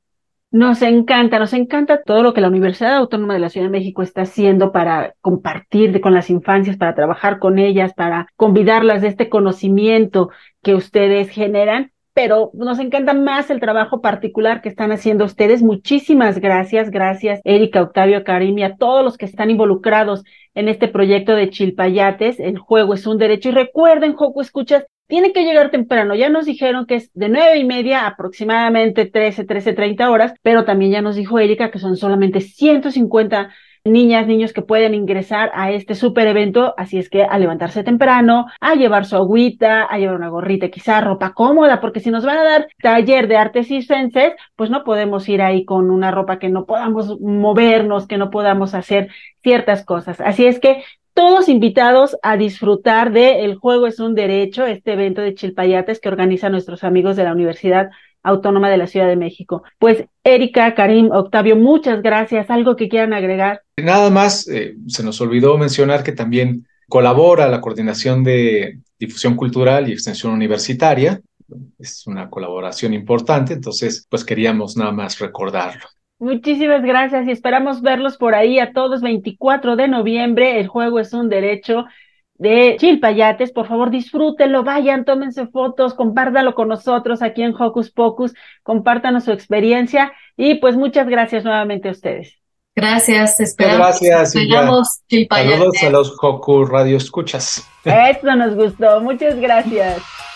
Nos 0.50 0.80
encanta, 0.80 1.38
nos 1.38 1.52
encanta 1.52 2.02
todo 2.02 2.22
lo 2.22 2.32
que 2.32 2.40
la 2.40 2.48
Universidad 2.48 2.96
Autónoma 2.96 3.34
de 3.34 3.40
la 3.40 3.50
Ciudad 3.50 3.66
de 3.66 3.70
México 3.70 4.02
está 4.02 4.22
haciendo 4.22 4.72
para 4.72 5.14
compartir 5.20 6.00
con 6.00 6.14
las 6.14 6.30
infancias, 6.30 6.78
para 6.78 6.94
trabajar 6.94 7.38
con 7.38 7.58
ellas, 7.58 7.92
para 7.94 8.28
convidarlas 8.34 9.02
de 9.02 9.08
este 9.08 9.28
conocimiento 9.28 10.30
que 10.62 10.74
ustedes 10.74 11.28
generan 11.28 11.92
pero 12.18 12.50
nos 12.52 12.80
encanta 12.80 13.14
más 13.14 13.48
el 13.48 13.60
trabajo 13.60 14.00
particular 14.00 14.60
que 14.60 14.68
están 14.68 14.90
haciendo 14.90 15.24
ustedes. 15.24 15.62
Muchísimas 15.62 16.40
gracias, 16.40 16.90
gracias 16.90 17.40
Erika, 17.44 17.80
Octavio, 17.80 18.24
Karim 18.24 18.58
y 18.58 18.64
a 18.64 18.74
todos 18.74 19.04
los 19.04 19.16
que 19.16 19.24
están 19.24 19.50
involucrados 19.50 20.24
en 20.56 20.68
este 20.68 20.88
proyecto 20.88 21.36
de 21.36 21.48
Chilpayates. 21.48 22.40
El 22.40 22.58
juego 22.58 22.94
es 22.94 23.06
un 23.06 23.18
derecho 23.18 23.50
y 23.50 23.52
recuerden, 23.52 24.14
Joco, 24.14 24.42
escuchas, 24.42 24.84
tienen 25.08 25.32
que 25.32 25.44
llegar 25.44 25.70
temprano. 25.70 26.14
Ya 26.14 26.28
nos 26.28 26.46
dijeron 26.46 26.86
que 26.86 26.96
es 26.96 27.10
de 27.14 27.28
nueve 27.28 27.58
y 27.58 27.64
media 27.64 28.06
aproximadamente 28.06 29.06
13, 29.06 29.44
13, 29.44 29.72
30 29.72 30.10
horas, 30.10 30.34
pero 30.42 30.64
también 30.64 30.92
ya 30.92 31.02
nos 31.02 31.16
dijo 31.16 31.38
Erika 31.38 31.70
que 31.70 31.78
son 31.78 31.96
solamente 31.96 32.40
150 32.40 33.50
niñas, 33.84 34.26
niños 34.26 34.52
que 34.52 34.62
pueden 34.62 34.94
ingresar 34.94 35.50
a 35.54 35.70
este 35.72 35.94
super 35.94 36.26
evento, 36.26 36.74
así 36.76 36.98
es 36.98 37.08
que 37.08 37.22
a 37.24 37.38
levantarse 37.38 37.84
temprano, 37.84 38.46
a 38.60 38.74
llevar 38.74 39.06
su 39.06 39.16
agüita, 39.16 39.84
a 39.84 39.98
llevar 39.98 40.16
una 40.16 40.28
gorrita, 40.28 40.68
quizá 40.68 41.00
ropa 41.00 41.32
cómoda, 41.32 41.80
porque 41.80 42.00
si 42.00 42.10
nos 42.10 42.24
van 42.24 42.38
a 42.38 42.44
dar 42.44 42.68
taller 42.82 43.28
de 43.28 43.36
artes 43.36 43.68
circenses, 43.68 44.34
pues 44.56 44.68
no 44.70 44.84
podemos 44.84 45.28
ir 45.28 45.42
ahí 45.42 45.64
con 45.64 45.90
una 45.90 46.10
ropa 46.10 46.38
que 46.38 46.48
no 46.48 46.66
podamos 46.66 47.18
movernos, 47.20 48.06
que 48.06 48.18
no 48.18 48.30
podamos 48.30 48.74
hacer 48.74 49.08
ciertas 49.42 49.84
cosas. 49.84 50.20
Así 50.20 50.46
es 50.46 50.60
que 50.60 50.82
todos 51.18 51.48
invitados 51.48 52.16
a 52.22 52.36
disfrutar 52.36 53.10
de 53.10 53.44
El 53.44 53.56
Juego 53.56 53.88
es 53.88 53.98
un 53.98 54.14
Derecho, 54.14 54.64
este 54.66 54.92
evento 54.92 55.20
de 55.20 55.34
Chilpayates 55.34 55.98
que 55.98 56.08
organizan 56.08 56.52
nuestros 56.52 56.84
amigos 56.84 57.16
de 57.16 57.24
la 57.24 57.32
Universidad 57.32 57.90
Autónoma 58.22 58.70
de 58.70 58.76
la 58.76 58.86
Ciudad 58.86 59.08
de 59.08 59.16
México. 59.16 59.64
Pues 59.80 60.04
Erika, 60.22 60.76
Karim, 60.76 61.10
Octavio, 61.10 61.56
muchas 61.56 62.02
gracias. 62.02 62.50
¿Algo 62.50 62.76
que 62.76 62.88
quieran 62.88 63.14
agregar? 63.14 63.62
Nada 63.76 64.10
más, 64.10 64.46
eh, 64.46 64.76
se 64.86 65.02
nos 65.02 65.20
olvidó 65.20 65.58
mencionar 65.58 66.04
que 66.04 66.12
también 66.12 66.68
colabora 66.88 67.48
la 67.48 67.60
Coordinación 67.60 68.22
de 68.22 68.78
Difusión 68.96 69.34
Cultural 69.34 69.88
y 69.88 69.94
Extensión 69.94 70.32
Universitaria. 70.32 71.20
Es 71.80 72.06
una 72.06 72.30
colaboración 72.30 72.94
importante, 72.94 73.54
entonces 73.54 74.06
pues 74.08 74.24
queríamos 74.24 74.76
nada 74.76 74.92
más 74.92 75.18
recordarlo. 75.18 75.88
Muchísimas 76.18 76.82
gracias 76.82 77.28
y 77.28 77.30
esperamos 77.30 77.80
verlos 77.80 78.16
por 78.16 78.34
ahí 78.34 78.58
a 78.58 78.72
todos 78.72 79.02
24 79.02 79.76
de 79.76 79.88
noviembre. 79.88 80.58
El 80.58 80.66
juego 80.66 80.98
es 80.98 81.12
un 81.12 81.28
derecho 81.28 81.84
de 82.34 82.76
Chilpayates. 82.78 83.52
Por 83.52 83.68
favor, 83.68 83.90
disfrútenlo, 83.90 84.64
vayan, 84.64 85.04
tómense 85.04 85.46
fotos, 85.46 85.94
compártanlo 85.94 86.54
con 86.54 86.68
nosotros 86.68 87.22
aquí 87.22 87.42
en 87.42 87.54
Hocus 87.54 87.90
Pocus, 87.90 88.34
compártanos 88.62 89.24
su 89.24 89.32
experiencia 89.32 90.12
y 90.36 90.56
pues 90.56 90.76
muchas 90.76 91.08
gracias 91.08 91.44
nuevamente 91.44 91.88
a 91.88 91.92
ustedes. 91.92 92.34
Gracias, 92.74 93.40
esperamos. 93.40 94.00
Gracias, 94.00 94.32
Saludos 94.32 95.82
a 95.82 95.90
los 95.90 96.16
Hocus 96.20 96.68
Radio 96.68 96.96
Escuchas. 96.96 97.68
Esto 97.84 98.34
nos 98.36 98.54
gustó, 98.54 99.00
muchas 99.00 99.36
gracias. 99.36 100.27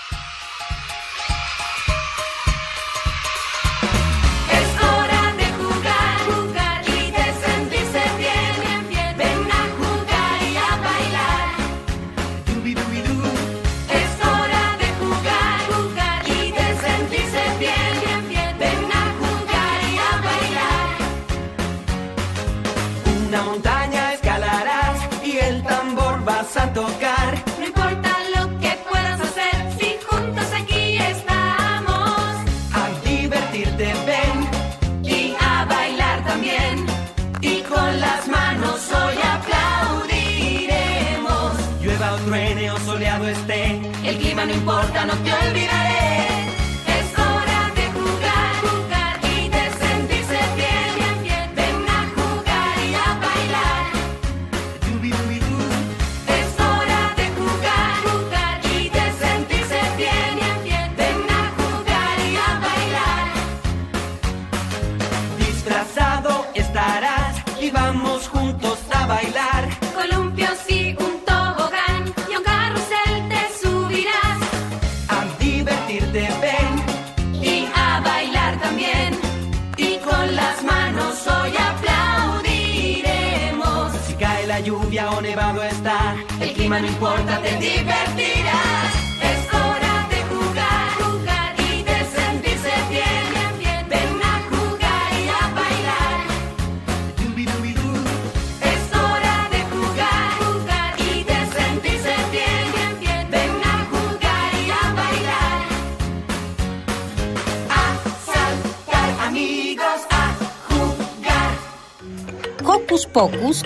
Importa, 44.52 45.04
no 45.06 45.21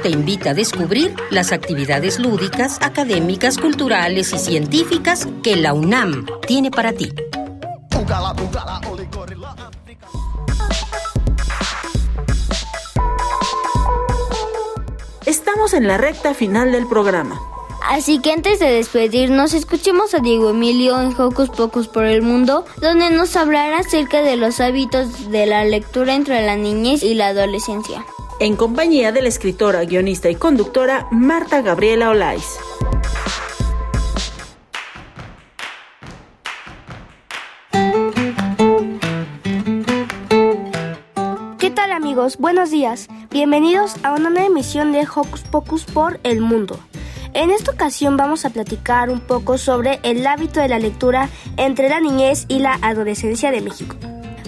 te 0.07 0.13
invita 0.13 0.51
a 0.51 0.55
descubrir 0.55 1.17
las 1.31 1.51
actividades 1.51 2.21
lúdicas, 2.21 2.79
académicas, 2.81 3.59
culturales 3.59 4.33
y 4.33 4.39
científicas 4.39 5.27
que 5.43 5.57
la 5.57 5.73
UNAM 5.73 6.27
tiene 6.47 6.71
para 6.71 6.93
ti. 6.93 7.13
Estamos 15.25 15.75
en 15.75 15.89
la 15.89 15.99
recta 15.99 16.35
final 16.35 16.71
del 16.71 16.87
programa. 16.87 17.41
Así 17.91 18.21
que 18.21 18.31
antes 18.31 18.61
de 18.61 18.71
despedirnos, 18.71 19.55
escuchemos 19.55 20.15
a 20.15 20.21
Diego 20.21 20.51
Emilio 20.51 21.01
en 21.01 21.21
Hocus 21.21 21.51
Pocus 21.51 21.89
por 21.89 22.05
el 22.05 22.23
Mundo, 22.23 22.65
donde 22.81 23.11
nos 23.11 23.35
hablará 23.35 23.81
acerca 23.81 24.23
de 24.23 24.37
los 24.37 24.61
hábitos 24.61 25.33
de 25.33 25.47
la 25.47 25.65
lectura 25.65 26.15
entre 26.15 26.47
la 26.47 26.55
niñez 26.55 27.03
y 27.03 27.15
la 27.15 27.29
adolescencia. 27.29 28.07
En 28.39 28.55
compañía 28.55 29.13
de 29.13 29.23
la 29.23 29.29
escritora, 29.29 29.83
guionista 29.85 30.29
y 30.29 30.35
conductora 30.35 31.09
Marta 31.11 31.63
Gabriela 31.63 32.11
Olais. 32.11 32.59
¿Qué 41.59 41.71
tal 41.71 41.93
amigos? 41.93 42.37
Buenos 42.37 42.71
días. 42.71 43.09
Bienvenidos 43.31 43.95
a 44.03 44.13
una 44.13 44.29
nueva 44.29 44.49
emisión 44.49 44.93
de 44.93 45.07
Hocus 45.07 45.41
Pocus 45.45 45.87
por 45.87 46.21
el 46.23 46.43
Mundo. 46.43 46.79
En 47.33 47.51
esta 47.51 47.71
ocasión 47.71 48.19
vamos 48.19 48.45
a 48.45 48.51
platicar 48.51 49.09
un 49.09 49.21
poco 49.21 49.57
sobre 49.57 49.99
el 50.03 50.27
hábito 50.27 50.61
de 50.61 50.69
la 50.69 50.79
lectura 50.79 51.31
entre 51.57 51.89
la 51.89 52.01
niñez 52.01 52.45
y 52.49 52.59
la 52.59 52.79
adolescencia 52.83 53.51
de 53.51 53.63
México. 53.63 53.97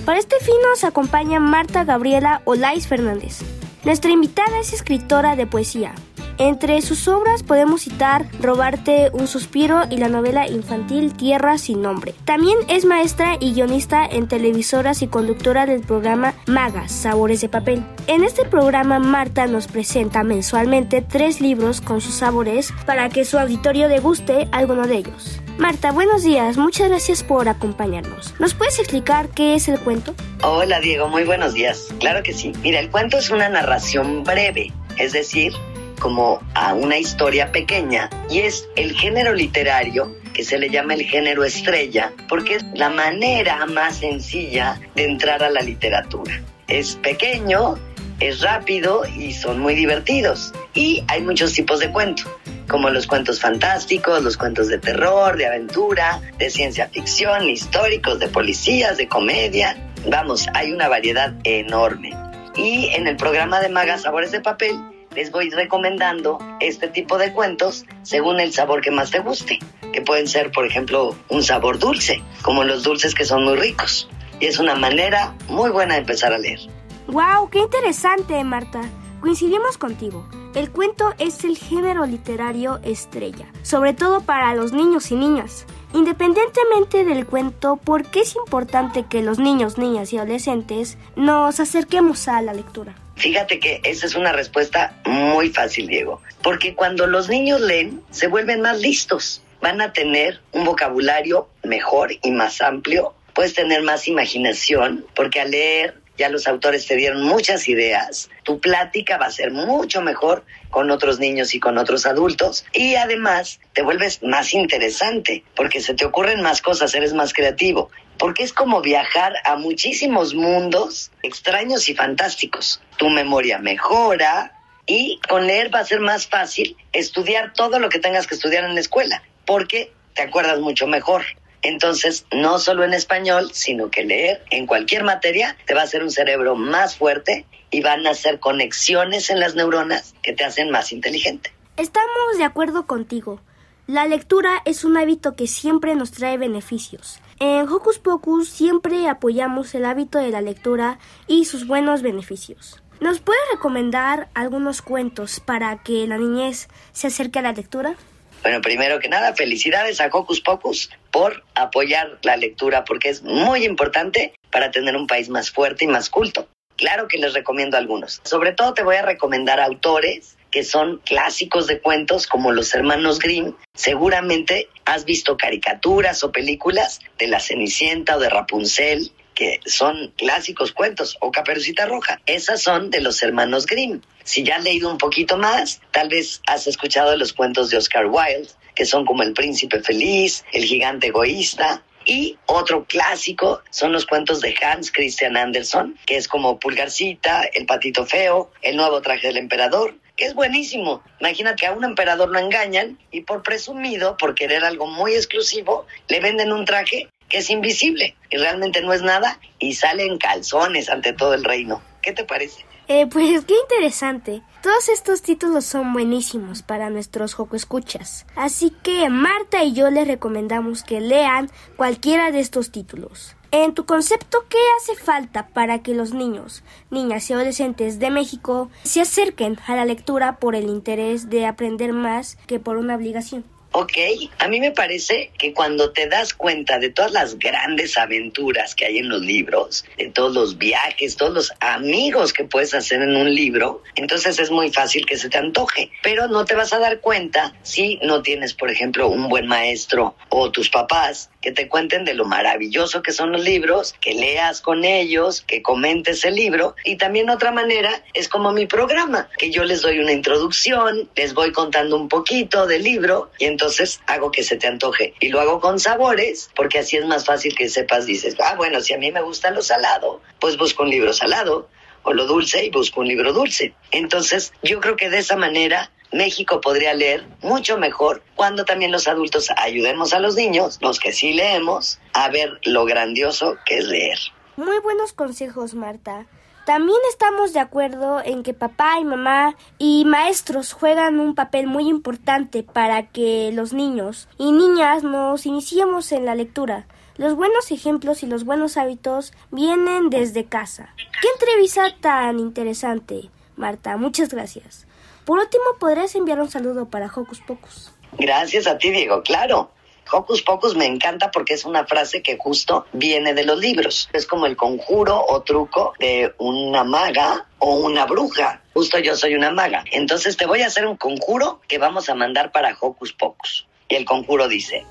Para 0.04 0.18
este 0.18 0.36
fin 0.40 0.56
nos 0.68 0.84
acompaña 0.84 1.40
Marta 1.40 1.84
Gabriela 1.84 2.42
Olais 2.44 2.86
Fernández. 2.86 3.57
Nuestra 3.84 4.10
invitada 4.10 4.58
es 4.58 4.72
escritora 4.72 5.36
de 5.36 5.46
poesía. 5.46 5.94
Entre 6.40 6.80
sus 6.82 7.08
obras 7.08 7.42
podemos 7.42 7.82
citar 7.82 8.26
Robarte 8.40 9.10
un 9.12 9.26
suspiro 9.26 9.82
y 9.90 9.96
la 9.96 10.08
novela 10.08 10.46
infantil 10.46 11.12
Tierra 11.12 11.58
sin 11.58 11.82
nombre. 11.82 12.14
También 12.24 12.56
es 12.68 12.84
maestra 12.84 13.36
y 13.40 13.54
guionista 13.54 14.06
en 14.06 14.28
televisoras 14.28 15.02
y 15.02 15.08
conductora 15.08 15.66
del 15.66 15.80
programa 15.80 16.34
Magas, 16.46 16.92
Sabores 16.92 17.40
de 17.40 17.48
Papel. 17.48 17.84
En 18.06 18.22
este 18.22 18.44
programa 18.44 19.00
Marta 19.00 19.48
nos 19.48 19.66
presenta 19.66 20.22
mensualmente 20.22 21.02
tres 21.02 21.40
libros 21.40 21.80
con 21.80 22.00
sus 22.00 22.14
sabores 22.14 22.72
para 22.86 23.08
que 23.08 23.24
su 23.24 23.36
auditorio 23.36 23.88
deguste 23.88 24.46
alguno 24.52 24.86
de 24.86 24.98
ellos. 24.98 25.40
Marta, 25.58 25.90
buenos 25.90 26.22
días, 26.22 26.56
muchas 26.56 26.88
gracias 26.88 27.24
por 27.24 27.48
acompañarnos. 27.48 28.32
¿Nos 28.38 28.54
puedes 28.54 28.78
explicar 28.78 29.28
qué 29.30 29.56
es 29.56 29.66
el 29.66 29.80
cuento? 29.80 30.14
Hola 30.44 30.78
Diego, 30.78 31.08
muy 31.08 31.24
buenos 31.24 31.54
días. 31.54 31.88
Claro 31.98 32.22
que 32.22 32.32
sí. 32.32 32.52
Mira, 32.62 32.78
el 32.78 32.90
cuento 32.90 33.18
es 33.18 33.30
una 33.30 33.48
narración 33.48 34.22
breve, 34.22 34.72
es 34.98 35.12
decir, 35.12 35.52
como 35.98 36.40
a 36.54 36.74
una 36.74 36.98
historia 36.98 37.52
pequeña 37.52 38.10
y 38.30 38.40
es 38.40 38.68
el 38.76 38.92
género 38.92 39.34
literario 39.34 40.14
que 40.32 40.44
se 40.44 40.58
le 40.58 40.70
llama 40.70 40.94
el 40.94 41.02
género 41.02 41.44
estrella 41.44 42.12
porque 42.28 42.56
es 42.56 42.64
la 42.74 42.90
manera 42.90 43.66
más 43.66 43.98
sencilla 43.98 44.80
de 44.94 45.04
entrar 45.04 45.42
a 45.42 45.50
la 45.50 45.60
literatura. 45.60 46.40
Es 46.68 46.96
pequeño, 46.96 47.76
es 48.20 48.40
rápido 48.40 49.02
y 49.16 49.32
son 49.32 49.58
muy 49.60 49.74
divertidos. 49.74 50.52
Y 50.74 51.02
hay 51.08 51.22
muchos 51.22 51.52
tipos 51.52 51.80
de 51.80 51.90
cuento, 51.90 52.24
como 52.68 52.90
los 52.90 53.06
cuentos 53.06 53.40
fantásticos, 53.40 54.22
los 54.22 54.36
cuentos 54.36 54.68
de 54.68 54.78
terror, 54.78 55.36
de 55.36 55.46
aventura, 55.46 56.20
de 56.38 56.50
ciencia 56.50 56.88
ficción, 56.88 57.48
históricos, 57.48 58.18
de 58.18 58.28
policías, 58.28 58.96
de 58.96 59.08
comedia. 59.08 59.76
Vamos, 60.08 60.46
hay 60.54 60.72
una 60.72 60.88
variedad 60.88 61.34
enorme. 61.44 62.12
Y 62.56 62.90
en 62.94 63.06
el 63.06 63.16
programa 63.16 63.60
de 63.60 63.68
Magas 63.68 64.02
Sabores 64.02 64.30
de 64.30 64.40
Papel 64.40 64.78
les 65.14 65.30
voy 65.30 65.50
recomendando 65.50 66.38
este 66.60 66.88
tipo 66.88 67.18
de 67.18 67.32
cuentos 67.32 67.84
según 68.02 68.40
el 68.40 68.52
sabor 68.52 68.80
que 68.80 68.90
más 68.90 69.10
te 69.10 69.20
guste, 69.20 69.58
que 69.92 70.02
pueden 70.02 70.28
ser, 70.28 70.50
por 70.52 70.66
ejemplo, 70.66 71.14
un 71.28 71.42
sabor 71.42 71.78
dulce, 71.78 72.22
como 72.42 72.64
los 72.64 72.82
dulces 72.82 73.14
que 73.14 73.24
son 73.24 73.44
muy 73.44 73.56
ricos. 73.56 74.08
Y 74.40 74.46
es 74.46 74.58
una 74.58 74.74
manera 74.74 75.34
muy 75.48 75.70
buena 75.70 75.94
de 75.94 76.00
empezar 76.00 76.32
a 76.32 76.38
leer. 76.38 76.60
¡Wow! 77.08 77.48
¡Qué 77.50 77.58
interesante, 77.58 78.42
Marta! 78.44 78.82
Coincidimos 79.20 79.78
contigo. 79.78 80.28
El 80.54 80.70
cuento 80.70 81.12
es 81.18 81.44
el 81.44 81.58
género 81.58 82.06
literario 82.06 82.78
estrella, 82.84 83.46
sobre 83.62 83.92
todo 83.92 84.20
para 84.20 84.54
los 84.54 84.72
niños 84.72 85.10
y 85.10 85.16
niñas. 85.16 85.66
Independientemente 85.92 87.04
del 87.04 87.26
cuento, 87.26 87.76
¿por 87.76 88.04
qué 88.04 88.20
es 88.20 88.36
importante 88.36 89.06
que 89.06 89.22
los 89.22 89.38
niños, 89.38 89.78
niñas 89.78 90.12
y 90.12 90.18
adolescentes 90.18 90.98
nos 91.16 91.58
acerquemos 91.60 92.28
a 92.28 92.42
la 92.42 92.54
lectura? 92.54 92.94
Fíjate 93.18 93.58
que 93.58 93.80
esa 93.82 94.06
es 94.06 94.14
una 94.14 94.32
respuesta 94.32 94.94
muy 95.04 95.50
fácil, 95.50 95.88
Diego, 95.88 96.22
porque 96.40 96.74
cuando 96.74 97.08
los 97.08 97.28
niños 97.28 97.60
leen, 97.60 98.00
se 98.10 98.28
vuelven 98.28 98.60
más 98.60 98.78
listos, 98.78 99.42
van 99.60 99.80
a 99.80 99.92
tener 99.92 100.40
un 100.52 100.64
vocabulario 100.64 101.48
mejor 101.64 102.12
y 102.22 102.30
más 102.30 102.60
amplio, 102.60 103.14
puedes 103.34 103.54
tener 103.54 103.82
más 103.82 104.06
imaginación, 104.06 105.04
porque 105.16 105.40
al 105.40 105.50
leer 105.50 105.94
ya 106.16 106.28
los 106.28 106.46
autores 106.46 106.86
te 106.86 106.94
dieron 106.94 107.22
muchas 107.22 107.68
ideas, 107.68 108.30
tu 108.44 108.60
plática 108.60 109.18
va 109.18 109.26
a 109.26 109.32
ser 109.32 109.50
mucho 109.50 110.00
mejor 110.00 110.44
con 110.70 110.90
otros 110.90 111.18
niños 111.18 111.54
y 111.54 111.60
con 111.60 111.78
otros 111.78 112.06
adultos. 112.06 112.64
Y 112.72 112.96
además 112.96 113.60
te 113.72 113.82
vuelves 113.82 114.22
más 114.22 114.52
interesante 114.52 115.44
porque 115.54 115.80
se 115.80 115.94
te 115.94 116.04
ocurren 116.04 116.42
más 116.42 116.60
cosas, 116.60 116.94
eres 116.94 117.14
más 117.14 117.32
creativo, 117.32 117.90
porque 118.18 118.42
es 118.42 118.52
como 118.52 118.80
viajar 118.80 119.34
a 119.44 119.56
muchísimos 119.56 120.34
mundos 120.34 121.10
extraños 121.22 121.88
y 121.88 121.94
fantásticos. 121.94 122.80
Tu 122.96 123.08
memoria 123.08 123.58
mejora 123.58 124.52
y 124.86 125.20
con 125.28 125.46
leer 125.46 125.72
va 125.72 125.80
a 125.80 125.84
ser 125.84 126.00
más 126.00 126.26
fácil 126.26 126.76
estudiar 126.92 127.52
todo 127.52 127.78
lo 127.78 127.88
que 127.88 127.98
tengas 127.98 128.26
que 128.26 128.34
estudiar 128.34 128.64
en 128.64 128.74
la 128.74 128.80
escuela 128.80 129.22
porque 129.46 129.92
te 130.14 130.22
acuerdas 130.22 130.58
mucho 130.60 130.86
mejor. 130.86 131.24
Entonces, 131.62 132.26
no 132.32 132.58
solo 132.58 132.84
en 132.84 132.94
español, 132.94 133.50
sino 133.52 133.90
que 133.90 134.04
leer 134.04 134.44
en 134.50 134.66
cualquier 134.66 135.04
materia 135.04 135.56
te 135.66 135.74
va 135.74 135.82
a 135.82 135.84
hacer 135.84 136.02
un 136.02 136.10
cerebro 136.10 136.54
más 136.54 136.96
fuerte 136.96 137.46
y 137.70 137.80
van 137.82 138.06
a 138.06 138.10
hacer 138.10 138.40
conexiones 138.40 139.30
en 139.30 139.40
las 139.40 139.54
neuronas 139.54 140.14
que 140.22 140.32
te 140.32 140.44
hacen 140.44 140.70
más 140.70 140.92
inteligente. 140.92 141.52
Estamos 141.76 142.38
de 142.38 142.44
acuerdo 142.44 142.86
contigo. 142.86 143.40
La 143.86 144.06
lectura 144.06 144.60
es 144.64 144.84
un 144.84 144.96
hábito 144.96 145.34
que 145.34 145.46
siempre 145.46 145.94
nos 145.94 146.10
trae 146.10 146.36
beneficios. 146.36 147.20
En 147.40 147.68
Hocus 147.68 148.00
Pocus 148.00 148.48
siempre 148.48 149.08
apoyamos 149.08 149.72
el 149.76 149.84
hábito 149.84 150.18
de 150.18 150.30
la 150.30 150.40
lectura 150.40 150.98
y 151.28 151.44
sus 151.44 151.68
buenos 151.68 152.02
beneficios. 152.02 152.82
¿Nos 152.98 153.20
puede 153.20 153.38
recomendar 153.52 154.28
algunos 154.34 154.82
cuentos 154.82 155.38
para 155.38 155.80
que 155.84 156.04
la 156.08 156.18
niñez 156.18 156.66
se 156.90 157.06
acerque 157.06 157.38
a 157.38 157.42
la 157.42 157.52
lectura? 157.52 157.94
Bueno, 158.42 158.60
primero 158.60 158.98
que 158.98 159.08
nada, 159.08 159.34
felicidades 159.34 160.00
a 160.00 160.08
Hocus 160.12 160.40
Pocus 160.40 160.90
por 161.12 161.44
apoyar 161.54 162.18
la 162.22 162.36
lectura, 162.36 162.84
porque 162.84 163.08
es 163.08 163.22
muy 163.22 163.64
importante 163.64 164.34
para 164.50 164.72
tener 164.72 164.96
un 164.96 165.06
país 165.06 165.28
más 165.28 165.52
fuerte 165.52 165.84
y 165.84 165.88
más 165.88 166.10
culto. 166.10 166.48
Claro 166.74 167.06
que 167.06 167.18
les 167.18 167.34
recomiendo 167.34 167.76
algunos. 167.76 168.20
Sobre 168.24 168.52
todo 168.52 168.74
te 168.74 168.82
voy 168.82 168.96
a 168.96 169.02
recomendar 169.02 169.60
autores 169.60 170.37
que 170.50 170.64
son 170.64 170.98
clásicos 171.04 171.66
de 171.66 171.80
cuentos 171.80 172.26
como 172.26 172.52
los 172.52 172.74
hermanos 172.74 173.18
Grimm. 173.18 173.54
Seguramente 173.74 174.68
has 174.84 175.04
visto 175.04 175.36
caricaturas 175.36 176.22
o 176.24 176.32
películas 176.32 177.00
de 177.18 177.28
La 177.28 177.40
Cenicienta 177.40 178.16
o 178.16 178.20
de 178.20 178.30
Rapunzel, 178.30 179.12
que 179.34 179.60
son 179.66 180.12
clásicos 180.16 180.72
cuentos, 180.72 181.16
o 181.20 181.30
Caperucita 181.30 181.86
Roja. 181.86 182.20
Esas 182.26 182.60
son 182.60 182.90
de 182.90 183.00
los 183.00 183.22
hermanos 183.22 183.66
Grimm. 183.66 184.00
Si 184.24 184.42
ya 184.42 184.56
has 184.56 184.64
leído 184.64 184.90
un 184.90 184.98
poquito 184.98 185.36
más, 185.36 185.80
tal 185.92 186.08
vez 186.08 186.42
has 186.46 186.66
escuchado 186.66 187.16
los 187.16 187.32
cuentos 187.32 187.70
de 187.70 187.76
Oscar 187.76 188.06
Wilde, 188.06 188.50
que 188.74 188.84
son 188.84 189.06
como 189.06 189.22
El 189.22 189.34
Príncipe 189.34 189.80
Feliz, 189.80 190.44
El 190.52 190.64
Gigante 190.64 191.08
Egoísta, 191.08 191.82
y 192.04 192.38
otro 192.46 192.84
clásico 192.86 193.62
son 193.70 193.92
los 193.92 194.06
cuentos 194.06 194.40
de 194.40 194.54
Hans 194.60 194.90
Christian 194.90 195.36
Andersen, 195.36 195.96
que 196.06 196.16
es 196.16 196.26
como 196.26 196.58
Pulgarcita, 196.58 197.42
El 197.52 197.66
Patito 197.66 198.06
Feo, 198.06 198.50
El 198.62 198.76
Nuevo 198.76 199.02
Traje 199.02 199.28
del 199.28 199.36
Emperador, 199.36 199.94
que 200.18 200.26
es 200.26 200.34
buenísimo. 200.34 201.02
Imagina 201.20 201.56
que 201.56 201.66
a 201.66 201.72
un 201.72 201.84
emperador 201.84 202.28
lo 202.28 202.38
engañan 202.38 202.98
y 203.10 203.22
por 203.22 203.42
presumido, 203.42 204.16
por 204.18 204.34
querer 204.34 204.64
algo 204.64 204.86
muy 204.86 205.14
exclusivo, 205.14 205.86
le 206.08 206.20
venden 206.20 206.52
un 206.52 206.66
traje 206.66 207.08
que 207.28 207.38
es 207.38 207.48
invisible 207.50 208.16
y 208.28 208.36
realmente 208.36 208.82
no 208.82 208.92
es 208.92 209.02
nada 209.02 209.38
y 209.58 209.74
sale 209.74 210.04
en 210.04 210.18
calzones 210.18 210.90
ante 210.90 211.12
todo 211.12 211.34
el 211.34 211.44
reino. 211.44 211.80
¿Qué 212.02 212.12
te 212.12 212.24
parece? 212.24 212.66
Eh, 212.88 213.06
pues 213.06 213.44
qué 213.44 213.54
interesante. 213.54 214.42
Todos 214.62 214.88
estos 214.88 215.22
títulos 215.22 215.66
son 215.66 215.92
buenísimos 215.92 216.62
para 216.62 216.90
nuestros 216.90 217.34
Joco 217.34 217.54
Escuchas. 217.54 218.26
Así 218.34 218.72
que 218.82 219.08
Marta 219.10 219.62
y 219.62 219.72
yo 219.72 219.90
les 219.90 220.08
recomendamos 220.08 220.82
que 220.82 221.00
lean 221.00 221.50
cualquiera 221.76 222.32
de 222.32 222.40
estos 222.40 222.72
títulos. 222.72 223.36
En 223.50 223.72
tu 223.72 223.86
concepto, 223.86 224.44
¿qué 224.50 224.58
hace 224.76 224.94
falta 224.94 225.48
para 225.48 225.82
que 225.82 225.94
los 225.94 226.12
niños, 226.12 226.62
niñas 226.90 227.30
y 227.30 227.32
adolescentes 227.32 227.98
de 227.98 228.10
México 228.10 228.68
se 228.82 229.00
acerquen 229.00 229.58
a 229.66 229.74
la 229.74 229.86
lectura 229.86 230.36
por 230.36 230.54
el 230.54 230.68
interés 230.68 231.30
de 231.30 231.46
aprender 231.46 231.94
más 231.94 232.36
que 232.46 232.60
por 232.60 232.76
una 232.76 232.94
obligación? 232.94 233.44
Ok, 233.80 233.92
a 234.40 234.48
mí 234.48 234.58
me 234.58 234.72
parece 234.72 235.30
que 235.38 235.54
cuando 235.54 235.92
te 235.92 236.08
das 236.08 236.34
cuenta 236.34 236.80
de 236.80 236.90
todas 236.90 237.12
las 237.12 237.38
grandes 237.38 237.96
aventuras 237.96 238.74
que 238.74 238.86
hay 238.86 238.98
en 238.98 239.08
los 239.08 239.20
libros, 239.20 239.84
de 239.96 240.08
todos 240.08 240.34
los 240.34 240.58
viajes, 240.58 241.16
todos 241.16 241.32
los 241.32 241.52
amigos 241.60 242.32
que 242.32 242.42
puedes 242.42 242.74
hacer 242.74 243.02
en 243.02 243.14
un 243.14 243.32
libro, 243.32 243.84
entonces 243.94 244.40
es 244.40 244.50
muy 244.50 244.72
fácil 244.72 245.06
que 245.06 245.16
se 245.16 245.28
te 245.28 245.38
antoje. 245.38 245.92
Pero 246.02 246.26
no 246.26 246.44
te 246.44 246.56
vas 246.56 246.72
a 246.72 246.80
dar 246.80 246.98
cuenta 246.98 247.54
si 247.62 248.00
no 248.02 248.20
tienes, 248.20 248.52
por 248.52 248.68
ejemplo, 248.68 249.08
un 249.08 249.28
buen 249.28 249.46
maestro 249.46 250.16
o 250.28 250.50
tus 250.50 250.70
papás 250.70 251.30
que 251.40 251.52
te 251.52 251.68
cuenten 251.68 252.04
de 252.04 252.14
lo 252.14 252.24
maravilloso 252.24 253.00
que 253.00 253.12
son 253.12 253.30
los 253.30 253.44
libros, 253.44 253.94
que 254.00 254.12
leas 254.12 254.60
con 254.60 254.84
ellos, 254.84 255.42
que 255.42 255.62
comentes 255.62 256.24
el 256.24 256.34
libro. 256.34 256.74
Y 256.84 256.96
también 256.96 257.30
otra 257.30 257.52
manera 257.52 258.02
es 258.12 258.28
como 258.28 258.50
mi 258.50 258.66
programa, 258.66 259.28
que 259.38 259.52
yo 259.52 259.62
les 259.62 259.82
doy 259.82 260.00
una 260.00 260.10
introducción, 260.10 261.08
les 261.14 261.32
voy 261.32 261.52
contando 261.52 261.94
un 261.94 262.08
poquito 262.08 262.66
del 262.66 262.82
libro 262.82 263.30
y 263.38 263.44
entonces 263.44 263.67
hago 264.06 264.30
que 264.30 264.42
se 264.42 264.56
te 264.56 264.66
antoje. 264.66 265.14
Y 265.20 265.28
lo 265.28 265.40
hago 265.40 265.60
con 265.60 265.78
sabores, 265.78 266.50
porque 266.54 266.78
así 266.78 266.96
es 266.96 267.06
más 267.06 267.24
fácil 267.24 267.54
que 267.54 267.68
sepas, 267.68 268.06
dices, 268.06 268.36
ah, 268.42 268.54
bueno, 268.56 268.80
si 268.80 268.94
a 268.94 268.98
mí 268.98 269.10
me 269.12 269.22
gusta 269.22 269.50
lo 269.50 269.62
salado, 269.62 270.20
pues 270.40 270.56
busco 270.56 270.82
un 270.82 270.90
libro 270.90 271.12
salado 271.12 271.68
o 272.02 272.12
lo 272.12 272.26
dulce 272.26 272.64
y 272.64 272.70
busco 272.70 273.00
un 273.00 273.08
libro 273.08 273.32
dulce. 273.32 273.74
Entonces, 273.90 274.52
yo 274.62 274.80
creo 274.80 274.96
que 274.96 275.10
de 275.10 275.18
esa 275.18 275.36
manera 275.36 275.90
México 276.12 276.60
podría 276.60 276.94
leer 276.94 277.26
mucho 277.42 277.76
mejor 277.78 278.22
cuando 278.34 278.64
también 278.64 278.92
los 278.92 279.08
adultos 279.08 279.48
ayudemos 279.56 280.12
a 280.12 280.20
los 280.20 280.34
niños, 280.34 280.78
los 280.80 280.98
que 280.98 281.12
sí 281.12 281.32
leemos, 281.32 281.98
a 282.14 282.28
ver 282.30 282.58
lo 282.64 282.84
grandioso 282.84 283.56
que 283.66 283.78
es 283.78 283.84
leer. 283.84 284.18
Muy 284.56 284.78
buenos 284.80 285.12
consejos, 285.12 285.74
Marta. 285.74 286.26
También 286.68 286.98
estamos 287.08 287.54
de 287.54 287.60
acuerdo 287.60 288.20
en 288.22 288.42
que 288.42 288.52
papá 288.52 288.98
y 289.00 289.04
mamá 289.06 289.56
y 289.78 290.04
maestros 290.04 290.74
juegan 290.74 291.18
un 291.18 291.34
papel 291.34 291.66
muy 291.66 291.88
importante 291.88 292.62
para 292.62 293.06
que 293.06 293.50
los 293.54 293.72
niños 293.72 294.28
y 294.36 294.52
niñas 294.52 295.02
nos 295.02 295.46
iniciemos 295.46 296.12
en 296.12 296.26
la 296.26 296.34
lectura. 296.34 296.86
Los 297.16 297.36
buenos 297.36 297.70
ejemplos 297.70 298.22
y 298.22 298.26
los 298.26 298.44
buenos 298.44 298.76
hábitos 298.76 299.32
vienen 299.50 300.10
desde 300.10 300.44
casa. 300.44 300.94
¡Qué 301.22 301.28
entrevista 301.40 301.86
tan 302.02 302.38
interesante, 302.38 303.30
Marta! 303.56 303.96
Muchas 303.96 304.28
gracias. 304.28 304.86
Por 305.24 305.38
último, 305.38 305.64
¿podrías 305.80 306.14
enviar 306.16 306.38
un 306.38 306.50
saludo 306.50 306.90
para 306.90 307.06
Hocus 307.06 307.40
Pocus? 307.40 307.94
Gracias 308.18 308.66
a 308.66 308.76
ti, 308.76 308.90
Diego, 308.90 309.22
claro. 309.22 309.70
Hocus 310.10 310.42
Pocus 310.42 310.74
me 310.74 310.86
encanta 310.86 311.30
porque 311.30 311.54
es 311.54 311.64
una 311.64 311.84
frase 311.86 312.22
que 312.22 312.36
justo 312.38 312.86
viene 312.92 313.34
de 313.34 313.44
los 313.44 313.58
libros. 313.58 314.08
Es 314.12 314.26
como 314.26 314.46
el 314.46 314.56
conjuro 314.56 315.24
o 315.26 315.42
truco 315.42 315.94
de 315.98 316.34
una 316.38 316.84
maga 316.84 317.46
o 317.58 317.74
una 317.74 318.06
bruja. 318.06 318.62
Justo 318.74 318.98
yo 318.98 319.16
soy 319.16 319.34
una 319.34 319.50
maga. 319.50 319.84
Entonces 319.92 320.36
te 320.36 320.46
voy 320.46 320.62
a 320.62 320.66
hacer 320.66 320.86
un 320.86 320.96
conjuro 320.96 321.60
que 321.68 321.78
vamos 321.78 322.08
a 322.08 322.14
mandar 322.14 322.52
para 322.52 322.76
Hocus 322.80 323.12
Pocus. 323.12 323.66
Y 323.88 323.94
el 323.94 324.04
conjuro 324.04 324.48
dice, 324.48 324.84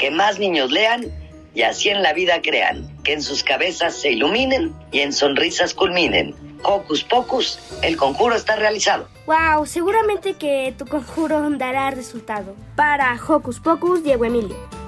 que 0.00 0.10
más 0.10 0.38
niños 0.38 0.70
lean 0.70 1.12
y 1.54 1.62
así 1.62 1.90
en 1.90 2.02
la 2.02 2.14
vida 2.14 2.40
crean, 2.42 3.02
que 3.02 3.12
en 3.12 3.22
sus 3.22 3.42
cabezas 3.44 3.94
se 3.94 4.12
iluminen 4.12 4.74
y 4.92 5.00
en 5.00 5.12
sonrisas 5.12 5.74
culminen. 5.74 6.34
Hocus 6.62 7.04
Pocus, 7.04 7.58
el 7.82 7.96
conjuro 7.96 8.34
está 8.34 8.56
realizado. 8.56 9.08
Wow, 9.26 9.66
seguramente 9.66 10.34
que 10.34 10.74
tu 10.76 10.86
conjuro 10.86 11.48
dará 11.50 11.90
resultado. 11.90 12.54
Para 12.76 13.18
Hocus 13.26 13.60
Pocus, 13.60 14.02
Diego 14.02 14.24
Emilio. 14.24 14.79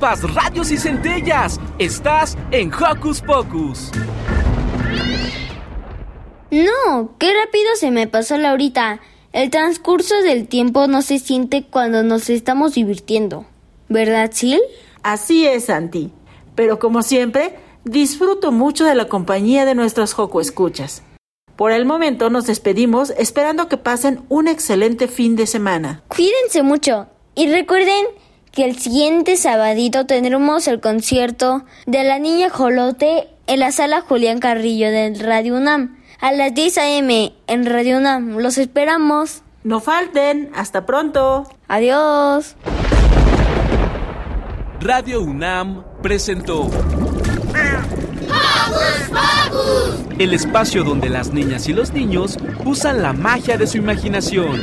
Chispas, 0.00 0.34
radios 0.34 0.70
y 0.70 0.76
centellas. 0.76 1.60
Estás 1.78 2.36
en 2.50 2.72
Hocus 2.72 3.20
Pocus. 3.20 3.90
No, 6.50 7.14
qué 7.18 7.32
rápido 7.34 7.76
se 7.76 7.90
me 7.90 8.06
pasó 8.06 8.36
la 8.38 8.52
horita. 8.52 9.00
El 9.32 9.50
transcurso 9.50 10.22
del 10.22 10.48
tiempo 10.48 10.86
no 10.86 11.02
se 11.02 11.18
siente 11.18 11.64
cuando 11.70 12.02
nos 12.02 12.30
estamos 12.30 12.74
divirtiendo. 12.74 13.46
¿Verdad, 13.88 14.30
Sil? 14.34 14.60
Así 15.02 15.46
es, 15.46 15.66
Santi. 15.66 16.10
Pero 16.54 16.78
como 16.78 17.02
siempre, 17.02 17.56
disfruto 17.84 18.50
mucho 18.50 18.84
de 18.84 18.94
la 18.94 19.06
compañía 19.06 19.64
de 19.64 19.74
nuestros 19.74 20.14
Joco 20.14 20.40
Escuchas. 20.40 21.02
Por 21.56 21.72
el 21.72 21.84
momento 21.84 22.30
nos 22.30 22.46
despedimos 22.46 23.10
esperando 23.10 23.68
que 23.68 23.76
pasen 23.76 24.22
un 24.28 24.48
excelente 24.48 25.08
fin 25.08 25.36
de 25.36 25.46
semana. 25.46 26.02
Cuídense 26.08 26.62
mucho 26.62 27.06
y 27.34 27.50
recuerden 27.50 28.06
que 28.52 28.64
el 28.64 28.78
siguiente 28.78 29.36
sabadito 29.36 30.06
tendremos 30.06 30.66
el 30.68 30.80
concierto 30.80 31.64
de 31.86 32.04
la 32.04 32.18
niña 32.18 32.50
Jolote 32.50 33.28
en 33.46 33.60
la 33.60 33.72
sala 33.72 34.00
Julián 34.00 34.40
Carrillo 34.40 34.90
del 34.90 35.18
Radio 35.20 35.56
UNAM 35.56 35.96
a 36.20 36.32
las 36.32 36.54
10 36.54 36.78
a.m. 36.78 37.32
en 37.46 37.66
Radio 37.66 37.98
UNAM. 37.98 38.38
Los 38.38 38.58
esperamos. 38.58 39.42
No 39.64 39.80
falten. 39.80 40.50
Hasta 40.54 40.86
pronto. 40.86 41.46
Adiós. 41.68 42.56
Radio 44.80 45.20
UNAM 45.22 45.84
presentó 46.02 46.70
el 50.18 50.34
espacio 50.34 50.84
donde 50.84 51.08
las 51.08 51.32
niñas 51.32 51.68
y 51.68 51.72
los 51.72 51.92
niños 51.92 52.38
usan 52.64 53.02
la 53.02 53.12
magia 53.12 53.56
de 53.56 53.66
su 53.66 53.78
imaginación. 53.78 54.60